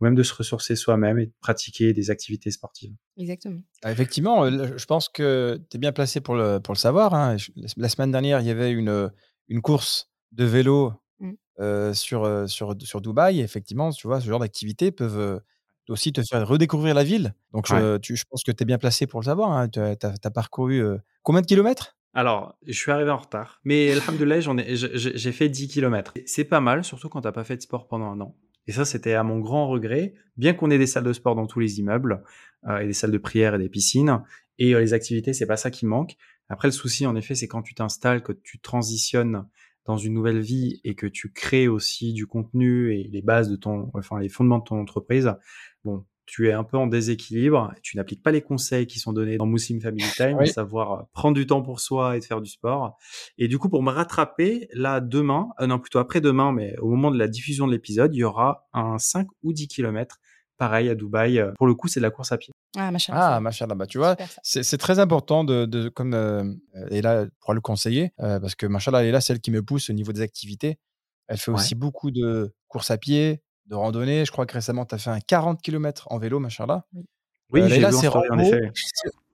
ou 0.00 0.04
même 0.04 0.14
de 0.14 0.22
se 0.22 0.32
ressourcer 0.32 0.76
soi-même 0.76 1.18
et 1.18 1.26
de 1.26 1.32
pratiquer 1.40 1.92
des 1.92 2.10
activités 2.10 2.52
sportives. 2.52 2.94
Exactement. 3.16 3.60
Ah, 3.82 3.90
effectivement, 3.90 4.48
je 4.48 4.84
pense 4.86 5.08
que 5.08 5.60
tu 5.70 5.76
es 5.76 5.80
bien 5.80 5.90
placé 5.90 6.20
pour 6.20 6.36
le, 6.36 6.60
pour 6.60 6.72
le 6.72 6.78
savoir. 6.78 7.14
Hein. 7.14 7.36
La 7.76 7.88
semaine 7.88 8.12
dernière, 8.12 8.40
il 8.40 8.46
y 8.46 8.50
avait 8.50 8.70
une, 8.70 9.10
une 9.48 9.62
course 9.62 10.10
de 10.32 10.44
vélo 10.44 10.92
mmh. 11.20 11.92
sur, 11.94 12.48
sur, 12.48 12.74
sur 12.80 13.00
Dubaï. 13.00 13.40
effectivement, 13.40 13.90
tu 13.90 14.06
vois, 14.06 14.20
ce 14.20 14.26
genre 14.26 14.40
d'activités 14.40 14.90
peuvent 14.90 15.40
aussi 15.88 16.12
te 16.12 16.22
faire 16.22 16.46
redécouvrir 16.46 16.94
la 16.94 17.04
ville. 17.04 17.34
Donc, 17.52 17.66
je, 17.66 17.96
tu, 17.98 18.16
je 18.16 18.24
pense 18.30 18.44
que 18.44 18.52
tu 18.52 18.62
es 18.62 18.66
bien 18.66 18.78
placé 18.78 19.06
pour 19.06 19.20
le 19.20 19.24
savoir. 19.24 19.50
Hein. 19.52 19.68
Tu 19.68 19.80
as, 19.80 20.30
parcouru 20.30 20.82
combien 21.22 21.40
de 21.40 21.46
kilomètres? 21.46 21.96
Alors, 22.14 22.58
je 22.66 22.72
suis 22.72 22.90
arrivé 22.90 23.10
en 23.10 23.18
retard, 23.18 23.60
mais 23.64 23.92
alhamdoulilah, 23.92 24.40
j'ai 24.40 25.32
fait 25.32 25.48
10 25.48 25.68
kilomètres. 25.68 26.14
C'est 26.26 26.44
pas 26.44 26.60
mal, 26.60 26.84
surtout 26.84 27.08
quand 27.08 27.20
t'as 27.20 27.32
pas 27.32 27.44
fait 27.44 27.56
de 27.56 27.62
sport 27.62 27.86
pendant 27.86 28.06
un 28.06 28.20
an. 28.20 28.36
Et 28.66 28.72
ça, 28.72 28.84
c'était 28.84 29.14
à 29.14 29.22
mon 29.22 29.38
grand 29.38 29.68
regret, 29.68 30.14
bien 30.36 30.52
qu'on 30.52 30.70
ait 30.70 30.78
des 30.78 30.86
salles 30.86 31.04
de 31.04 31.12
sport 31.12 31.34
dans 31.34 31.46
tous 31.46 31.60
les 31.60 31.78
immeubles, 31.78 32.22
et 32.80 32.86
des 32.86 32.92
salles 32.92 33.12
de 33.12 33.18
prière 33.18 33.54
et 33.54 33.58
des 33.58 33.68
piscines, 33.68 34.22
et 34.58 34.74
les 34.74 34.92
activités, 34.94 35.32
c'est 35.32 35.46
pas 35.46 35.56
ça 35.56 35.70
qui 35.70 35.86
manque. 35.86 36.16
Après, 36.48 36.68
le 36.68 36.72
souci, 36.72 37.06
en 37.06 37.16
effet, 37.16 37.34
c'est 37.34 37.48
quand 37.48 37.62
tu 37.62 37.74
t'installes, 37.74 38.22
que 38.22 38.32
tu 38.32 38.58
transitionnes 38.58 39.46
dans 39.84 39.96
une 39.96 40.12
nouvelle 40.12 40.40
vie 40.40 40.80
et 40.84 40.94
que 40.94 41.06
tu 41.06 41.32
crées 41.32 41.68
aussi 41.68 42.12
du 42.12 42.26
contenu 42.26 42.94
et 42.94 43.04
les 43.04 43.22
bases 43.22 43.48
de 43.48 43.56
ton, 43.56 43.90
enfin 43.94 44.18
les 44.18 44.28
fondements 44.28 44.58
de 44.58 44.64
ton 44.64 44.78
entreprise, 44.78 45.32
bon, 45.84 46.04
tu 46.28 46.48
es 46.48 46.52
un 46.52 46.62
peu 46.62 46.76
en 46.76 46.86
déséquilibre, 46.86 47.72
tu 47.82 47.96
n'appliques 47.96 48.22
pas 48.22 48.30
les 48.30 48.42
conseils 48.42 48.86
qui 48.86 48.98
sont 48.98 49.14
donnés 49.14 49.38
dans 49.38 49.46
Muslim 49.46 49.80
Family 49.80 50.04
Time, 50.16 50.38
à 50.38 50.46
savoir 50.46 51.08
prendre 51.12 51.34
du 51.34 51.46
temps 51.46 51.62
pour 51.62 51.80
soi 51.80 52.16
et 52.16 52.20
de 52.20 52.24
faire 52.24 52.42
du 52.42 52.50
sport. 52.50 52.98
Et 53.38 53.48
du 53.48 53.58
coup, 53.58 53.70
pour 53.70 53.82
me 53.82 53.90
rattraper, 53.90 54.68
là, 54.74 55.00
demain, 55.00 55.48
euh, 55.60 55.66
non, 55.66 55.78
plutôt 55.78 55.98
après-demain, 55.98 56.52
mais 56.52 56.76
au 56.78 56.90
moment 56.90 57.10
de 57.10 57.18
la 57.18 57.28
diffusion 57.28 57.66
de 57.66 57.72
l'épisode, 57.72 58.14
il 58.14 58.18
y 58.18 58.24
aura 58.24 58.68
un 58.74 58.98
5 58.98 59.26
ou 59.42 59.54
10 59.54 59.68
kilomètres 59.68 60.20
pareil 60.58 60.90
à 60.90 60.94
Dubaï. 60.94 61.38
Euh, 61.38 61.52
pour 61.56 61.66
le 61.66 61.74
coup, 61.74 61.88
c'est 61.88 62.00
de 62.00 62.02
la 62.02 62.10
course 62.10 62.32
à 62.32 62.36
pied. 62.36 62.52
Ah, 62.76 62.90
machallah. 62.90 63.36
Ah, 63.36 63.40
machallah. 63.40 63.74
Bah, 63.74 63.86
tu 63.86 63.98
vois, 63.98 64.16
c'est 64.42 64.78
très 64.78 64.98
important 64.98 65.44
de, 65.44 65.64
de 65.64 65.88
comme 65.88 66.12
euh, 66.14 66.44
et 66.90 67.00
là 67.00 67.26
pour 67.40 67.54
le 67.54 67.60
conseiller, 67.60 68.12
euh, 68.20 68.38
parce 68.38 68.54
que 68.54 68.66
elle 68.66 69.06
est 69.06 69.12
là, 69.12 69.20
celle 69.20 69.40
qui 69.40 69.50
me 69.50 69.62
pousse 69.62 69.88
au 69.88 69.92
niveau 69.94 70.12
des 70.12 70.20
activités. 70.20 70.78
Elle 71.28 71.38
fait 71.38 71.50
aussi 71.50 71.74
beaucoup 71.74 72.10
de 72.10 72.54
course 72.68 72.90
à 72.90 72.96
pied, 72.96 73.42
de 73.66 73.74
randonnée. 73.74 74.24
Je 74.24 74.32
crois 74.32 74.46
que 74.46 74.54
récemment, 74.54 74.86
tu 74.86 74.94
as 74.94 74.98
fait 74.98 75.10
un 75.10 75.20
40 75.20 75.60
km 75.60 76.06
en 76.10 76.18
vélo, 76.18 76.40
machallah. 76.40 76.86
Oui, 76.94 77.02
oui 77.50 77.60
euh, 77.62 77.68
Leïla, 77.68 77.92
c'est 77.92 78.08
Rambo. 78.08 78.26
En 78.32 78.38
effet. 78.38 78.72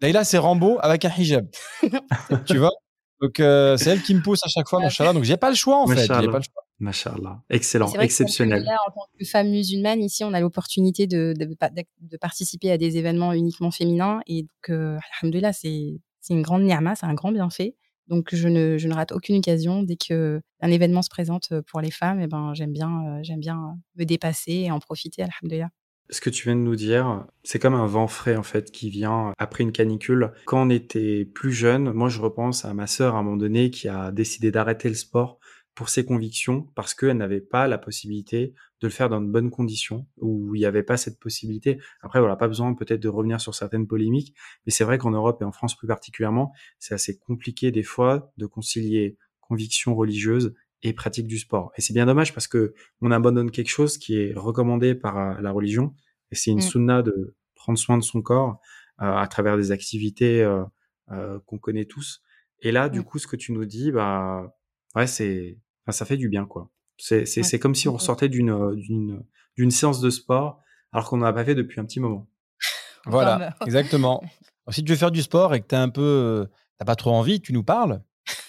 Leïla, 0.00 0.24
c'est 0.24 0.38
Rambo 0.38 0.78
avec 0.80 1.04
un 1.04 1.10
hijab. 1.16 1.46
tu 2.46 2.58
vois? 2.58 2.72
Donc, 3.20 3.34
c'est 3.37 3.87
elle 3.87 4.02
qui 4.02 4.14
me 4.14 4.22
pousse 4.22 4.40
à 4.44 4.48
chaque 4.48 4.68
fois, 4.68 4.80
machallah. 4.80 5.12
Donc, 5.12 5.22
j'ai 5.22 5.37
pas 5.37 5.50
le 5.50 5.56
choix, 5.56 5.76
en 5.76 5.87
fait. 5.87 6.00
J'ai 6.00 6.08
pas 6.08 6.20
le 6.20 6.30
choix. 6.30 6.63
Machallah. 6.80 7.42
Excellent, 7.50 7.92
exceptionnel. 7.94 8.62
en 8.62 8.90
tant 8.90 9.06
que 9.18 9.24
femme 9.24 9.50
musulmane, 9.50 10.02
ici, 10.02 10.24
on 10.24 10.34
a 10.34 10.40
l'opportunité 10.40 11.06
de, 11.06 11.34
de, 11.37 12.16
participer 12.16 12.70
à 12.70 12.78
des 12.78 12.96
événements 12.96 13.32
uniquement 13.32 13.70
féminins. 13.70 14.20
Et 14.26 14.42
donc, 14.42 14.70
euh, 14.70 14.98
alhamdoulilah, 15.20 15.52
c'est 15.52 16.00
une 16.30 16.42
grande 16.42 16.62
ni'ma, 16.62 16.94
c'est 16.94 17.06
un 17.06 17.14
grand 17.14 17.32
bienfait. 17.32 17.76
Donc, 18.08 18.34
je 18.34 18.48
ne, 18.48 18.76
je 18.76 18.88
ne 18.88 18.94
rate 18.94 19.12
aucune 19.12 19.37
occasion. 19.37 19.82
Dès 19.82 19.96
qu'un 19.96 20.40
événement 20.62 21.02
se 21.02 21.10
présente 21.10 21.52
pour 21.68 21.80
les 21.80 21.90
femmes, 21.90 22.20
et 22.20 22.24
eh 22.24 22.26
ben, 22.26 22.52
j'aime 22.54 22.72
bien, 22.72 22.90
euh, 23.06 23.20
j'aime 23.22 23.40
bien 23.40 23.78
me 23.96 24.04
dépasser 24.04 24.52
et 24.52 24.70
en 24.70 24.80
profiter, 24.80 25.22
alhamdoulilah. 25.22 25.70
Ce 26.10 26.20
que 26.20 26.28
tu 26.28 26.44
viens 26.44 26.56
de 26.56 26.60
nous 26.60 26.76
dire, 26.76 27.24
c'est 27.44 27.58
comme 27.58 27.74
un 27.74 27.87
vent 27.87 28.08
frais 28.08 28.37
en 28.37 28.42
fait 28.42 28.70
qui 28.70 28.90
vient 28.90 29.32
après 29.38 29.64
une 29.64 29.72
canicule. 29.72 30.32
Quand 30.44 30.66
on 30.66 30.68
était 30.68 31.24
plus 31.24 31.52
jeune, 31.52 31.92
moi 31.92 32.10
je 32.10 32.20
repense 32.20 32.66
à 32.66 32.74
ma 32.74 32.87
sœur 32.87 33.16
à 33.16 33.20
un 33.20 33.22
moment 33.22 33.38
donné 33.38 33.70
qui 33.70 33.88
a 33.88 34.12
décidé 34.12 34.50
d'arrêter 34.50 34.90
le 34.90 34.96
sport 34.96 35.38
pour 35.74 35.88
ses 35.88 36.04
convictions 36.04 36.68
parce 36.74 36.94
qu'elle 36.94 37.16
n'avait 37.16 37.40
pas 37.40 37.66
la 37.66 37.78
possibilité 37.78 38.54
de 38.80 38.87
le 38.87 38.90
faire 38.90 39.08
dans 39.08 39.20
de 39.20 39.26
bonnes 39.26 39.50
conditions 39.50 40.06
où 40.18 40.54
il 40.54 40.60
n'y 40.60 40.66
avait 40.66 40.82
pas 40.82 40.96
cette 40.96 41.18
possibilité. 41.18 41.80
Après, 42.00 42.20
voilà, 42.20 42.37
pas 42.37 42.48
besoin 42.48 42.74
peut-être 42.74 43.00
de 43.00 43.08
revenir 43.08 43.40
sur 43.40 43.54
certaines 43.54 43.87
polémiques, 43.87 44.34
mais 44.66 44.72
c'est 44.72 44.84
vrai 44.84 44.98
qu'en 44.98 45.10
Europe 45.10 45.42
et 45.42 45.44
en 45.44 45.52
France 45.52 45.76
plus 45.76 45.88
particulièrement, 45.88 46.52
c'est 46.78 46.94
assez 46.94 47.18
compliqué 47.18 47.72
des 47.72 47.82
fois 47.82 48.32
de 48.37 48.46
concilier 48.46 49.18
convictions 49.40 49.94
religieuses 49.94 50.54
et 50.82 50.92
pratique 50.92 51.26
du 51.26 51.38
sport. 51.38 51.72
Et 51.76 51.80
c'est 51.80 51.94
bien 51.94 52.06
dommage 52.06 52.34
parce 52.34 52.46
que 52.46 52.74
on 53.00 53.10
abandonne 53.10 53.50
quelque 53.50 53.70
chose 53.70 53.98
qui 53.98 54.18
est 54.18 54.32
recommandé 54.34 54.94
par 54.94 55.18
euh, 55.18 55.40
la 55.40 55.50
religion 55.50 55.94
et 56.30 56.37
c'est 56.37 56.50
une 56.50 56.58
mmh. 56.58 56.62
sunna 56.62 57.02
de 57.02 57.34
prendre 57.54 57.78
soin 57.78 57.98
de 57.98 58.02
son 58.02 58.22
corps 58.22 58.60
euh, 59.00 59.12
à 59.12 59.26
travers 59.26 59.56
des 59.56 59.72
activités 59.72 60.42
euh, 60.42 61.38
qu'on 61.46 61.58
connaît 61.58 61.87
tous. 61.87 62.22
Et 62.60 62.70
là, 62.70 62.88
du 62.88 63.00
mmh. 63.00 63.04
coup, 63.04 63.18
ce 63.18 63.26
que 63.26 63.37
tu 63.37 63.52
nous 63.52 63.64
dis, 63.64 63.90
bah 63.92 64.54
ouais, 64.94 65.06
c'est 65.06 65.58
ça 65.92 66.04
fait 66.04 66.16
du 66.16 66.28
bien, 66.28 66.46
quoi. 66.46 66.70
C'est 66.96 67.26
c'est 67.26 67.58
comme 67.58 67.74
si 67.74 67.88
on 67.88 67.98
sortait 67.98 68.28
d'une 68.28 68.74
d'une 68.76 69.24
d'une 69.56 69.70
séance 69.70 70.00
de 70.00 70.10
sport 70.10 70.60
alors 70.92 71.08
qu'on 71.08 71.16
n'en 71.16 71.26
a 71.26 71.32
pas 71.32 71.44
fait 71.44 71.54
depuis 71.54 71.80
un 71.80 71.84
petit 71.84 72.00
moment. 72.00 72.28
Voilà, 73.06 73.54
exactement. 73.66 74.22
si 74.70 74.82
tu 74.82 74.92
veux 74.92 74.96
faire 74.96 75.10
du 75.10 75.20
sport 75.20 75.54
et 75.54 75.60
que 75.60 75.66
tu 75.66 75.74
un 75.74 75.90
peu, 75.90 76.48
t'as 76.78 76.86
pas 76.86 76.96
trop 76.96 77.12
envie, 77.12 77.42
tu 77.42 77.52
nous 77.52 77.62
parles 77.62 78.00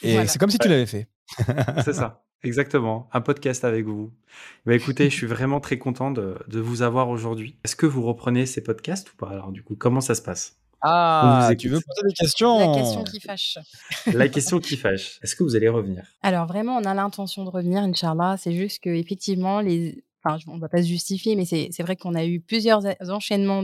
et 0.01 0.27
c'est 0.27 0.39
comme 0.39 0.49
si 0.49 0.57
tu 0.57 0.69
l'avais 0.69 0.85
fait. 0.85 1.09
c'est 1.83 1.93
ça. 1.93 2.21
Exactement, 2.43 3.09
un 3.11 3.21
podcast 3.21 3.65
avec 3.65 3.85
vous. 3.85 4.13
Bah, 4.67 4.75
écoutez, 4.75 5.09
je 5.09 5.15
suis 5.15 5.25
vraiment 5.25 5.59
très 5.59 5.79
content 5.79 6.11
de, 6.11 6.37
de 6.47 6.59
vous 6.59 6.83
avoir 6.83 7.09
aujourd'hui. 7.09 7.57
Est-ce 7.63 7.75
que 7.75 7.87
vous 7.87 8.03
reprenez 8.03 8.45
ces 8.45 8.61
podcasts 8.61 9.11
ou 9.11 9.15
pas? 9.15 9.29
Alors 9.29 9.51
du 9.51 9.63
coup, 9.63 9.75
comment 9.75 10.01
ça 10.01 10.13
se 10.13 10.21
passe? 10.21 10.59
Ah, 10.87 11.49
tu 11.57 11.67
veux 11.69 11.79
poser 11.79 12.07
des 12.07 12.13
questions 12.13 12.59
La 12.59 12.79
question 12.79 13.03
qui 13.03 13.19
fâche. 13.19 13.57
La 14.13 14.29
question 14.29 14.59
qui 14.59 14.77
fâche. 14.77 15.19
Est-ce 15.23 15.35
que 15.35 15.43
vous 15.43 15.55
allez 15.55 15.67
revenir? 15.67 16.03
Alors 16.21 16.45
vraiment, 16.45 16.77
on 16.77 16.83
a 16.83 16.93
l'intention 16.93 17.43
de 17.43 17.49
revenir, 17.49 17.81
Inch'Allah. 17.81 18.35
C'est 18.37 18.53
juste 18.53 18.83
que 18.83 18.89
effectivement, 18.89 19.61
les... 19.61 20.03
Enfin, 20.25 20.39
on 20.47 20.55
ne 20.55 20.61
va 20.61 20.69
pas 20.69 20.81
se 20.81 20.88
justifier, 20.88 21.35
mais 21.35 21.45
c'est 21.45 21.83
vrai 21.83 21.95
qu'on 21.95 22.15
a 22.15 22.25
eu 22.25 22.41
plusieurs 22.41 22.81
enchaînements 23.09 23.63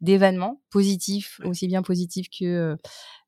d'événements 0.00 0.60
positifs, 0.70 1.40
aussi 1.44 1.66
bien 1.66 1.82
positifs 1.82 2.28
que 2.30 2.76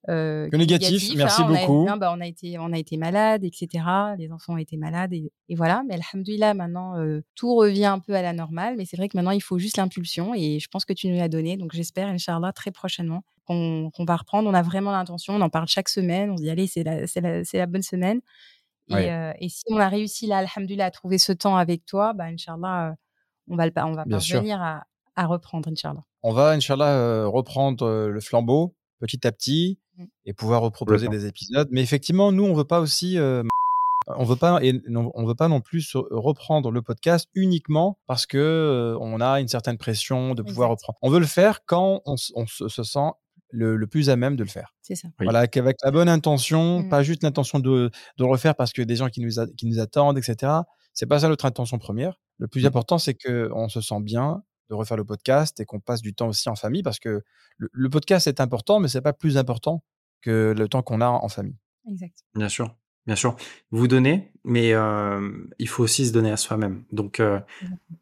euh, 0.08 0.48
que 0.48 0.56
négatif. 0.56 1.14
Merci 1.16 1.42
hein, 1.42 1.46
beaucoup. 1.48 1.86
A, 1.88 1.96
bah, 1.96 2.12
on, 2.16 2.20
a 2.20 2.26
été, 2.26 2.58
on 2.58 2.72
a 2.72 2.78
été 2.78 2.96
malade, 2.96 3.44
etc. 3.44 3.84
Les 4.18 4.32
enfants 4.32 4.54
ont 4.54 4.58
été 4.58 4.76
malades 4.76 5.12
et, 5.12 5.30
voilà. 5.54 5.82
Mais 5.86 5.94
alhamdoulilah, 5.94 6.54
maintenant, 6.54 6.98
euh, 6.98 7.22
tout 7.36 7.54
revient 7.54 7.84
un 7.84 8.00
peu 8.00 8.14
à 8.14 8.22
la 8.22 8.32
normale. 8.32 8.74
Mais 8.76 8.84
c'est 8.84 8.96
vrai 8.96 9.08
que 9.08 9.16
maintenant, 9.16 9.30
il 9.30 9.42
faut 9.42 9.58
juste 9.58 9.76
l'impulsion 9.76 10.34
et 10.34 10.58
je 10.58 10.68
pense 10.68 10.84
que 10.84 10.92
tu 10.92 11.08
nous 11.08 11.16
l'as 11.16 11.28
donné. 11.28 11.56
Donc 11.56 11.72
j'espère, 11.72 12.08
Inch'Allah, 12.08 12.52
très 12.52 12.72
prochainement 12.72 13.22
qu'on 13.46 13.90
va 14.00 14.16
reprendre. 14.16 14.48
On 14.48 14.54
a 14.54 14.62
vraiment 14.62 14.92
l'intention, 14.92 15.34
on 15.34 15.40
en 15.40 15.50
parle 15.50 15.68
chaque 15.68 15.88
semaine. 15.88 16.30
On 16.30 16.36
se 16.36 16.42
dit, 16.42 16.50
allez, 16.50 16.66
c'est 16.66 16.82
la, 16.82 17.02
la, 17.02 17.42
la, 17.52 17.66
bonne 17.66 17.82
semaine. 17.82 18.20
Et, 18.88 19.10
euh, 19.10 19.32
et, 19.38 19.48
si 19.48 19.64
on 19.70 19.78
a 19.78 19.88
réussi, 19.88 20.26
là, 20.26 20.38
alhamdoulilah, 20.38 20.86
à 20.86 20.90
trouver 20.90 21.18
ce 21.18 21.32
temps 21.32 21.56
avec 21.56 21.86
toi, 21.86 22.12
bah, 22.12 22.24
Inch'Allah, 22.24 22.94
on 23.48 23.56
va, 23.56 23.66
le, 23.66 23.72
on 23.76 23.92
va 23.92 24.04
parvenir 24.04 24.60
à, 24.60 24.84
à, 25.16 25.26
reprendre, 25.26 25.68
Inch'Allah. 25.68 26.04
On 26.22 26.32
va, 26.32 26.50
Inch'Allah, 26.50 27.26
reprendre 27.26 27.88
le 27.88 28.20
flambeau 28.20 28.74
petit 29.00 29.26
à 29.26 29.32
petit 29.32 29.78
mmh. 29.96 30.04
et 30.26 30.32
pouvoir 30.32 30.62
reproposer 30.62 31.08
des 31.08 31.26
épisodes. 31.26 31.68
Mais 31.70 31.82
effectivement, 31.82 32.32
nous, 32.32 32.44
on 32.44 32.54
veut 32.54 32.64
pas 32.64 32.80
aussi 32.80 33.18
on 34.06 34.24
veut 34.24 34.36
pas 34.36 34.62
et 34.62 34.80
on 34.88 35.24
veut 35.24 35.34
pas 35.34 35.48
non 35.48 35.60
plus 35.60 35.92
reprendre 35.94 36.70
le 36.70 36.82
podcast 36.82 37.28
uniquement 37.34 37.98
parce 38.06 38.26
que 38.26 38.96
on 39.00 39.20
a 39.20 39.40
une 39.40 39.48
certaine 39.48 39.78
pression 39.78 40.34
de 40.34 40.42
pouvoir 40.42 40.70
reprendre. 40.70 40.98
On 41.02 41.10
veut 41.10 41.20
le 41.20 41.26
faire 41.26 41.64
quand 41.64 42.02
on, 42.04 42.16
se, 42.16 42.68
sent 42.68 43.10
le, 43.52 43.86
plus 43.86 44.10
à 44.10 44.16
même 44.16 44.36
de 44.36 44.42
le 44.42 44.48
faire. 44.48 44.74
C'est 44.82 44.94
ça. 44.94 45.08
Voilà, 45.20 45.46
qu'avec 45.46 45.76
la 45.84 45.90
bonne 45.90 46.08
intention, 46.08 46.80
mmh. 46.80 46.88
pas 46.88 47.02
juste 47.02 47.22
l'intention 47.22 47.58
de, 47.58 47.70
de, 47.70 47.90
le 48.18 48.26
refaire 48.26 48.54
parce 48.54 48.72
que 48.72 48.82
des 48.82 48.96
gens 48.96 49.08
qui 49.08 49.20
nous, 49.20 49.44
qui 49.56 49.66
nous 49.66 49.78
attendent, 49.78 50.18
etc. 50.18 50.52
C'est 50.94 51.06
pas 51.06 51.20
ça 51.20 51.28
notre 51.28 51.44
intention 51.44 51.78
première. 51.78 52.18
Le 52.38 52.48
plus 52.48 52.64
mmh. 52.64 52.66
important, 52.66 52.98
c'est 52.98 53.14
qu'on 53.14 53.68
se 53.68 53.80
sent 53.80 54.00
bien 54.00 54.42
de 54.70 54.74
refaire 54.74 54.96
le 54.96 55.04
podcast 55.04 55.60
et 55.60 55.64
qu'on 55.64 55.80
passe 55.80 56.02
du 56.02 56.14
temps 56.14 56.28
aussi 56.28 56.48
en 56.48 56.56
famille 56.56 56.82
parce 56.82 56.98
que 56.98 57.22
le, 57.58 57.68
le 57.72 57.90
podcast 57.90 58.26
est 58.26 58.40
important, 58.40 58.80
mais 58.80 58.88
c'est 58.88 59.02
pas 59.02 59.12
plus 59.12 59.36
important 59.36 59.84
que 60.22 60.54
le 60.56 60.68
temps 60.68 60.82
qu'on 60.82 61.00
a 61.00 61.08
en 61.08 61.28
famille. 61.28 61.58
Exact. 61.88 62.24
Bien 62.34 62.48
sûr. 62.48 62.74
Bien 63.06 63.16
sûr, 63.16 63.34
vous 63.72 63.88
donnez, 63.88 64.30
mais 64.44 64.74
euh, 64.74 65.28
il 65.58 65.68
faut 65.68 65.82
aussi 65.82 66.06
se 66.06 66.12
donner 66.12 66.30
à 66.30 66.36
soi-même. 66.36 66.84
Donc, 66.92 67.18
euh, 67.18 67.40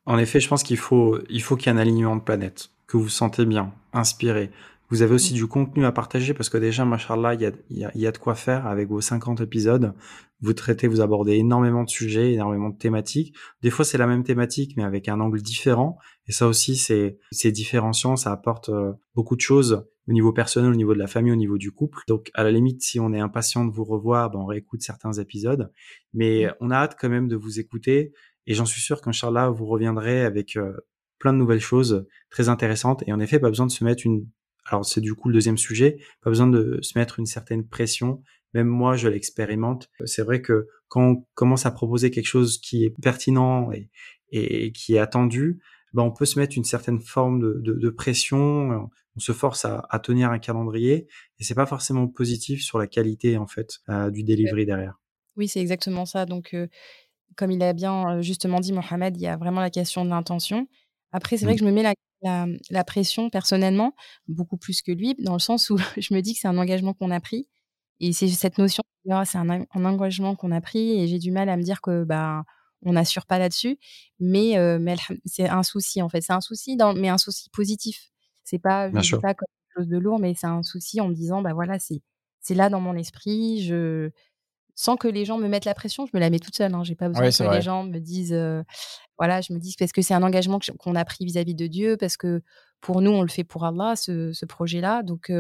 en 0.05 0.19
effet, 0.19 0.41
je 0.41 0.49
pense 0.49 0.63
qu'il 0.63 0.77
faut, 0.77 1.19
il 1.31 1.43
faut 1.43 1.57
qu'il 1.57 1.73
y 1.73 1.75
ait 1.75 1.79
un 1.79 1.81
alignement 1.81 2.17
de 2.17 2.21
planète, 2.21 2.69
que 2.87 2.99
vous 2.99 3.05
vous 3.05 3.09
sentez 3.09 3.47
bien, 3.47 3.73
inspiré. 3.95 4.51
Vous 4.91 5.03
avez 5.03 5.15
aussi 5.15 5.33
mmh. 5.33 5.37
du 5.37 5.47
contenu 5.47 5.85
à 5.85 5.93
partager 5.93 6.35
parce 6.35 6.49
que 6.49 6.59
déjà, 6.59 6.85
machallah, 6.85 7.35
il 7.35 7.41
y 7.41 7.47
a, 7.47 7.53
y, 7.71 7.85
a, 7.85 7.91
y 7.97 8.07
a 8.07 8.13
de 8.13 8.19
quoi 8.19 8.35
faire 8.35 8.67
avec 8.67 8.89
vos 8.89 9.01
50 9.01 9.41
épisodes. 9.41 9.95
Vous 10.41 10.53
traitez, 10.53 10.89
vous 10.89 11.01
abordez 11.01 11.35
énormément 11.35 11.85
de 11.85 11.91
sujets, 11.91 12.33
énormément 12.33 12.71
de 12.71 12.77
thématiques. 12.77 13.35
Des 13.63 13.71
fois, 13.71 13.85
c'est 13.85 13.99
la 13.99 14.07
même 14.07 14.25
thématique, 14.25 14.77
mais 14.77 14.83
avec 14.83 15.09
un 15.09 15.21
angle 15.21 15.41
différent. 15.43 15.99
Et 16.27 16.33
ça 16.33 16.47
aussi, 16.47 16.77
c'est, 16.77 17.19
c'est 17.31 17.53
différenciant, 17.53 18.17
ça 18.17 18.33
apporte 18.33 18.69
euh, 18.71 18.93
beaucoup 19.15 19.37
de 19.37 19.41
choses 19.41 19.87
au 20.09 20.13
niveau 20.13 20.33
personnel, 20.33 20.73
au 20.73 20.77
niveau 20.77 20.95
de 20.95 20.99
la 20.99 21.07
famille, 21.07 21.33
au 21.33 21.37
niveau 21.37 21.59
du 21.59 21.71
couple. 21.71 22.01
Donc, 22.09 22.31
à 22.35 22.43
la 22.43 22.51
limite, 22.51 22.83
si 22.83 22.99
on 22.99 23.13
est 23.13 23.21
impatient 23.21 23.65
de 23.65 23.71
vous 23.71 23.85
revoir, 23.85 24.31
ben, 24.31 24.41
on 24.41 24.47
réécoute 24.47 24.83
certains 24.83 25.13
épisodes. 25.13 25.71
Mais 26.15 26.47
mmh. 26.47 26.55
on 26.61 26.71
a 26.71 26.77
hâte 26.77 26.97
quand 26.99 27.09
même 27.09 27.29
de 27.29 27.37
vous 27.37 27.61
écouter. 27.61 28.13
Et 28.47 28.55
j'en 28.55 28.67
suis 28.67 28.81
sûr 28.81 29.01
qu'Inch'Allah, 29.01 29.51
vous 29.51 29.67
reviendrez 29.67 30.25
avec 30.25 30.57
euh, 30.57 30.73
plein 31.19 31.33
de 31.33 31.39
nouvelles 31.39 31.61
choses 31.61 32.07
très 32.31 32.49
intéressantes. 32.49 33.05
Et 33.07 33.13
en 33.13 33.21
effet, 33.21 33.39
pas 33.39 33.51
besoin 33.51 33.67
de 33.67 33.73
se 33.73 33.85
mettre 33.85 34.07
une... 34.07 34.27
Alors, 34.71 34.87
c'est 34.87 35.01
du 35.01 35.15
coup 35.15 35.29
le 35.29 35.35
deuxième 35.35 35.59
sujet. 35.59 35.99
Pas 36.23 36.31
besoin 36.31 36.47
de 36.47 36.79
se 36.81 36.99
mettre 36.99 37.19
une 37.19 37.27
certaine 37.27 37.67
pression. 37.67 38.23
Même 38.55 38.69
moi, 38.69 38.97
je 38.97 39.09
l'expérimente. 39.09 39.91
C'est 40.05 40.23
vrai 40.23 40.41
que 40.43 40.67
quand 40.89 41.03
on 41.03 41.27
commence 41.35 41.67
à 41.67 41.71
proposer 41.71 42.11
quelque 42.11 42.27
chose 42.27 42.59
qui 42.59 42.85
est 42.85 42.95
pertinent 43.03 43.71
et, 43.73 43.91
et 44.31 44.73
qui 44.73 44.95
est 44.95 44.99
attendu, 44.99 45.61
ben 45.93 46.03
on 46.03 46.13
peut 46.13 46.25
se 46.25 46.39
mettre 46.39 46.57
une 46.57 46.65
certaine 46.65 47.01
forme 47.01 47.41
de, 47.41 47.61
de, 47.63 47.75
de 47.75 47.91
pression 47.91 48.89
on 49.17 49.21
se 49.21 49.33
force 49.33 49.65
à, 49.65 49.99
tenir 50.03 50.31
un 50.31 50.39
calendrier 50.39 51.07
et 51.39 51.45
c'est 51.45 51.55
pas 51.55 51.67
forcément 51.67 52.07
positif 52.09 52.63
sur 52.63 52.79
la 52.79 52.87
qualité 52.87 53.37
en 53.37 53.47
fait 53.47 53.79
euh, 53.89 54.11
du 54.11 54.23
delivery 54.23 54.67
derrière. 54.67 55.01
Oui, 55.37 55.49
c'est 55.49 55.61
exactement 55.61 56.07
ça. 56.07 56.27
Donc, 56.27 56.55
euh, 56.55 56.69
comme 57.37 57.51
il 57.51 57.63
a 57.63 57.73
bien 57.73 58.19
euh, 58.19 58.23
justement 58.23 58.61
dit 58.61 58.73
Mohamed, 58.73 59.17
il 59.17 59.23
y 59.23 59.27
a 59.27 59.37
vraiment 59.37 59.61
la 59.61 59.71
question 59.71 60.05
de 60.05 60.11
l'intention. 60.11 60.69
Après, 61.13 61.37
c'est 61.37 61.45
vrai 61.45 61.55
mmh. 61.55 61.57
que 61.59 61.61
je 61.61 61.67
me 61.67 61.73
mets 61.73 61.83
la, 61.83 61.95
pression 62.87 63.31
personnellement, 63.31 63.95
beaucoup 64.29 64.57
plus 64.57 64.83
que 64.83 64.93
lui, 64.93 65.15
dans 65.15 65.35
le 65.35 65.39
sens 65.39 65.71
où 65.71 65.77
je 65.97 66.15
me 66.15 66.21
dis 66.21 66.35
que 66.35 66.41
c'est 66.41 66.49
un 66.49 66.59
engagement 66.59 66.95
qu'on 66.95 67.11
a 67.11 67.21
pris. 67.21 67.49
Et 68.01 68.13
c'est 68.13 68.29
cette 68.29 68.59
notion, 68.59 68.83
c'est 69.05 69.39
un, 69.39 69.67
engagement 69.75 70.35
qu'on 70.35 70.53
a 70.53 70.61
pris 70.61 71.01
et 71.01 71.07
j'ai 71.07 71.19
du 71.19 71.31
mal 71.31 71.49
à 71.49 71.57
me 71.57 71.63
dire 71.63 71.81
que 71.83 72.05
bah, 72.05 72.45
on 72.83 72.93
n'assure 72.95 73.27
pas 73.27 73.39
là-dessus. 73.39 73.79
Mais, 74.19 74.55
mais 74.81 74.97
c'est 75.27 75.49
un 75.49 75.63
souci 75.63 76.01
en 76.01 76.09
fait. 76.09 76.23
C'est 76.23 76.33
un 76.33 76.41
souci, 76.41 76.77
dans, 76.77 76.95
mais 76.95 77.09
un 77.09 77.19
souci 77.19 77.51
positif. 77.51 78.11
C'est 78.45 78.59
pas, 78.59 78.91
je 79.03 79.17
pas 79.17 79.35
comme 79.35 79.47
quelque 79.47 79.83
chose 79.83 79.89
de 79.89 79.99
lourd, 79.99 80.19
mais 80.19 80.35
c'est 80.35 80.47
un 80.47 80.63
souci 80.63 81.01
en 81.01 81.09
me 81.09 81.15
disant, 81.15 81.43
bah 81.43 81.53
voilà, 81.53 81.79
c'est, 81.79 82.01
c'est 82.41 82.55
là 82.55 82.71
dans 82.71 82.81
mon 82.81 82.97
esprit. 82.97 83.63
Je, 83.63 84.11
sans 84.81 84.97
que 84.97 85.09
les 85.09 85.27
gens 85.27 85.37
me 85.37 85.47
mettent 85.47 85.67
la 85.67 85.75
pression, 85.75 86.07
je 86.07 86.13
me 86.15 86.21
la 86.21 86.31
mets 86.31 86.39
toute 86.39 86.57
seule. 86.57 86.75
Hein. 86.75 86.83
J'ai 86.85 86.95
pas 86.95 87.11
besoin 87.11 87.31
que 87.31 87.55
les 87.55 87.61
gens 87.61 87.85
me 87.85 87.99
disent, 87.99 88.35
voilà, 89.19 89.43
je 89.43 89.53
me 89.53 89.59
dis 89.59 89.75
parce 89.79 89.93
que 89.93 90.01
c'est 90.01 90.15
un 90.15 90.23
engagement 90.23 90.59
qu'on 90.79 90.95
a 90.95 91.05
pris 91.05 91.27
vis-à-vis 91.27 91.55
de 91.55 91.67
Dieu, 91.67 91.99
parce 91.99 92.17
que 92.17 92.41
pour 92.81 93.03
nous, 93.03 93.11
on 93.11 93.21
le 93.21 93.29
fait 93.29 93.45
pour 93.45 93.67
Allah, 93.67 93.95
ce, 93.95 94.45
projet-là. 94.47 95.03
Donc, 95.03 95.31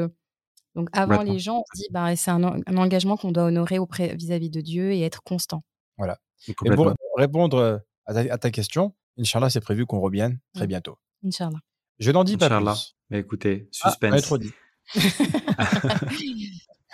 donc 0.74 0.88
avant 0.92 1.22
les 1.22 1.38
gens, 1.38 1.60
on 1.60 1.64
se 1.74 1.80
dit, 1.80 1.88
bah, 1.90 2.14
c'est 2.16 2.30
un, 2.30 2.42
engagement 2.76 3.16
qu'on 3.16 3.32
doit 3.32 3.44
honorer 3.44 3.78
vis-à-vis 4.14 4.50
de 4.50 4.60
Dieu 4.60 4.92
et 4.92 5.00
être 5.00 5.22
constant. 5.22 5.64
Voilà. 5.96 6.18
Et 6.46 6.52
pour 6.52 6.92
répondre 7.16 7.82
à 8.04 8.12
ta, 8.12 8.20
à 8.34 8.36
ta 8.36 8.50
question, 8.50 8.94
Inch'Allah, 9.18 9.48
c'est 9.48 9.62
prévu 9.62 9.86
qu'on 9.86 10.00
revienne 10.00 10.38
très 10.54 10.64
mmh. 10.64 10.68
bientôt. 10.68 10.98
Inch'Allah. 11.24 11.60
Je 11.98 12.10
n'en 12.10 12.24
dis 12.24 12.36
pas 12.36 12.48
plus. 12.48 12.94
Mais 13.08 13.20
écoutez, 13.20 13.70
ah, 13.82 13.88
suspense. 13.88 14.22
trop 14.22 14.36
dit. 14.36 14.52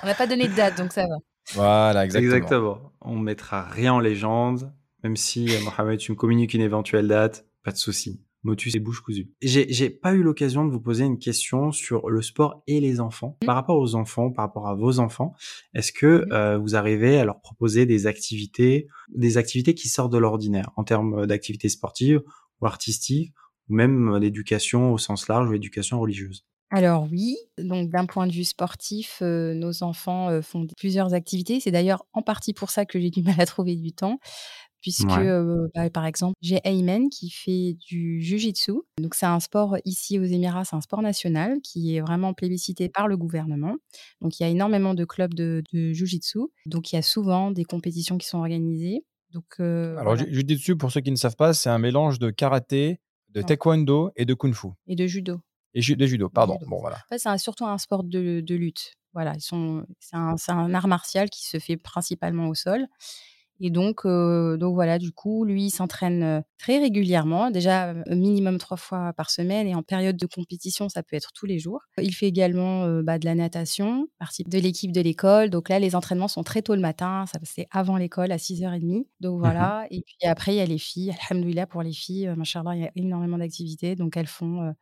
on 0.03 0.07
n'a 0.07 0.15
pas 0.15 0.27
donné 0.29 0.47
de 0.47 0.55
date, 0.55 0.79
donc 0.79 0.93
ça 0.93 1.07
va. 1.07 1.17
Voilà, 1.55 2.05
exactement. 2.05 2.35
Exactement. 2.35 2.93
On 3.01 3.19
mettra 3.19 3.63
rien 3.63 3.95
en 3.95 4.01
légende, 4.01 4.73
même 5.03 5.17
si 5.17 5.49
euh, 5.55 5.61
Mohamed, 5.61 5.99
tu 5.99 6.13
me 6.13 6.17
communiques 6.17 6.55
une 6.55 6.61
éventuelle 6.61 7.09
date, 7.09 7.47
pas 7.63 7.73
de 7.73 7.77
souci. 7.77 8.21
Motus 8.43 8.77
et 8.77 8.81
bouche 8.81 9.01
cousue. 9.01 9.29
J'ai 9.43 9.91
pas 9.91 10.15
eu 10.15 10.23
l'occasion 10.23 10.65
de 10.65 10.71
vous 10.71 10.81
poser 10.81 11.05
une 11.05 11.19
question 11.19 11.73
sur 11.73 12.09
le 12.09 12.23
sport 12.23 12.63
et 12.69 12.79
les 12.81 13.01
enfants. 13.01 13.37
Par 13.45 13.57
rapport 13.57 13.77
aux 13.77 13.97
enfants, 13.97 14.31
par 14.31 14.45
rapport 14.45 14.69
à 14.69 14.77
vos 14.77 15.01
enfants, 15.01 15.35
est-ce 15.75 15.91
que 15.91 16.29
euh, 16.31 16.57
vous 16.57 16.77
arrivez 16.77 17.19
à 17.19 17.25
leur 17.25 17.41
proposer 17.41 17.87
des 17.87 18.07
activités, 18.07 18.87
des 19.09 19.37
activités 19.37 19.75
qui 19.75 19.89
sortent 19.89 20.13
de 20.13 20.19
l'ordinaire 20.19 20.71
en 20.77 20.85
termes 20.85 21.27
d'activités 21.27 21.69
sportives 21.69 22.23
ou 22.61 22.67
artistiques 22.67 23.35
ou 23.69 23.75
même 23.75 24.17
l'éducation 24.17 24.93
au 24.93 24.99
sens 24.99 25.27
large 25.27 25.49
ou 25.49 25.53
l'éducation 25.53 25.99
religieuse? 25.99 26.47
Alors 26.71 27.07
oui, 27.13 27.37
donc 27.59 27.91
d'un 27.91 28.07
point 28.07 28.27
de 28.27 28.33
vue 28.33 28.45
sportif, 28.45 29.23
nos 29.23 29.85
enfants 29.85 30.43
font 30.43 30.67
plusieurs 30.77 31.15
activités. 31.15 31.61
C'est 31.61 31.71
d'ailleurs 31.71 32.05
en 32.13 32.23
partie 32.23 32.53
pour 32.53 32.71
ça 32.71 32.85
que 32.85 32.99
j'ai 32.99 33.11
du 33.11 33.23
mal 33.39 33.41
à 33.41 33.47
trouver 33.47 33.77
du 33.77 33.93
temps, 33.93 34.19
puisque 34.81 35.07
bah, 35.75 35.91
par 35.91 36.07
exemple, 36.07 36.35
j'ai 36.43 36.61
Ayman 36.65 37.09
qui 37.09 37.31
fait 37.31 37.77
du 37.89 38.21
jujitsu. 38.21 38.73
Donc 39.01 39.15
c'est 39.15 39.27
un 39.27 39.41
sport 39.41 39.77
ici 39.85 40.19
aux 40.19 40.25
Émirats, 40.25 40.65
c'est 40.65 40.77
un 40.77 40.81
sport 40.81 41.03
national 41.03 41.61
qui 41.63 41.97
est 41.97 42.01
vraiment 42.01 42.35
plébiscité 42.35 42.89
par 42.89 43.09
le 43.09 43.17
gouvernement. 43.17 43.77
Donc 44.21 44.39
il 44.39 44.43
y 44.43 44.47
a 44.47 44.49
énormément 44.49 44.95
de 44.95 45.05
clubs 45.05 45.35
de, 45.35 45.63
de 45.73 45.93
jujitsu. 45.93 46.41
Donc 46.67 46.93
il 46.93 46.97
y 46.97 46.99
a 46.99 47.03
souvent 47.03 47.51
des 47.51 47.65
compétitions 47.65 48.19
qui 48.19 48.27
sont 48.27 48.39
organisées. 48.39 49.05
Donc, 49.33 49.61
Alors, 49.61 50.17
jujitsu, 50.17 50.77
pour 50.77 50.91
ceux 50.91 51.01
qui 51.01 51.11
ne 51.11 51.17
savent 51.17 51.37
pas, 51.37 51.53
c'est 51.53 51.69
un 51.69 51.79
mélange 51.79 52.19
de 52.19 52.31
karaté, 52.31 53.01
de 53.31 53.43
taekwondo 53.43 54.11
et 54.17 54.25
de 54.25 54.35
kung 54.35 54.55
fu. 54.55 54.69
Et 54.87 54.95
de 54.95 55.07
judo. 55.07 55.41
Et 55.77 55.95
de 55.95 56.07
judo, 56.07 56.31
pardon. 56.31 56.59
Bon, 56.67 56.81
voilà. 56.81 56.97
En 56.97 57.09
fait, 57.11 57.19
c'est 57.19 57.39
surtout 57.39 57.67
un 57.67 57.77
sport 57.77 58.03
de, 58.03 58.41
de 58.41 58.55
lutte. 58.55 58.95
Voilà, 59.13 59.35
ils 59.35 59.43
sont, 59.43 59.85
c'est 60.01 60.17
un, 60.17 60.35
un, 60.49 60.75
art 60.75 60.89
martial 60.89 61.29
qui 61.29 61.47
se 61.47 61.59
fait 61.59 61.77
principalement 61.77 62.49
au 62.49 62.55
sol. 62.55 62.87
Et 63.61 63.71
donc, 63.71 64.05
euh, 64.05 64.57
donc 64.57 64.75
voilà, 64.75 64.99
du 64.99 65.13
coup, 65.13 65.45
lui, 65.45 65.65
il 65.65 65.71
s'entraîne 65.71 66.23
euh, 66.23 66.41
très 66.59 66.79
régulièrement, 66.79 67.51
déjà 67.51 67.89
euh, 67.89 68.03
minimum 68.09 68.59
trois 68.59 68.77
fois 68.77 69.13
par 69.15 69.31
semaine, 69.31 69.67
et 69.67 69.75
en 69.75 69.83
période 69.83 70.17
de 70.17 70.27
compétition, 70.27 70.89
ça 70.89 71.03
peut 71.03 71.17
être 71.17 71.33
tous 71.33 71.47
les 71.47 71.59
jours. 71.59 71.81
Il 71.99 72.15
fait 72.15 72.27
également 72.27 72.87
bah, 73.03 73.19
de 73.19 73.25
la 73.25 73.35
natation, 73.35 74.09
partie 74.19 74.45
de 74.45 74.59
l'équipe 74.59 74.93
de 74.93 75.01
l'école. 75.01 75.51
Donc 75.51 75.69
là, 75.69 75.79
les 75.79 75.95
entraînements 75.95 76.29
sont 76.29 76.43
très 76.43 76.63
tôt 76.63 76.75
le 76.75 76.81
matin, 76.81 77.25
ça 77.27 77.39
c'est 77.43 77.67
avant 77.71 77.97
l'école 77.97 78.33
à 78.33 78.37
6h30. 78.37 79.07
Donc 79.21 79.39
mmh 79.39 79.41
voilà, 79.41 79.87
et 79.91 80.03
puis 80.03 80.29
après, 80.29 80.55
il 80.55 80.59
y 80.59 80.61
a 80.61 80.67
les 80.67 80.79
filles. 80.79 81.15
Alhamdoulilah, 81.31 81.67
pour 81.67 81.83
les 81.83 81.93
filles, 81.93 82.33
machallah, 82.37 82.77
il 82.77 82.83
y 82.83 82.87
a 82.87 82.93
énormément 82.97 83.39
d'activités. 83.39 83.97
Donc 83.97 84.17
elles 84.17 84.27
font, 84.27 84.75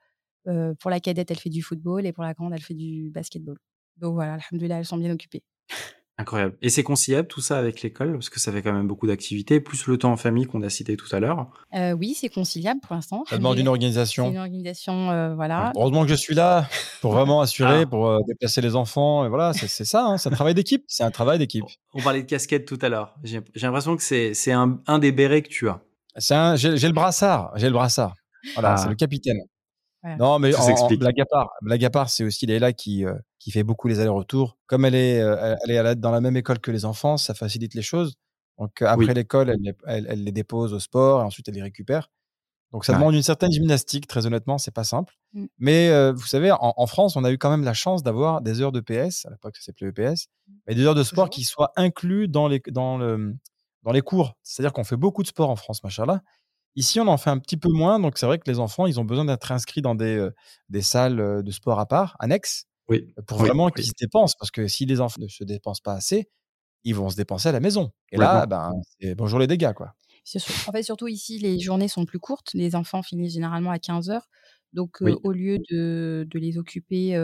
pour 0.79 0.91
la 0.91 1.01
cadette, 1.01 1.31
elle 1.31 1.39
fait 1.39 1.51
du 1.51 1.63
football, 1.63 2.07
et 2.07 2.13
pour 2.13 2.25
la 2.25 2.35
grande, 2.35 2.53
elle 2.53 2.63
fait 2.63 2.75
du 2.75 3.11
basketball. 3.11 3.57
Donc 3.99 4.15
voilà, 4.15 4.35
alhamdoulilah, 4.35 4.79
elles 4.79 4.85
sont 4.85 4.99
bien 4.99 5.13
occupées. 5.13 5.43
Incroyable. 6.17 6.57
Et 6.63 6.69
c'est 6.69 6.85
conciliable 6.85 7.27
tout 7.27 7.41
ça 7.41 7.59
avec 7.59 7.83
l'école? 7.83 8.13
Parce 8.13 8.31
que 8.31 8.39
ça 8.39 8.53
fait 8.53 8.63
quand 8.63 8.73
même 8.73 8.87
beaucoup 8.87 9.09
d'activités, 9.09 9.59
plus 9.59 9.89
le 9.89 9.99
temps 9.99 10.13
en 10.13 10.17
famille 10.17 10.45
qu'on 10.45 10.63
a 10.63 10.71
cité 10.71 10.97
tout 10.97 11.09
à 11.11 11.19
l'heure. 11.19 11.51
Euh, 11.75 11.91
oui, 11.91 12.15
c'est 12.15 12.29
conciliable 12.29 12.81
pour 12.81 12.95
l'instant. 12.95 13.25
Ça 13.29 13.37
demande 13.37 13.59
une 13.59 13.67
organisation. 13.67 14.31
Une 14.31 14.39
organisation, 14.39 15.11
euh, 15.11 15.35
voilà. 15.35 15.73
Heureusement 15.75 16.03
que 16.03 16.11
je 16.11 16.15
suis 16.15 16.37
là 16.37 16.69
pour 17.01 17.11
vraiment 17.11 17.41
assurer, 17.41 17.81
ah. 17.83 17.87
pour 17.87 18.07
euh, 18.07 18.21
déplacer 18.29 18.61
les 18.61 18.77
enfants. 18.77 19.27
Et 19.27 19.29
voilà, 19.29 19.53
c'est 19.55 19.85
ça, 19.85 20.05
hein, 20.05 20.17
c'est 20.17 20.29
un 20.29 20.33
travail 20.33 20.55
d'équipe. 20.55 20.85
C'est 20.87 21.03
un 21.03 21.11
travail 21.11 21.39
d'équipe. 21.39 21.65
On 21.95 22.01
parlait 22.01 22.23
de 22.23 22.29
casquette 22.29 22.65
tout 22.65 22.79
à 22.81 22.89
l'heure. 22.89 23.17
J'ai 23.25 23.43
l'impression 23.57 23.97
que 23.97 24.03
c'est 24.03 24.53
un, 24.53 24.81
un, 24.87 25.01
des 25.01 25.11
bérets 25.11 25.43
que 25.43 25.49
tu 25.49 25.69
as. 25.69 25.81
J'ai 26.55 26.71
le 26.71 26.93
brassard. 26.93 27.51
J'ai 27.57 27.67
le 27.67 27.73
brassard. 27.73 28.15
Voilà, 28.55 28.77
c'est 28.77 28.87
ah. 28.87 28.91
le 28.91 28.95
capitaine. 28.95 29.41
Non, 30.19 30.39
mais 30.39 30.55
en, 30.55 30.89
blague 30.89 31.21
à 31.21 31.25
part, 31.25 31.51
blague 31.63 31.85
à 31.85 31.91
part, 31.91 32.11
c'est 32.11 32.25
aussi 32.25 32.45
Leila 32.45 32.73
qui, 32.73 33.07
euh, 33.07 33.15
qui 33.39 33.51
fait 33.51 33.63
beaucoup 33.63 33.89
les 33.89 34.01
allers-retours. 34.01 34.59
Comme 34.67 34.85
elle 34.85 34.95
est, 34.95 35.21
euh, 35.21 35.57
elle 35.65 35.71
est 35.71 35.95
dans 35.97 36.11
la 36.11 36.21
même 36.21 36.37
école 36.37 36.59
que 36.59 36.71
les 36.71 36.85
enfants, 36.85 37.17
ça 37.17 37.33
facilite 37.35 37.75
les 37.75 37.83
choses. 37.83 38.15
Donc 38.59 38.83
euh, 38.83 38.87
après 38.87 39.15
l'école, 39.15 39.51
elle, 39.51 39.75
elle, 39.87 40.25
les 40.25 40.33
dépose 40.33 40.75
au 40.75 40.79
sport 40.79 41.23
et 41.23 41.25
ensuite 41.25 41.49
elle 41.49 41.55
les 41.55 41.63
récupère. 41.63 42.11
Donc 42.73 42.85
ça 42.85 42.93
demande 42.93 43.15
une 43.15 43.23
certaine 43.23 43.53
gymnastique, 43.53 44.07
très 44.09 44.27
honnêtement, 44.27 44.59
c'est 44.59 44.75
pas 44.75 44.85
simple. 44.85 45.15
Mmh. 45.33 45.47
Mais 45.59 46.13
vous 46.13 46.27
savez, 46.27 46.53
en, 46.53 46.87
France, 46.87 47.15
on 47.17 47.23
a 47.23 47.31
eu 47.31 47.39
quand 47.39 47.51
même 47.51 47.65
la 47.65 47.75
chance 47.75 48.03
d'avoir 48.03 48.41
des 48.43 48.61
heures 48.61 48.73
de 48.73 48.81
PS, 48.81 49.27
à 49.27 49.31
l'époque 49.31 49.57
ça 49.57 49.63
s'appelait 49.63 49.89
EPS, 49.89 50.27
mais 50.67 50.75
des 50.75 50.83
heures 50.83 50.97
de 50.97 51.05
sport 51.05 51.31
qui 51.31 51.45
soient 51.45 51.73
inclus 51.77 52.27
dans 52.27 52.49
les, 52.49 52.61
dans 52.67 52.99
le, 52.99 53.37
dans 53.85 53.93
les 53.93 54.03
cours. 54.03 54.37
C'est-à-dire 54.43 54.73
qu'on 54.73 54.83
fait 54.83 54.97
beaucoup 54.97 55.23
de 55.23 55.29
sport 55.29 55.51
en 55.51 55.57
France, 55.57 55.85
machallah. 55.85 56.21
Ici, 56.77 57.01
on 57.01 57.07
en 57.07 57.17
fait 57.17 57.31
un 57.31 57.39
petit 57.39 57.57
peu 57.57 57.69
moins, 57.71 58.01
donc 58.01 58.19
c'est 58.19 58.27
vrai 58.27 58.39
que 58.39 58.51
les 58.51 58.59
enfants, 58.59 58.87
ils 58.87 58.99
ont 58.99 59.05
besoin 59.05 59.25
d'être 59.25 59.53
inscrits 59.53 59.83
dans 59.83 59.95
des, 59.95 60.29
des 60.69 60.83
salles 60.83 61.43
de 61.43 61.51
sport 61.51 61.79
à 61.79 61.87
part, 61.87 62.17
annexes. 62.19 62.67
Oui. 62.89 63.15
Pour 63.27 63.39
vraiment 63.39 63.71
qu'ils 63.71 63.87
se 63.87 63.93
dépensent. 63.99 64.35
Parce 64.39 64.51
que 64.51 64.67
si 64.67 64.85
les 64.85 65.01
enfants 65.01 65.21
ne 65.21 65.29
se 65.29 65.45
dépensent 65.45 65.81
pas 65.83 65.95
assez, 65.95 66.29
ils 66.85 66.95
vont 66.95 67.09
se 67.09 67.17
dépenser 67.17 67.49
à 67.49 67.53
la 67.53 67.61
maison. 67.61 67.93
Et 68.13 68.17
là, 68.17 68.47
ben, 68.47 68.73
bonjour 69.17 69.39
les 69.39 69.47
dégâts, 69.47 69.73
quoi. 69.73 69.95
En 70.67 70.73
fait, 70.73 70.83
surtout 70.83 71.09
ici, 71.09 71.39
les 71.39 71.61
journées 71.61 71.89
sont 71.89 72.07
plus 72.07 72.19
courtes. 72.19 72.51
Les 72.55 72.75
enfants 72.75 73.03
finissent 73.03 73.35
généralement 73.35 73.71
à 73.71 73.79
15 73.79 74.11
heures. 74.11 74.29
Donc, 74.75 75.01
au 75.01 75.33
lieu 75.33 75.59
de, 75.71 76.27
les 76.35 76.59
occuper 76.59 77.17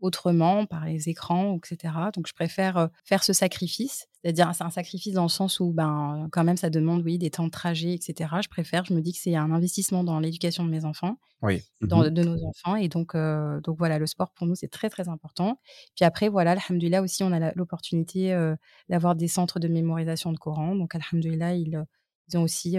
autrement, 0.00 0.66
par 0.66 0.84
les 0.84 1.08
écrans, 1.08 1.56
etc., 1.56 1.94
donc 2.14 2.26
je 2.26 2.34
préfère 2.34 2.88
faire 3.04 3.22
ce 3.22 3.32
sacrifice. 3.32 4.08
C'est-à-dire, 4.22 4.52
c'est 4.54 4.62
un 4.62 4.70
sacrifice 4.70 5.14
dans 5.14 5.24
le 5.24 5.28
sens 5.28 5.58
où, 5.58 5.72
ben, 5.72 6.28
quand 6.30 6.44
même, 6.44 6.56
ça 6.56 6.70
demande, 6.70 7.02
oui, 7.02 7.18
des 7.18 7.30
temps 7.30 7.46
de 7.46 7.50
trajet, 7.50 7.92
etc. 7.94 8.30
Je 8.42 8.48
préfère, 8.48 8.84
je 8.84 8.94
me 8.94 9.00
dis 9.00 9.12
que 9.12 9.18
c'est 9.18 9.34
un 9.34 9.50
investissement 9.50 10.04
dans 10.04 10.20
l'éducation 10.20 10.64
de 10.64 10.70
mes 10.70 10.84
enfants, 10.84 11.16
oui. 11.40 11.62
dans, 11.80 12.04
mmh 12.04 12.10
de 12.10 12.22
nos 12.22 12.44
enfants. 12.44 12.76
Et 12.76 12.88
donc, 12.88 13.16
donc, 13.16 13.78
voilà, 13.78 13.98
le 13.98 14.06
sport, 14.06 14.32
pour 14.32 14.46
nous, 14.46 14.54
c'est 14.54 14.70
très, 14.70 14.90
très 14.90 15.08
important. 15.08 15.60
Puis 15.96 16.04
après, 16.04 16.28
voilà, 16.28 16.52
alhamdoulilah 16.52 17.02
aussi, 17.02 17.22
on 17.22 17.32
a 17.32 17.52
l'opportunité 17.54 18.54
d'avoir 18.88 19.14
des 19.14 19.28
centres 19.28 19.58
de 19.60 19.68
mémorisation 19.68 20.32
de 20.32 20.38
Coran. 20.38 20.74
Donc, 20.76 20.94
alhamdoulilah, 20.94 21.54
ils, 21.54 21.84
ils 22.28 22.38
ont 22.38 22.42
aussi 22.42 22.76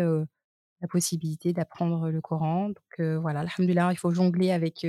la 0.84 0.88
possibilité 0.88 1.54
d'apprendre 1.54 2.12
le 2.12 2.22
Coran. 2.22 2.70
Donc 2.70 3.20
voilà, 3.22 3.40
alhamdoulilah, 3.40 3.92
il 3.92 3.98
faut 3.98 4.12
jongler 4.12 4.52
avec 4.52 4.86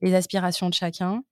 les 0.00 0.14
aspirations 0.14 0.68
de 0.68 0.74
chacun 0.74 1.22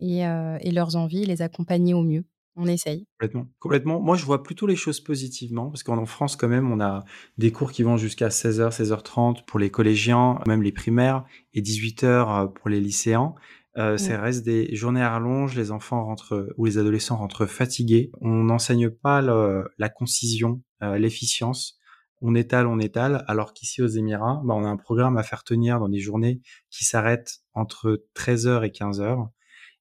et, 0.00 0.70
leurs 0.70 0.94
envies, 0.94 1.24
les 1.24 1.42
accompagner 1.42 1.94
au 1.94 2.02
mieux. 2.02 2.24
On 2.58 2.66
essaye. 2.66 3.06
Complètement. 3.18 3.46
Complètement. 3.58 4.00
Moi, 4.00 4.16
je 4.16 4.24
vois 4.24 4.42
plutôt 4.42 4.66
les 4.66 4.76
choses 4.76 5.00
positivement 5.00 5.68
parce 5.68 5.82
qu'en 5.82 6.06
France, 6.06 6.36
quand 6.36 6.48
même, 6.48 6.72
on 6.72 6.80
a 6.80 7.04
des 7.36 7.52
cours 7.52 7.70
qui 7.70 7.82
vont 7.82 7.98
jusqu'à 7.98 8.28
16h, 8.28 8.70
16h30 8.70 9.44
pour 9.44 9.58
les 9.58 9.70
collégiens, 9.70 10.38
même 10.46 10.62
les 10.62 10.72
primaires, 10.72 11.24
et 11.52 11.60
18h 11.60 12.54
pour 12.54 12.70
les 12.70 12.80
lycéens. 12.80 13.34
Euh, 13.76 13.98
Ça 13.98 14.18
reste 14.18 14.42
des 14.42 14.74
journées 14.74 15.02
à 15.02 15.10
rallonge, 15.10 15.54
les 15.54 15.70
enfants 15.70 16.02
rentrent 16.04 16.48
ou 16.56 16.64
les 16.64 16.78
adolescents 16.78 17.16
rentrent 17.16 17.44
fatigués. 17.44 18.10
On 18.22 18.44
n'enseigne 18.44 18.88
pas 18.88 19.20
la 19.20 19.88
concision, 19.90 20.62
l'efficience 20.80 21.78
on 22.22 22.34
étale, 22.34 22.66
on 22.66 22.78
étale, 22.78 23.24
alors 23.28 23.52
qu'ici 23.52 23.82
aux 23.82 23.88
Émirats, 23.88 24.40
bah, 24.44 24.54
on 24.54 24.64
a 24.64 24.68
un 24.68 24.76
programme 24.76 25.16
à 25.18 25.22
faire 25.22 25.44
tenir 25.44 25.78
dans 25.78 25.88
des 25.88 25.98
journées 25.98 26.40
qui 26.70 26.84
s'arrêtent 26.84 27.40
entre 27.54 28.04
13h 28.14 28.64
et 28.64 28.70
15h. 28.70 29.28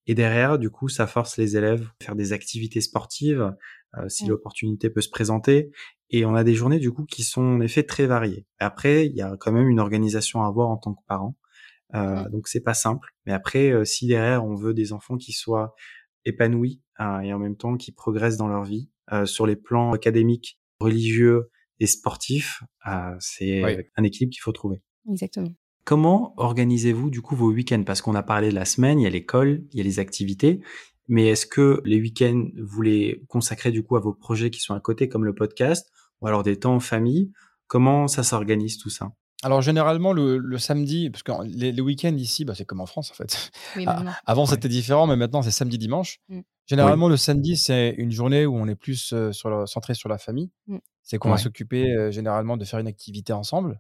Et 0.08 0.16
derrière, 0.16 0.60
du 0.60 0.70
coup, 0.70 0.88
ça 0.90 1.08
force 1.08 1.38
les 1.38 1.58
élèves 1.58 1.90
à 2.02 2.06
faire 2.06 2.16
des 2.16 2.34
activités 2.34 2.82
sportives 2.82 3.56
euh, 3.98 4.08
si 4.10 4.28
l'opportunité 4.28 4.90
peut 4.90 5.02
se 5.02 5.10
présenter. 5.10 5.72
Et 6.10 6.26
on 6.26 6.36
a 6.36 6.44
des 6.44 6.54
journées, 6.54 6.80
du 6.80 6.92
coup, 6.92 7.06
qui 7.06 7.24
sont 7.24 7.42
en 7.42 7.62
effet 7.62 7.84
très 7.84 8.06
variées. 8.06 8.46
Après, 8.60 9.08
il 9.08 9.16
y 9.16 9.22
a 9.22 9.36
quand 9.40 9.52
même 9.52 9.68
une 9.68 9.80
organisation 9.80 10.44
à 10.44 10.48
avoir 10.48 10.70
en 10.70 10.78
tant 10.78 10.94
que 10.94 11.04
parent. 11.08 11.36
Euh. 11.96 12.28
Donc, 12.30 12.48
c'est 12.48 12.62
pas 12.62 12.74
simple. 12.74 13.10
Mais 13.26 13.34
après, 13.34 13.72
euh, 13.72 13.86
si 13.86 14.08
derrière, 14.08 14.46
on 14.46 14.56
veut 14.56 14.74
des 14.74 14.94
enfants 14.94 15.18
qui 15.18 15.32
soient 15.32 15.74
épanouis 16.26 16.82
hein, 16.98 17.22
et 17.22 17.34
en 17.34 17.40
même 17.40 17.56
temps 17.56 17.78
qui 17.78 17.92
progressent 17.92 18.38
dans 18.38 18.48
leur 18.48 18.64
vie 18.64 18.90
euh, 19.14 19.26
sur 19.26 19.46
les 19.46 19.56
plans 19.56 19.94
académiques, 19.94 20.60
religieux, 20.80 21.52
et 21.80 21.88
sportif, 21.88 22.64
euh, 22.88 23.16
c'est 23.20 23.62
un 23.96 24.04
équilibre 24.04 24.32
qu'il 24.32 24.42
faut 24.42 24.52
trouver. 24.52 24.82
Exactement. 25.10 25.54
Comment 25.84 26.34
organisez-vous 26.38 27.10
du 27.10 27.22
coup 27.22 27.36
vos 27.36 27.52
week-ends? 27.52 27.84
Parce 27.86 28.02
qu'on 28.02 28.16
a 28.16 28.24
parlé 28.24 28.50
de 28.50 28.56
la 28.56 28.66
semaine, 28.66 29.00
il 29.00 29.04
y 29.04 29.08
a 29.08 29.10
l'école, 29.12 29.64
il 29.72 29.78
y 29.78 29.82
a 29.82 29.84
les 29.84 30.00
activités, 30.00 30.62
mais 31.08 31.28
est-ce 31.28 31.46
que 31.46 31.82
les 31.86 32.02
week-ends, 32.02 32.48
vous 32.58 32.82
les 32.82 33.24
consacrez 33.28 33.72
du 33.72 33.84
coup 33.84 33.96
à 33.96 34.00
vos 34.00 34.14
projets 34.14 34.50
qui 34.50 34.60
sont 34.60 34.74
à 34.74 34.80
côté, 34.80 35.08
comme 35.08 35.26
le 35.26 35.36
podcast, 35.36 35.92
ou 36.22 36.28
alors 36.28 36.42
des 36.42 36.58
temps 36.58 36.76
en 36.76 36.80
famille? 36.80 37.32
Comment 37.68 38.08
ça 38.08 38.24
s'organise 38.24 38.78
tout 38.78 38.90
ça? 38.90 39.12
Alors 39.46 39.62
généralement 39.62 40.12
le, 40.12 40.58
samedi, 40.58 41.12
parce 41.12 41.22
que 41.22 41.32
les, 41.44 41.80
week-ends 41.80 42.16
ici, 42.18 42.46
bah, 42.46 42.56
c'est 42.56 42.66
comme 42.66 42.82
en 42.82 42.88
France 42.88 43.12
en 43.12 43.14
fait. 43.14 43.52
Ah, 43.86 44.04
avant 44.26 44.48
c'était 44.48 44.68
différent, 44.68 45.06
mais 45.06 45.16
maintenant 45.16 45.44
c'est 45.44 45.52
samedi 45.52 45.78
dimanche. 45.78 46.20
Mmh. 46.30 46.40
Généralement 46.66 47.08
le 47.08 47.16
samedi 47.16 47.56
c'est 47.56 47.94
une 48.00 48.12
journée 48.12 48.48
où 48.48 48.56
on 48.56 48.68
est 48.68 48.76
plus 48.76 49.14
euh, 49.14 49.32
sur 49.32 49.68
centré 49.70 49.94
sur 49.94 50.10
la 50.10 50.18
famille. 50.18 50.50
Mmh. 50.66 50.78
C'est 51.04 51.20
qu'on 51.20 51.30
va 51.30 51.38
s'occuper 51.38 51.92
euh, 51.92 52.10
généralement 52.10 52.58
de 52.58 52.66
faire 52.66 52.80
une 52.80 52.88
activité 52.88 53.34
ensemble, 53.34 53.80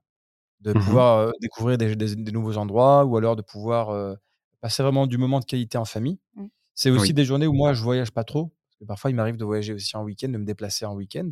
de 0.61 0.69
mmh 0.69 0.73
pouvoir 0.83 1.17
euh, 1.17 1.31
découvrir 1.41 1.79
des, 1.79 2.15
nouveaux 2.31 2.57
endroits 2.57 3.03
ou 3.03 3.17
alors 3.17 3.35
de 3.35 3.41
pouvoir 3.41 4.15
passer 4.61 4.83
vraiment 4.83 5.07
du 5.07 5.17
moment 5.17 5.39
de 5.39 5.45
qualité 5.45 5.79
en 5.79 5.85
famille. 5.85 6.19
C'est 6.75 6.91
aussi 6.91 7.15
des 7.15 7.25
journées 7.25 7.47
où 7.47 7.53
moi 7.53 7.73
je 7.73 7.81
voyage 7.81 8.11
pas 8.11 8.23
trop, 8.23 8.53
parce 8.69 8.77
que 8.81 8.85
parfois 8.85 9.09
il 9.09 9.15
m'arrive 9.15 9.37
de 9.37 9.45
voyager 9.45 9.73
aussi 9.73 9.97
en 9.97 10.03
week-end, 10.03 10.29
de 10.29 10.37
me 10.37 10.45
déplacer 10.45 10.85
en 10.85 10.93
week-end. 10.93 11.31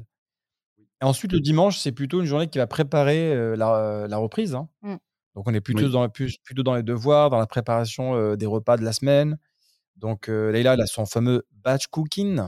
Et 1.03 1.05
ensuite, 1.05 1.33
le 1.33 1.41
dimanche, 1.41 1.77
c'est 1.79 1.91
plutôt 1.91 2.21
une 2.21 2.25
journée 2.25 2.47
qui 2.47 2.59
va 2.59 2.67
préparer 2.67 3.35
la, 3.57 4.17
reprise. 4.17 4.55
Hein. 4.55 4.69
Mmh. 4.83 4.95
Donc, 5.35 5.47
on 5.47 5.53
est 5.53 5.59
plutôt, 5.59 5.89
dans, 5.89 6.07
plutôt 6.07 6.63
dans 6.63 6.75
les 6.75 6.83
devoirs, 6.83 7.29
dans 7.29 7.39
la 7.39 7.45
préparation 7.45 8.35
des 8.35 8.45
repas 8.45 8.77
de 8.77 8.85
la 8.85 8.93
semaine. 8.93 9.37
Donc, 9.97 10.27
Leïla, 10.29 10.75
elle 10.75 10.81
a 10.81 10.85
son 10.85 11.05
fameux 11.05 11.45
batch 11.51 11.87
cooking, 11.87 12.41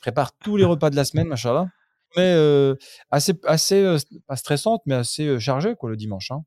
prépare 0.00 0.32
tous 0.38 0.56
les 0.56 0.64
repas 0.64 0.88
de 0.88 0.96
la 0.96 1.04
semaine, 1.04 1.28
machallah. 1.28 1.68
Mais 2.16 2.34
assez, 3.10 3.34
assez 3.44 3.96
pas 4.26 4.36
stressante, 4.36 4.80
mais 4.86 4.94
assez 4.94 5.38
chargée 5.38 5.74
quoi, 5.76 5.90
le 5.90 5.96
dimanche. 5.96 6.30
Hein. 6.30 6.42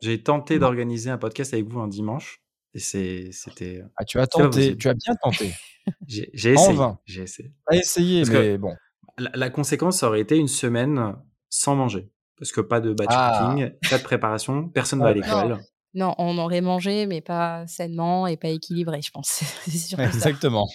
J'ai 0.00 0.22
tenté 0.22 0.58
d'organiser 0.58 1.10
un 1.10 1.18
podcast 1.18 1.52
avec 1.52 1.68
vous 1.68 1.80
un 1.80 1.88
dimanche. 1.88 2.40
Et 2.72 2.80
c'était. 2.80 3.82
Ah, 3.96 4.04
tu 4.04 4.18
as 4.18 4.26
tenté, 4.26 4.74
tu 4.76 4.88
as 4.88 4.94
bien 4.94 5.14
tenté. 5.22 5.52
J'ai 6.08 6.52
essayé. 6.52 6.78
J'ai 7.04 7.22
essayé. 7.22 7.52
essayé, 7.70 8.24
mais 8.24 8.58
bon. 8.58 8.74
La, 9.16 9.50
conséquence, 9.50 9.98
ça 9.98 10.08
aurait 10.08 10.20
été 10.20 10.36
une 10.36 10.48
semaine 10.48 11.14
sans 11.48 11.76
manger. 11.76 12.10
Parce 12.36 12.50
que 12.50 12.60
pas 12.60 12.80
de 12.80 12.92
batch 12.92 13.08
ah. 13.10 13.48
cooking, 13.50 13.70
pas 13.88 13.98
de 13.98 14.02
préparation, 14.02 14.68
personne 14.68 14.98
ne 14.98 15.04
va 15.04 15.10
à 15.10 15.14
l'école. 15.14 15.60
Non, 15.94 16.14
on 16.18 16.36
aurait 16.38 16.60
mangé, 16.60 17.06
mais 17.06 17.20
pas 17.20 17.64
sainement 17.68 18.26
et 18.26 18.36
pas 18.36 18.48
équilibré, 18.48 19.00
je 19.00 19.12
pense. 19.12 19.42
Exactement. 19.98 20.66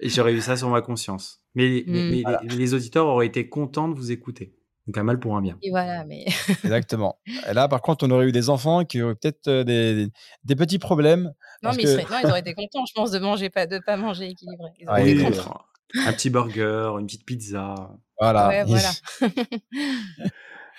et 0.00 0.08
j'aurais 0.08 0.32
eu 0.32 0.40
ça 0.40 0.56
sur 0.56 0.70
ma 0.70 0.80
conscience. 0.80 1.40
Mais, 1.54 1.84
mmh. 1.86 2.48
les, 2.48 2.74
auditeurs 2.74 3.06
auraient 3.06 3.26
été 3.26 3.48
contents 3.48 3.88
de 3.88 3.94
vous 3.94 4.10
écouter. 4.10 4.56
Donc 4.86 4.98
un 4.98 5.02
mal 5.02 5.18
pour 5.18 5.36
un 5.36 5.42
bien. 5.42 5.58
Et 5.62 5.70
voilà, 5.70 6.04
mais. 6.04 6.24
Exactement. 6.64 7.18
Et 7.48 7.54
là, 7.54 7.68
par 7.68 7.82
contre, 7.82 8.06
on 8.06 8.10
aurait 8.10 8.26
eu 8.26 8.32
des 8.32 8.50
enfants 8.50 8.84
qui 8.84 9.00
auraient 9.02 9.14
peut-être 9.14 9.48
euh, 9.48 9.64
des, 9.64 10.08
des, 10.44 10.56
petits 10.56 10.78
problèmes. 10.78 11.32
Non, 11.62 11.70
mais 11.74 11.82
ils, 11.82 11.96
non, 11.96 12.18
ils, 12.22 12.26
auraient 12.26 12.40
été 12.40 12.54
contents, 12.54 12.84
je 12.86 12.92
pense, 12.94 13.10
de 13.10 13.18
manger 13.18 13.48
pas, 13.50 13.66
de 13.66 13.78
pas 13.78 13.96
manger 13.96 14.28
équilibré. 14.28 14.70
Ils 14.78 14.88
auraient 14.88 15.10
été 15.10 15.24
contents 15.24 15.60
un 15.94 16.12
petit 16.12 16.30
burger, 16.30 16.92
une 16.98 17.06
petite 17.06 17.26
pizza. 17.26 17.96
Voilà. 18.18 18.64
voilà. 18.66 18.90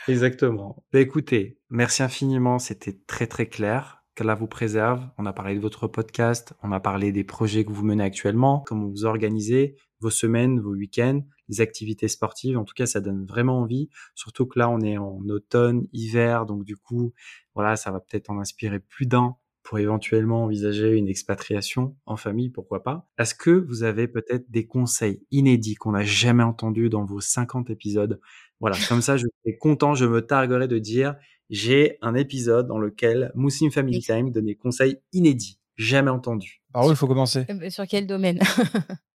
Exactement. 0.08 0.84
Bah, 0.94 1.00
écoutez, 1.00 1.60
merci 1.70 2.04
infiniment, 2.04 2.60
c'était 2.60 3.00
très 3.08 3.28
très 3.28 3.48
clair. 3.48 4.04
Qu'Allah 4.16 4.36
vous 4.36 4.48
préserve. 4.48 5.06
On 5.18 5.26
a 5.26 5.34
parlé 5.34 5.56
de 5.56 5.60
votre 5.60 5.88
podcast, 5.88 6.54
on 6.64 6.72
a 6.72 6.80
parlé 6.80 7.12
des 7.12 7.26
projets 7.26 7.66
que 7.66 7.72
vous 7.72 7.84
menez 7.84 8.04
actuellement, 8.04 8.64
comment 8.66 8.88
vous 8.88 9.04
organisez 9.04 9.76
vos 10.00 10.10
semaines, 10.10 10.62
vos 10.62 10.74
week-ends, 10.74 11.22
les 11.50 11.60
activités 11.60 12.08
sportives. 12.08 12.58
En 12.58 12.64
tout 12.64 12.74
cas, 12.74 12.86
ça 12.86 13.02
donne 13.02 13.26
vraiment 13.26 13.60
envie. 13.60 13.90
Surtout 14.14 14.46
que 14.46 14.58
là, 14.58 14.70
on 14.70 14.80
est 14.80 14.98
en 14.98 15.20
automne, 15.28 15.88
hiver, 15.92 16.46
donc 16.46 16.64
du 16.64 16.78
coup, 16.78 17.14
voilà, 17.56 17.76
ça 17.76 17.92
va 17.92 18.00
peut-être 18.00 18.30
en 18.30 18.40
inspirer 18.40 18.80
plus 18.80 19.06
d'un 19.06 19.36
pour 19.66 19.80
éventuellement 19.80 20.44
envisager 20.44 20.92
une 20.92 21.08
expatriation 21.08 21.96
en 22.06 22.18
famille, 22.18 22.52
pourquoi 22.52 22.84
pas. 22.84 23.10
Est-ce 23.18 23.34
que 23.34 23.50
vous 23.50 23.82
avez 23.82 24.08
peut-être 24.08 24.50
des 24.52 24.68
conseils 24.68 25.24
inédits 25.32 25.74
qu'on 25.74 25.94
n'a 25.94 26.04
jamais 26.04 26.44
entendus 26.44 26.88
dans 26.90 27.04
vos 27.04 27.20
50 27.20 27.72
épisodes? 27.72 28.22
Voilà, 28.60 28.78
comme 28.88 29.02
ça, 29.02 29.18
je 29.18 29.26
suis 29.44 29.58
content, 29.58 29.96
je 29.96 30.06
me 30.06 30.22
targuerai 30.22 30.68
de 30.68 30.78
dire, 30.78 31.16
j'ai 31.50 31.98
un 32.04 32.14
épisode 32.14 32.68
dans 32.68 32.78
lequel 32.78 33.32
Moussim 33.34 33.72
Family 33.72 34.02
Time 34.02 34.30
donne 34.32 34.46
des 34.46 34.56
conseils 34.56 35.00
inédits, 35.14 35.60
jamais 35.78 36.12
entendus. 36.12 36.62
Par 36.72 36.86
où 36.86 36.92
il 36.92 36.96
faut 36.96 37.08
commencer 37.08 37.48
euh, 37.50 37.70
Sur 37.72 37.88
quel 37.88 38.06
domaine? 38.06 38.40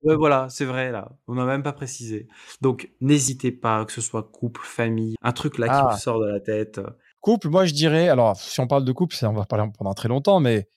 Ouais, 0.05 0.14
Voilà, 0.14 0.46
c'est 0.49 0.64
vrai, 0.64 0.92
là. 0.92 1.11
On 1.26 1.34
n'a 1.34 1.44
même 1.44 1.64
pas 1.64 1.72
précisé. 1.72 2.28
Donc, 2.61 2.88
n'hésitez 3.01 3.51
pas, 3.51 3.84
que 3.84 3.90
ce 3.90 4.01
soit 4.01 4.22
couple, 4.22 4.61
famille, 4.62 5.16
un 5.22 5.32
truc 5.32 5.59
là 5.59 5.66
qui 5.66 5.74
ah. 5.74 5.90
vous 5.90 5.99
sort 5.99 6.20
de 6.20 6.26
la 6.26 6.38
tête. 6.38 6.80
Couple, 7.21 7.49
moi 7.49 7.66
je 7.66 7.75
dirais, 7.75 8.09
alors 8.09 8.37
si 8.37 8.61
on 8.61 8.66
parle 8.66 8.85
de 8.85 8.93
couple, 8.93 9.16
on 9.23 9.33
va 9.33 9.45
parler 9.45 9.71
pendant 9.77 9.95
très 9.95 10.09
longtemps, 10.09 10.41
mais 10.41 10.69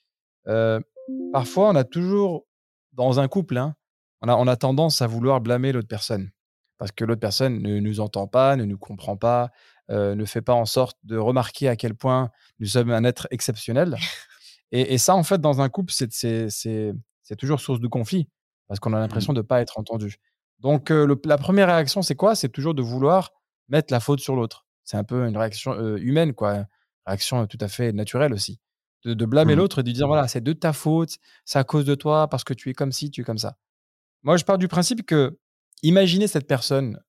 parfois 1.32 1.70
on 1.70 1.76
a 1.76 1.84
toujours, 1.84 2.46
dans 2.92 3.20
un 3.20 3.28
couple, 3.28 3.56
hein, 3.56 3.74
on, 4.20 4.28
a, 4.28 4.34
on 4.36 4.46
a 4.46 4.56
tendance 4.56 5.02
à 5.02 5.06
vouloir 5.06 5.40
blâmer 5.40 5.72
l'autre 5.72 5.88
personne. 5.88 6.30
Parce 6.78 6.90
que 6.90 7.04
l'autre 7.04 7.20
personne 7.20 7.62
ne 7.62 7.78
nous 7.78 8.00
entend 8.00 8.26
pas, 8.26 8.56
ne 8.56 8.64
nous 8.64 8.78
comprend 8.78 9.16
pas, 9.16 9.50
ne 9.88 10.24
fait 10.24 10.42
pas 10.42 10.54
en 10.54 10.64
sorte 10.64 10.96
de 11.04 11.16
remarquer 11.16 11.68
à 11.68 11.76
quel 11.76 11.94
point 11.94 12.30
nous 12.58 12.66
sommes 12.66 12.90
un 12.90 13.04
être 13.04 13.28
exceptionnel. 13.30 13.96
Et, 14.72 14.96
ça, 14.96 15.14
en 15.14 15.22
fait, 15.22 15.38
dans 15.38 15.60
un 15.60 15.68
couple, 15.68 15.92
c'est 15.92 17.36
toujours 17.38 17.60
source 17.60 17.78
de 17.78 17.88
conflit, 17.88 18.26
parce 18.68 18.80
qu'on 18.80 18.94
a 18.94 18.96
mmh. 18.96 19.00
l'impression 19.00 19.32
de 19.34 19.40
ne 19.40 19.46
pas 19.46 19.60
être 19.60 19.78
entendu. 19.78 20.16
Donc 20.60 20.90
la 20.90 21.38
première 21.38 21.66
réaction, 21.66 22.02
c'est 22.02 22.14
quoi? 22.14 22.34
C'est 22.34 22.48
toujours 22.48 22.74
de 22.74 22.82
vouloir 22.82 23.32
mettre 23.68 23.92
la 23.92 24.00
faute 24.00 24.20
sur 24.20 24.34
l'autre. 24.36 24.64
C'est 24.84 24.96
un 24.96 25.04
peu 25.04 25.26
une 25.26 25.36
réaction 25.36 25.96
humaine, 25.96 26.32
quoi. 26.34 26.54
Une 26.54 26.66
réaction 27.06 27.46
tout 27.46 27.58
à 27.60 27.68
fait 27.68 27.92
naturelle 27.92 28.32
aussi. 28.32 28.60
De, 29.04 29.26
blâmer 29.26 29.54
mmh. 29.54 29.58
l'autre 29.58 29.80
et 29.80 29.82
de 29.82 29.90
dire 29.90 30.06
voilà, 30.06 30.28
c'est 30.28 30.40
de 30.40 30.52
ta 30.52 30.72
faute, 30.72 31.16
c'est 31.44 31.58
à 31.58 31.64
cause 31.64 31.84
de 31.84 31.96
toi, 31.96 32.28
parce 32.28 32.44
que 32.44 32.54
tu 32.54 32.70
es 32.70 32.72
comme 32.72 32.92
ci, 32.92 33.10
tu 33.10 33.22
es 33.22 33.24
comme 33.24 33.38
ça. 33.38 33.56
Moi, 34.22 34.36
je 34.36 34.44
pars 34.44 34.58
du 34.58 34.68
principe 34.68 35.04
que 35.04 35.38
imaginez 35.82 36.28
cette 36.28 36.46
personne 36.46 37.00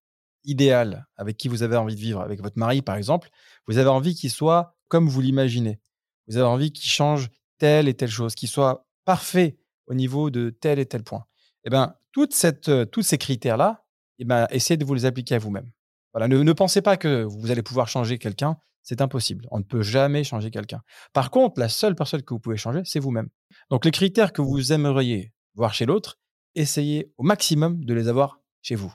idéale 0.44 1.08
avec 1.16 1.38
qui 1.38 1.48
vous 1.48 1.64
avez 1.64 1.78
envie 1.78 1.96
de 1.96 2.00
vivre, 2.00 2.22
avec 2.22 2.42
votre 2.42 2.58
mari 2.58 2.82
par 2.82 2.96
exemple, 2.96 3.30
vous 3.68 3.78
avez 3.78 3.90
envie 3.90 4.16
qu'il 4.16 4.32
soit 4.32 4.76
comme 4.88 5.08
vous 5.08 5.22
l'imaginez. 5.22 5.80
Vous 6.28 6.38
avez 6.38 6.48
envie 6.48 6.72
qu'il 6.72 6.90
change 6.90 7.30
telle 7.58 7.88
et 7.88 7.94
telle 7.94 8.10
chose, 8.10 8.36
qu'il 8.36 8.50
soit 8.50 8.88
parfait 9.06 9.58
au 9.88 9.94
niveau 9.94 10.30
de 10.30 10.50
tel 10.50 10.80
et 10.80 10.86
tel 10.86 11.04
point. 11.04 11.26
Eh 11.66 11.70
ben, 11.70 11.96
toute 12.12 12.34
cette, 12.34 12.70
euh, 12.70 12.86
tous 12.86 13.02
ces 13.02 13.18
critères-là, 13.18 13.86
eh 14.20 14.26
ben, 14.26 14.48
essayez 14.50 14.78
de 14.78 14.86
vous 14.86 14.94
les 14.94 15.06
appliquer 15.06 15.36
à 15.36 15.40
vous-même. 15.40 15.70
Voilà, 16.14 16.28
ne, 16.28 16.54
pensez 16.54 16.82
pas 16.82 16.96
que 16.96 17.24
vous 17.24 17.52
allez 17.52 17.64
pouvoir 17.64 17.88
changer 17.88 18.18
quelqu'un. 18.20 18.58
C'est 18.84 19.02
impossible. 19.02 19.48
On 19.50 19.60
ne 19.60 19.64
peut 19.64 19.82
jamais 19.82 20.24
changer 20.24 20.52
quelqu'un. 20.52 20.82
Par 21.14 21.32
contre, 21.32 21.60
la 21.60 21.70
seule 21.70 21.96
personne 21.96 22.22
que 22.22 22.34
vous 22.34 22.40
pouvez 22.40 22.58
changer, 22.58 22.82
c'est 22.86 23.00
vous-même. 23.00 23.30
Donc, 23.70 23.86
les 23.86 23.92
critères 23.92 24.34
que 24.34 24.42
vous 24.42 24.74
aimeriez 24.74 25.34
voir 25.56 25.74
chez 25.74 25.86
l'autre, 25.86 26.20
essayez 26.54 27.12
au 27.18 27.24
maximum 27.24 27.84
de 27.84 27.94
les 27.94 28.10
avoir 28.10 28.42
chez 28.62 28.76
vous. 28.76 28.94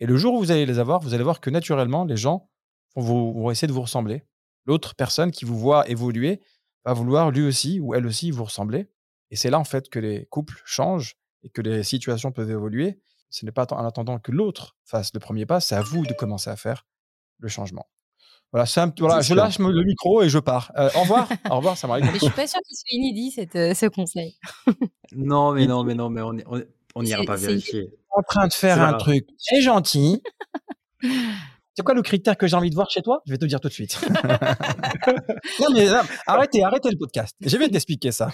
Et 0.00 0.06
le 0.06 0.16
jour 0.16 0.34
où 0.34 0.38
vous 0.40 0.50
allez 0.50 0.66
les 0.66 0.78
avoir, 0.78 1.00
vous 1.00 1.14
allez 1.14 1.22
voir 1.22 1.40
que 1.40 1.50
naturellement, 1.50 2.04
les 2.04 2.16
gens 2.16 2.50
vont, 2.96 3.32
vont 3.32 3.50
essayer 3.50 3.68
de 3.68 3.72
vous 3.72 3.82
ressembler. 3.82 4.24
L'autre 4.66 4.94
personne 4.94 5.30
qui 5.30 5.44
vous 5.44 5.58
voit 5.58 5.88
évoluer 5.88 6.40
va 6.84 6.92
vouloir 6.92 7.30
lui 7.30 7.42
aussi 7.42 7.80
ou 7.80 7.94
elle 7.94 8.06
aussi 8.06 8.30
vous 8.30 8.44
ressembler. 8.44 8.88
Et 9.30 9.36
c'est 9.36 9.50
là, 9.50 9.58
en 9.58 9.64
fait, 9.64 9.88
que 9.88 9.98
les 9.98 10.26
couples 10.26 10.60
changent 10.64 11.16
et 11.42 11.48
que 11.48 11.62
les 11.62 11.82
situations 11.82 12.32
peuvent 12.32 12.50
évoluer. 12.50 13.00
Ce 13.32 13.46
n'est 13.46 13.52
pas 13.52 13.66
en 13.72 13.84
attendant 13.84 14.18
que 14.18 14.30
l'autre 14.30 14.76
fasse 14.84 15.12
le 15.14 15.18
premier 15.18 15.46
pas, 15.46 15.58
c'est 15.58 15.74
à 15.74 15.80
vous 15.80 16.04
de 16.04 16.12
commencer 16.12 16.50
à 16.50 16.56
faire 16.56 16.86
le 17.38 17.48
changement. 17.48 17.88
Voilà, 18.52 18.66
un, 18.76 18.92
voilà 18.98 19.22
je 19.22 19.32
lâche 19.32 19.58
le 19.58 19.82
micro 19.82 20.22
et 20.22 20.28
je 20.28 20.38
pars. 20.38 20.70
Euh, 20.76 20.90
au 20.94 21.00
revoir. 21.00 21.26
au 21.50 21.56
revoir, 21.56 21.78
ça 21.78 21.88
m'arrive. 21.88 22.04
Je 22.12 22.18
suis 22.18 22.30
pas 22.30 22.46
sûre 22.46 22.60
qu'il 22.68 22.76
soit 22.76 22.90
inédit 22.90 23.30
cette, 23.30 23.56
euh, 23.56 23.72
ce 23.72 23.86
conseil. 23.86 24.36
non, 25.16 25.52
mais 25.52 25.66
non, 25.66 25.82
mais 25.82 25.94
non, 26.00 26.10
mais 26.10 26.20
on 26.20 27.02
n'ira 27.02 27.24
pas 27.24 27.36
vérifier. 27.36 27.88
En 28.10 28.20
train 28.22 28.46
de 28.46 28.52
faire 28.52 28.82
un 28.82 28.92
truc 28.98 29.26
très 29.48 29.62
gentil. 29.62 30.22
C'est 31.74 31.82
quoi 31.82 31.94
le 31.94 32.02
critère 32.02 32.36
que 32.36 32.46
j'ai 32.46 32.54
envie 32.54 32.68
de 32.68 32.74
voir 32.74 32.90
chez 32.90 33.00
toi? 33.00 33.22
Je 33.24 33.32
vais 33.32 33.38
te 33.38 33.46
dire 33.46 33.58
tout 33.58 33.68
de 33.68 33.72
suite. 33.72 33.98
non, 35.58 35.68
mais 35.72 35.88
arrêtez, 36.26 36.62
arrêtez 36.62 36.90
le 36.90 36.98
podcast. 36.98 37.34
Je 37.40 37.56
vais 37.56 37.70
t'expliquer 37.70 38.12
ça. 38.12 38.30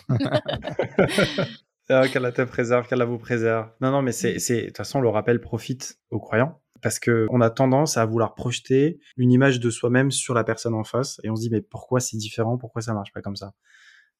Ah, 1.90 2.06
qu'Allah 2.08 2.32
te 2.32 2.42
préserve, 2.42 2.86
qu'Allah 2.86 3.06
vous 3.06 3.18
préserve. 3.18 3.70
Non, 3.80 3.90
non, 3.90 4.02
mais 4.02 4.12
c'est, 4.12 4.34
de 4.34 4.66
toute 4.66 4.76
façon, 4.76 5.00
le 5.00 5.08
rappel 5.08 5.40
profite 5.40 5.98
aux 6.10 6.20
croyants 6.20 6.60
parce 6.80 6.98
que 6.98 7.26
on 7.30 7.40
a 7.40 7.50
tendance 7.50 7.96
à 7.96 8.04
vouloir 8.04 8.34
projeter 8.34 9.00
une 9.16 9.32
image 9.32 9.58
de 9.60 9.70
soi-même 9.70 10.10
sur 10.10 10.34
la 10.34 10.44
personne 10.44 10.74
en 10.74 10.84
face 10.84 11.20
et 11.24 11.30
on 11.30 11.36
se 11.36 11.40
dit 11.40 11.50
mais 11.50 11.60
pourquoi 11.60 11.98
c'est 11.98 12.16
différent, 12.16 12.56
pourquoi 12.56 12.82
ça 12.82 12.94
marche 12.94 13.12
pas 13.12 13.20
comme 13.20 13.36
ça? 13.36 13.54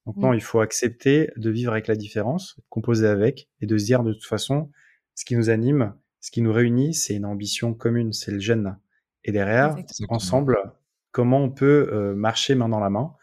Donc 0.06 0.16
non, 0.16 0.32
mm. 0.32 0.34
il 0.34 0.40
faut 0.40 0.60
accepter 0.60 1.30
de 1.36 1.50
vivre 1.50 1.72
avec 1.72 1.86
la 1.86 1.94
différence, 1.94 2.56
de 2.56 2.64
composer 2.68 3.06
avec 3.06 3.48
et 3.60 3.66
de 3.66 3.78
se 3.78 3.84
dire 3.84 4.02
de 4.02 4.12
toute 4.12 4.26
façon, 4.26 4.70
ce 5.14 5.24
qui 5.24 5.36
nous 5.36 5.50
anime, 5.50 5.94
ce 6.20 6.30
qui 6.30 6.42
nous 6.42 6.52
réunit, 6.52 6.94
c'est 6.94 7.14
une 7.14 7.26
ambition 7.26 7.74
commune, 7.74 8.12
c'est 8.12 8.32
le 8.32 8.40
gène. 8.40 8.78
Et 9.24 9.32
derrière, 9.32 9.76
ensemble, 10.08 10.56
comment 11.12 11.42
on 11.42 11.50
peut 11.50 11.90
euh, 11.92 12.14
marcher 12.14 12.54
main 12.54 12.68
dans 12.68 12.80
la 12.80 12.90
main, 12.90 13.14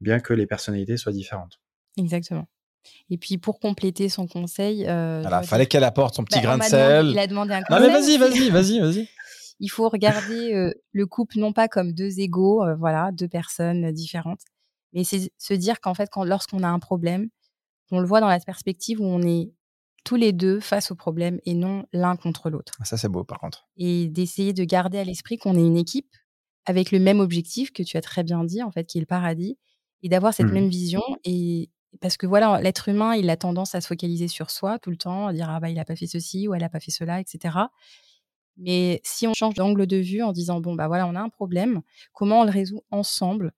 bien 0.00 0.20
que 0.20 0.34
les 0.34 0.46
personnalités 0.46 0.96
soient 0.96 1.12
différentes. 1.12 1.60
Exactement. 1.96 2.46
Et 3.10 3.18
puis 3.18 3.38
pour 3.38 3.60
compléter 3.60 4.08
son 4.08 4.26
conseil, 4.26 4.86
euh, 4.86 5.22
fallait 5.42 5.66
qu'elle 5.66 5.84
apporte 5.84 6.14
son 6.14 6.24
petit 6.24 6.38
bah, 6.38 6.44
grain 6.44 6.58
de 6.58 6.62
sel. 6.64 7.06
il 7.08 7.18
a 7.18 7.26
demandé 7.26 7.54
un 7.54 7.62
conseil. 7.62 7.80
Non 7.80 7.86
mais 7.86 8.00
vas-y, 8.00 8.18
vas-y, 8.18 8.50
vas-y, 8.50 8.80
vas-y. 8.80 9.08
il 9.60 9.68
faut 9.68 9.88
regarder 9.88 10.54
euh, 10.54 10.72
le 10.92 11.06
couple 11.06 11.38
non 11.38 11.52
pas 11.52 11.68
comme 11.68 11.92
deux 11.92 12.20
égaux, 12.20 12.64
euh, 12.64 12.74
voilà, 12.74 13.12
deux 13.12 13.28
personnes 13.28 13.92
différentes, 13.92 14.40
mais 14.92 15.04
c'est 15.04 15.30
se 15.38 15.54
dire 15.54 15.80
qu'en 15.80 15.94
fait, 15.94 16.08
quand, 16.10 16.24
lorsqu'on 16.24 16.62
a 16.62 16.68
un 16.68 16.78
problème, 16.78 17.28
on 17.90 18.00
le 18.00 18.06
voit 18.06 18.20
dans 18.20 18.28
la 18.28 18.40
perspective 18.40 19.00
où 19.00 19.04
on 19.04 19.22
est 19.22 19.52
tous 20.04 20.16
les 20.16 20.32
deux 20.32 20.60
face 20.60 20.90
au 20.90 20.94
problème 20.94 21.38
et 21.44 21.54
non 21.54 21.84
l'un 21.92 22.16
contre 22.16 22.50
l'autre. 22.50 22.72
Ça, 22.82 22.96
c'est 22.96 23.08
beau, 23.08 23.22
par 23.22 23.38
contre. 23.38 23.68
Et 23.76 24.08
d'essayer 24.08 24.52
de 24.52 24.64
garder 24.64 24.98
à 24.98 25.04
l'esprit 25.04 25.38
qu'on 25.38 25.54
est 25.54 25.64
une 25.64 25.76
équipe 25.76 26.10
avec 26.66 26.90
le 26.90 26.98
même 26.98 27.20
objectif 27.20 27.72
que 27.72 27.82
tu 27.82 27.96
as 27.96 28.00
très 28.00 28.24
bien 28.24 28.44
dit, 28.44 28.62
en 28.62 28.70
fait, 28.72 28.84
qui 28.84 28.98
est 28.98 29.00
le 29.00 29.06
paradis, 29.06 29.58
et 30.02 30.08
d'avoir 30.08 30.34
cette 30.34 30.46
mmh. 30.46 30.52
même 30.52 30.68
vision 30.68 31.02
et, 31.24 31.70
parce 32.00 32.16
que 32.16 32.26
voilà, 32.26 32.60
l'être 32.60 32.88
humain, 32.88 33.14
il 33.14 33.28
a 33.30 33.36
tendance 33.36 33.74
à 33.74 33.80
se 33.80 33.86
focaliser 33.86 34.28
sur 34.28 34.50
soi 34.50 34.78
tout 34.78 34.90
le 34.90 34.96
temps, 34.96 35.28
à 35.28 35.32
dire 35.32 35.50
ah 35.50 35.60
bah 35.60 35.68
il 35.70 35.78
a 35.78 35.84
pas 35.84 35.96
fait 35.96 36.06
ceci 36.06 36.48
ou 36.48 36.54
elle 36.54 36.64
a 36.64 36.68
pas 36.68 36.80
fait 36.80 36.90
cela, 36.90 37.20
etc. 37.20 37.58
Mais 38.56 39.00
si 39.04 39.26
on 39.26 39.34
change 39.34 39.54
d'angle 39.54 39.86
de 39.86 39.96
vue 39.96 40.22
en 40.22 40.32
disant 40.32 40.60
bon 40.60 40.74
bah 40.74 40.88
voilà, 40.88 41.06
on 41.06 41.14
a 41.14 41.20
un 41.20 41.28
problème, 41.28 41.82
comment 42.12 42.40
on 42.40 42.44
le 42.44 42.50
résout 42.50 42.82
ensemble 42.90 43.52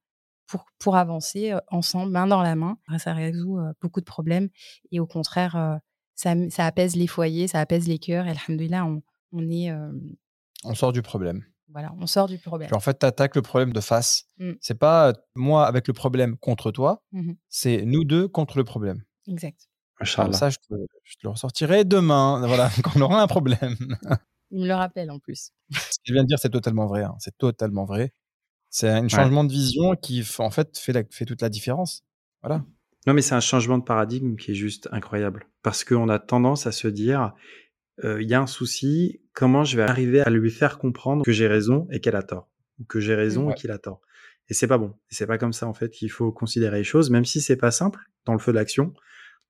pour, 0.47 0.67
pour 0.79 0.97
avancer 0.97 1.55
ensemble, 1.69 2.13
main 2.13 2.27
dans 2.27 2.43
la 2.43 2.55
main, 2.55 2.79
ça 2.99 3.13
résout 3.13 3.59
beaucoup 3.81 4.01
de 4.01 4.05
problèmes 4.05 4.51
et 4.93 5.01
au 5.01 5.07
contraire, 5.07 5.81
ça, 6.15 6.35
ça, 6.51 6.67
apaise 6.67 6.97
les 6.97 7.07
foyers, 7.07 7.49
ça 7.49 7.61
apaise 7.61 7.89
les 7.89 7.99
cœurs 7.99 8.27
et 8.27 8.31
alhamdoulilah, 8.31 8.85
on, 8.85 9.03
on 9.33 9.51
est. 9.51 9.73
on 10.65 10.75
sort 10.75 10.93
du 10.93 11.03
problème. 11.03 11.45
Voilà, 11.75 11.93
on 11.99 12.07
sort 12.07 12.29
du 12.29 12.39
problème. 12.39 12.71
en 12.73 12.79
fait, 12.79 13.01
tu 13.01 13.05
attaques 13.05 13.35
le 13.35 13.43
problème 13.43 13.73
de 13.73 13.81
face. 13.81 14.27
Ce 14.39 14.45
mmh. 14.45 14.57
C'est 14.61 14.79
pas 14.79 15.13
moi 15.35 15.67
avec 15.67 15.89
le 15.89 15.93
problème 15.93 16.37
contre 16.37 16.71
toi, 16.71 17.03
mmh 17.11 17.33
c'est 17.49 17.83
nous 17.85 18.05
deux 18.05 18.29
contre 18.29 18.59
le 18.59 18.65
problème. 18.65 19.03
Exact. 19.27 19.69
ça, 20.05 20.51
je 20.51 20.57
te, 20.57 20.73
le 21.25 21.29
ressortirai 21.29 21.85
demain, 21.85 22.41
voilà, 22.47 22.71
quand 22.85 22.93
on 22.95 23.01
aura 23.01 23.21
un 23.21 23.27
problème. 23.27 23.75
Il 24.53 24.63
me 24.63 24.69
le 24.69 24.75
rappelle 24.75 25.11
en 25.11 25.19
plus. 25.19 25.51
Ce 25.73 25.99
qu'il 26.05 26.15
vient 26.15 26.23
de 26.23 26.29
dire, 26.29 26.39
c'est 26.39 26.51
totalement 26.51 26.87
vrai. 26.87 27.03
Hein. 27.03 27.17
C'est 27.19 27.37
totalement 27.37 27.85
vrai. 27.85 28.13
C'est 28.71 28.89
un 28.89 29.09
changement 29.09 29.43
de 29.43 29.53
vision 29.53 29.97
qui, 29.97 30.25
en 30.39 30.51
fait, 30.51 30.79
fait, 30.79 31.13
fait 31.13 31.25
toute 31.25 31.43
la 31.43 31.49
différence. 31.49 32.03
Voilà. 32.43 32.65
Non, 33.07 33.15
mais 33.15 33.23
c'est 33.23 33.35
un 33.35 33.41
changement 33.41 33.79
de 33.79 33.85
paradigme 33.85 34.37
qui 34.37 34.53
est 34.53 34.55
juste 34.55 34.89
incroyable. 34.93 35.49
Parce 35.63 35.83
qu'on 35.83 36.09
a 36.09 36.21
tendance 36.21 36.69
à 36.69 36.73
se 36.73 36.87
dire, 36.87 37.35
euh, 38.03 38.21
il 38.21 38.29
y 38.29 38.35
a 38.35 38.41
un 38.41 38.47
souci, 38.47 39.21
comment 39.33 39.65
je 39.65 39.77
vais 39.77 39.83
arriver 39.83 40.21
à 40.21 40.31
lui 40.31 40.51
faire 40.51 40.79
comprendre 40.79 41.25
que 41.25 41.33
j'ai 41.33 41.47
raison 41.47 41.87
et 41.91 42.01
qu'elle 42.01 42.17
a 42.17 42.23
tort, 42.23 42.51
ou 42.81 42.85
que 42.85 42.99
j'ai 42.99 43.15
raison 43.15 43.51
et 43.51 43.55
qu'il 43.55 43.71
a 43.71 43.79
tort. 43.79 44.01
Et 44.49 44.55
c'est 44.55 44.67
pas 44.67 44.79
bon. 44.79 44.95
C'est 45.09 45.27
pas 45.27 45.39
comme 45.39 45.53
ça 45.53 45.67
en 45.67 45.75
fait 45.75 45.91
qu'il 45.91 46.11
faut 46.11 46.33
considérer 46.33 46.79
les 46.79 46.85
choses, 46.85 47.11
même 47.11 47.25
si 47.25 47.41
c'est 47.41 47.57
pas 47.57 47.71
simple 47.71 48.01
dans 48.27 48.33
le 48.33 48.39
feu 48.39 48.53
de 48.53 48.57
l'action. 48.57 48.93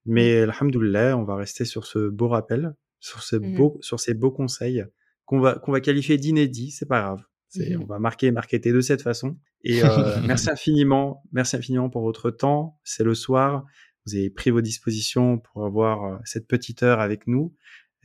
Mais 0.06 0.44
mmh. 0.44 0.50
alhamdoulilah, 0.50 1.16
on 1.16 1.24
va 1.24 1.36
rester 1.36 1.64
sur 1.64 1.86
ce 1.86 2.08
beau 2.08 2.28
rappel, 2.28 2.74
sur 3.00 3.22
ces 3.22 3.38
mmh 3.38 3.56
beaux, 3.56 3.78
sur 3.80 3.98
ces 3.98 4.14
beaux 4.14 4.30
conseils 4.30 4.84
qu'on 5.24 5.40
va 5.40 5.54
qu'on 5.54 5.72
va 5.72 5.80
qualifier 5.80 6.18
d'inédits. 6.18 6.70
C'est 6.70 6.86
pas 6.86 7.00
grave. 7.00 7.22
C'est, 7.48 7.76
mmh 7.76 7.82
On 7.82 7.86
va 7.86 7.98
marquer, 7.98 8.30
marketer 8.30 8.72
de 8.72 8.80
cette 8.80 9.02
façon. 9.02 9.38
Et 9.62 9.82
euh, 9.82 9.88
merci 10.26 10.50
infiniment, 10.50 11.22
merci 11.32 11.56
infiniment 11.56 11.88
pour 11.88 12.02
votre 12.02 12.30
temps. 12.30 12.78
C'est 12.84 13.04
le 13.04 13.14
soir. 13.14 13.64
Vous 14.06 14.14
avez 14.14 14.28
pris 14.28 14.50
vos 14.50 14.60
dispositions 14.60 15.38
pour 15.38 15.64
avoir 15.64 16.04
euh, 16.04 16.16
cette 16.24 16.46
petite 16.46 16.82
heure 16.82 17.00
avec 17.00 17.26
nous. 17.26 17.54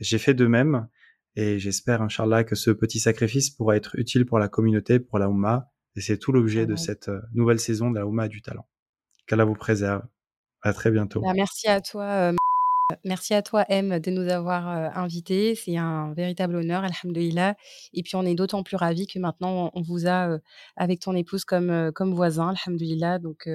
J'ai 0.00 0.18
fait 0.18 0.34
de 0.34 0.46
même 0.46 0.88
et 1.36 1.58
j'espère, 1.58 2.02
Inch'Allah, 2.02 2.44
que 2.44 2.56
ce 2.56 2.70
petit 2.70 2.98
sacrifice 2.98 3.50
pourra 3.50 3.76
être 3.76 3.96
utile 3.96 4.26
pour 4.26 4.38
la 4.38 4.48
communauté, 4.48 4.98
pour 4.98 5.18
la 5.18 5.28
Oumma. 5.28 5.70
Et 5.96 6.00
c'est 6.00 6.18
tout 6.18 6.32
l'objet 6.32 6.66
de 6.66 6.76
cette 6.76 7.08
euh, 7.08 7.20
nouvelle 7.34 7.60
saison 7.60 7.90
de 7.90 7.98
la 7.98 8.06
Oumma 8.06 8.28
du 8.28 8.42
talent. 8.42 8.66
Qu'Allah 9.26 9.44
vous 9.44 9.54
préserve. 9.54 10.02
À 10.62 10.72
très 10.72 10.90
bientôt. 10.90 11.20
Bah, 11.22 11.32
merci 11.34 11.68
à 11.68 11.80
toi. 11.80 12.04
Euh, 12.04 12.32
merci 13.04 13.32
à 13.32 13.42
toi, 13.42 13.64
M, 13.68 13.98
de 13.98 14.10
nous 14.10 14.28
avoir 14.28 14.68
euh, 14.68 14.88
invités. 14.94 15.54
C'est 15.54 15.76
un 15.76 16.12
véritable 16.14 16.56
honneur, 16.56 16.84
alhamdulillah. 16.84 17.56
Et 17.94 18.02
puis, 18.02 18.16
on 18.16 18.24
est 18.24 18.34
d'autant 18.34 18.62
plus 18.62 18.76
ravis 18.76 19.06
que 19.06 19.18
maintenant, 19.18 19.70
on 19.74 19.82
vous 19.82 20.06
a 20.06 20.38
avec 20.76 21.00
ton 21.00 21.14
épouse 21.14 21.44
comme, 21.44 21.92
comme 21.94 22.12
voisin, 22.12 22.52
alhamdulillah. 22.54 23.18
Donc, 23.18 23.48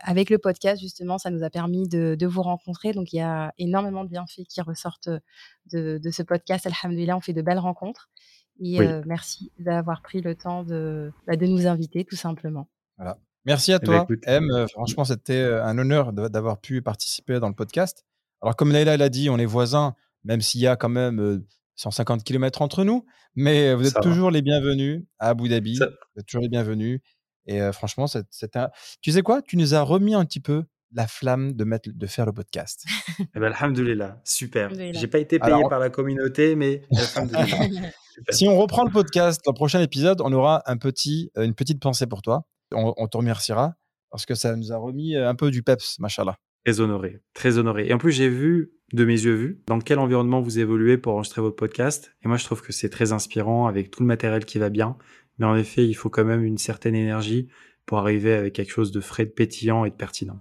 avec 0.00 0.30
le 0.30 0.38
podcast, 0.38 0.80
justement, 0.80 1.18
ça 1.18 1.30
nous 1.30 1.42
a 1.42 1.50
permis 1.50 1.88
de, 1.88 2.26
vous 2.26 2.42
rencontrer. 2.42 2.92
Donc, 2.92 3.12
il 3.12 3.16
y 3.16 3.20
a 3.20 3.52
énormément 3.58 4.04
de 4.04 4.10
bienfaits 4.10 4.44
qui 4.48 4.60
ressortent 4.60 5.10
de, 5.72 6.00
ce 6.10 6.22
podcast. 6.22 6.66
Alhamdulillah, 6.66 7.16
on 7.16 7.20
fait 7.20 7.32
de 7.32 7.42
belles 7.42 7.58
rencontres. 7.58 8.08
Et 8.60 8.78
merci 9.06 9.52
d'avoir 9.58 10.02
pris 10.02 10.20
le 10.20 10.34
temps 10.34 10.64
de, 10.64 11.12
bah, 11.26 11.36
de 11.36 11.46
nous 11.46 11.66
inviter, 11.66 12.04
tout 12.04 12.16
simplement. 12.16 12.68
Voilà. 12.96 13.18
Merci 13.44 13.72
à 13.72 13.78
eh 13.82 13.86
ben, 13.86 14.04
toi, 14.04 14.16
M. 14.26 14.66
franchement, 14.68 15.04
c'était 15.04 15.42
un 15.42 15.78
honneur 15.78 16.12
d'avoir 16.12 16.60
pu 16.60 16.82
participer 16.82 17.40
dans 17.40 17.48
le 17.48 17.54
podcast. 17.54 18.04
Alors, 18.42 18.56
comme 18.56 18.72
Leïla 18.72 18.96
l'a 18.96 19.08
dit, 19.08 19.30
on 19.30 19.38
est 19.38 19.46
voisins, 19.46 19.94
même 20.24 20.40
s'il 20.40 20.60
y 20.60 20.66
a 20.66 20.76
quand 20.76 20.88
même 20.88 21.42
150 21.76 22.24
km 22.24 22.62
entre 22.62 22.84
nous. 22.84 23.04
Mais 23.34 23.72
vous 23.74 23.86
êtes 23.86 24.00
toujours 24.02 24.30
les 24.30 24.42
bienvenus 24.42 25.04
à 25.18 25.28
Abu 25.28 25.48
Dhabi. 25.48 25.78
Vous 25.78 25.84
êtes 26.20 26.26
toujours 26.26 26.42
les 26.42 26.48
bienvenus. 26.48 27.00
Et 27.48 27.72
franchement, 27.72 28.06
c'est 28.06 28.56
un... 28.56 28.70
tu 29.00 29.10
sais 29.10 29.22
quoi? 29.22 29.42
Tu 29.42 29.56
nous 29.56 29.74
as 29.74 29.82
remis 29.82 30.14
un 30.14 30.24
petit 30.24 30.40
peu 30.40 30.64
la 30.92 31.06
flamme 31.06 31.52
de, 31.52 31.64
mettre, 31.64 31.90
de 31.92 32.06
faire 32.06 32.26
le 32.26 32.32
podcast. 32.32 32.84
eh 33.18 33.38
ben, 33.38 33.52
alhamdoulilah, 33.52 34.20
super. 34.24 34.70
J'ai 34.74 35.06
pas 35.06 35.18
été 35.18 35.38
payé 35.38 35.62
par 35.68 35.78
la 35.78 35.90
communauté, 35.90 36.56
mais 36.56 36.82
si 38.30 38.48
on 38.48 38.58
reprend 38.58 38.84
le 38.84 38.90
podcast, 38.90 39.42
dans 39.44 39.52
le 39.52 39.56
prochain 39.56 39.80
épisode, 39.80 40.20
on 40.20 40.32
aura 40.32 40.62
un 40.66 40.76
petit, 40.76 41.30
une 41.36 41.54
petite 41.54 41.80
pensée 41.80 42.06
pour 42.06 42.22
toi. 42.22 42.44
On, 42.72 43.06
te 43.06 43.16
remerciera 43.16 43.74
parce 44.10 44.26
que 44.26 44.34
ça 44.34 44.54
nous 44.56 44.72
a 44.72 44.76
remis 44.76 45.16
un 45.16 45.34
peu 45.34 45.50
du 45.50 45.62
peps, 45.62 45.98
machallah. 45.98 46.36
Très 46.64 46.80
honoré, 46.80 47.20
très 47.34 47.56
honoré. 47.56 47.88
Et 47.88 47.94
en 47.94 47.98
plus, 47.98 48.12
j'ai 48.12 48.28
vu, 48.28 48.72
de 48.92 49.04
mes 49.04 49.20
yeux 49.20 49.34
vus, 49.34 49.62
dans 49.66 49.78
quel 49.80 49.98
environnement 49.98 50.40
vous 50.40 50.58
évoluez 50.58 50.98
pour 50.98 51.14
enregistrer 51.14 51.40
votre 51.40 51.56
podcast. 51.56 52.14
Et 52.24 52.28
moi, 52.28 52.36
je 52.36 52.44
trouve 52.44 52.62
que 52.62 52.72
c'est 52.72 52.88
très 52.88 53.12
inspirant 53.12 53.66
avec 53.66 53.90
tout 53.90 54.00
le 54.00 54.06
matériel 54.06 54.44
qui 54.44 54.58
va 54.58 54.68
bien. 54.68 54.96
Mais 55.38 55.46
en 55.46 55.56
effet, 55.56 55.86
il 55.86 55.94
faut 55.94 56.10
quand 56.10 56.24
même 56.24 56.44
une 56.44 56.58
certaine 56.58 56.94
énergie 56.94 57.48
pour 57.86 57.98
arriver 57.98 58.34
avec 58.34 58.54
quelque 58.54 58.70
chose 58.70 58.92
de 58.92 59.00
frais, 59.00 59.24
de 59.24 59.30
pétillant 59.30 59.84
et 59.84 59.90
de 59.90 59.94
pertinent. 59.94 60.40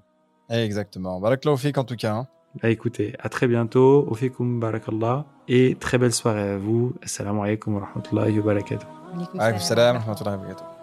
Exactement. 0.50 1.20
Barakallahu 1.20 1.58
fik 1.58 1.78
en 1.78 1.84
tout 1.84 1.96
cas. 1.96 2.14
Hein. 2.14 2.28
Bah, 2.62 2.70
écoutez, 2.70 3.14
à 3.20 3.30
très 3.30 3.48
bientôt. 3.48 4.08
Ofikum 4.10 4.60
barakallah. 4.60 5.26
Et 5.48 5.76
très 5.80 5.98
belle 5.98 6.14
soirée 6.14 6.50
à 6.50 6.58
vous. 6.58 6.94
Assalamu 7.02 7.42
alaikum 7.42 7.76
wa 7.76 7.86
rahmatullahi 7.86 8.38
wa 8.40 8.46
barakatuh. 8.46 8.88
Alaikum 9.38 9.60
salam 9.60 9.96
wa 9.98 10.02
rahmatullahi 10.02 10.38
wa 10.38 10.44
barakatuh. 10.44 10.77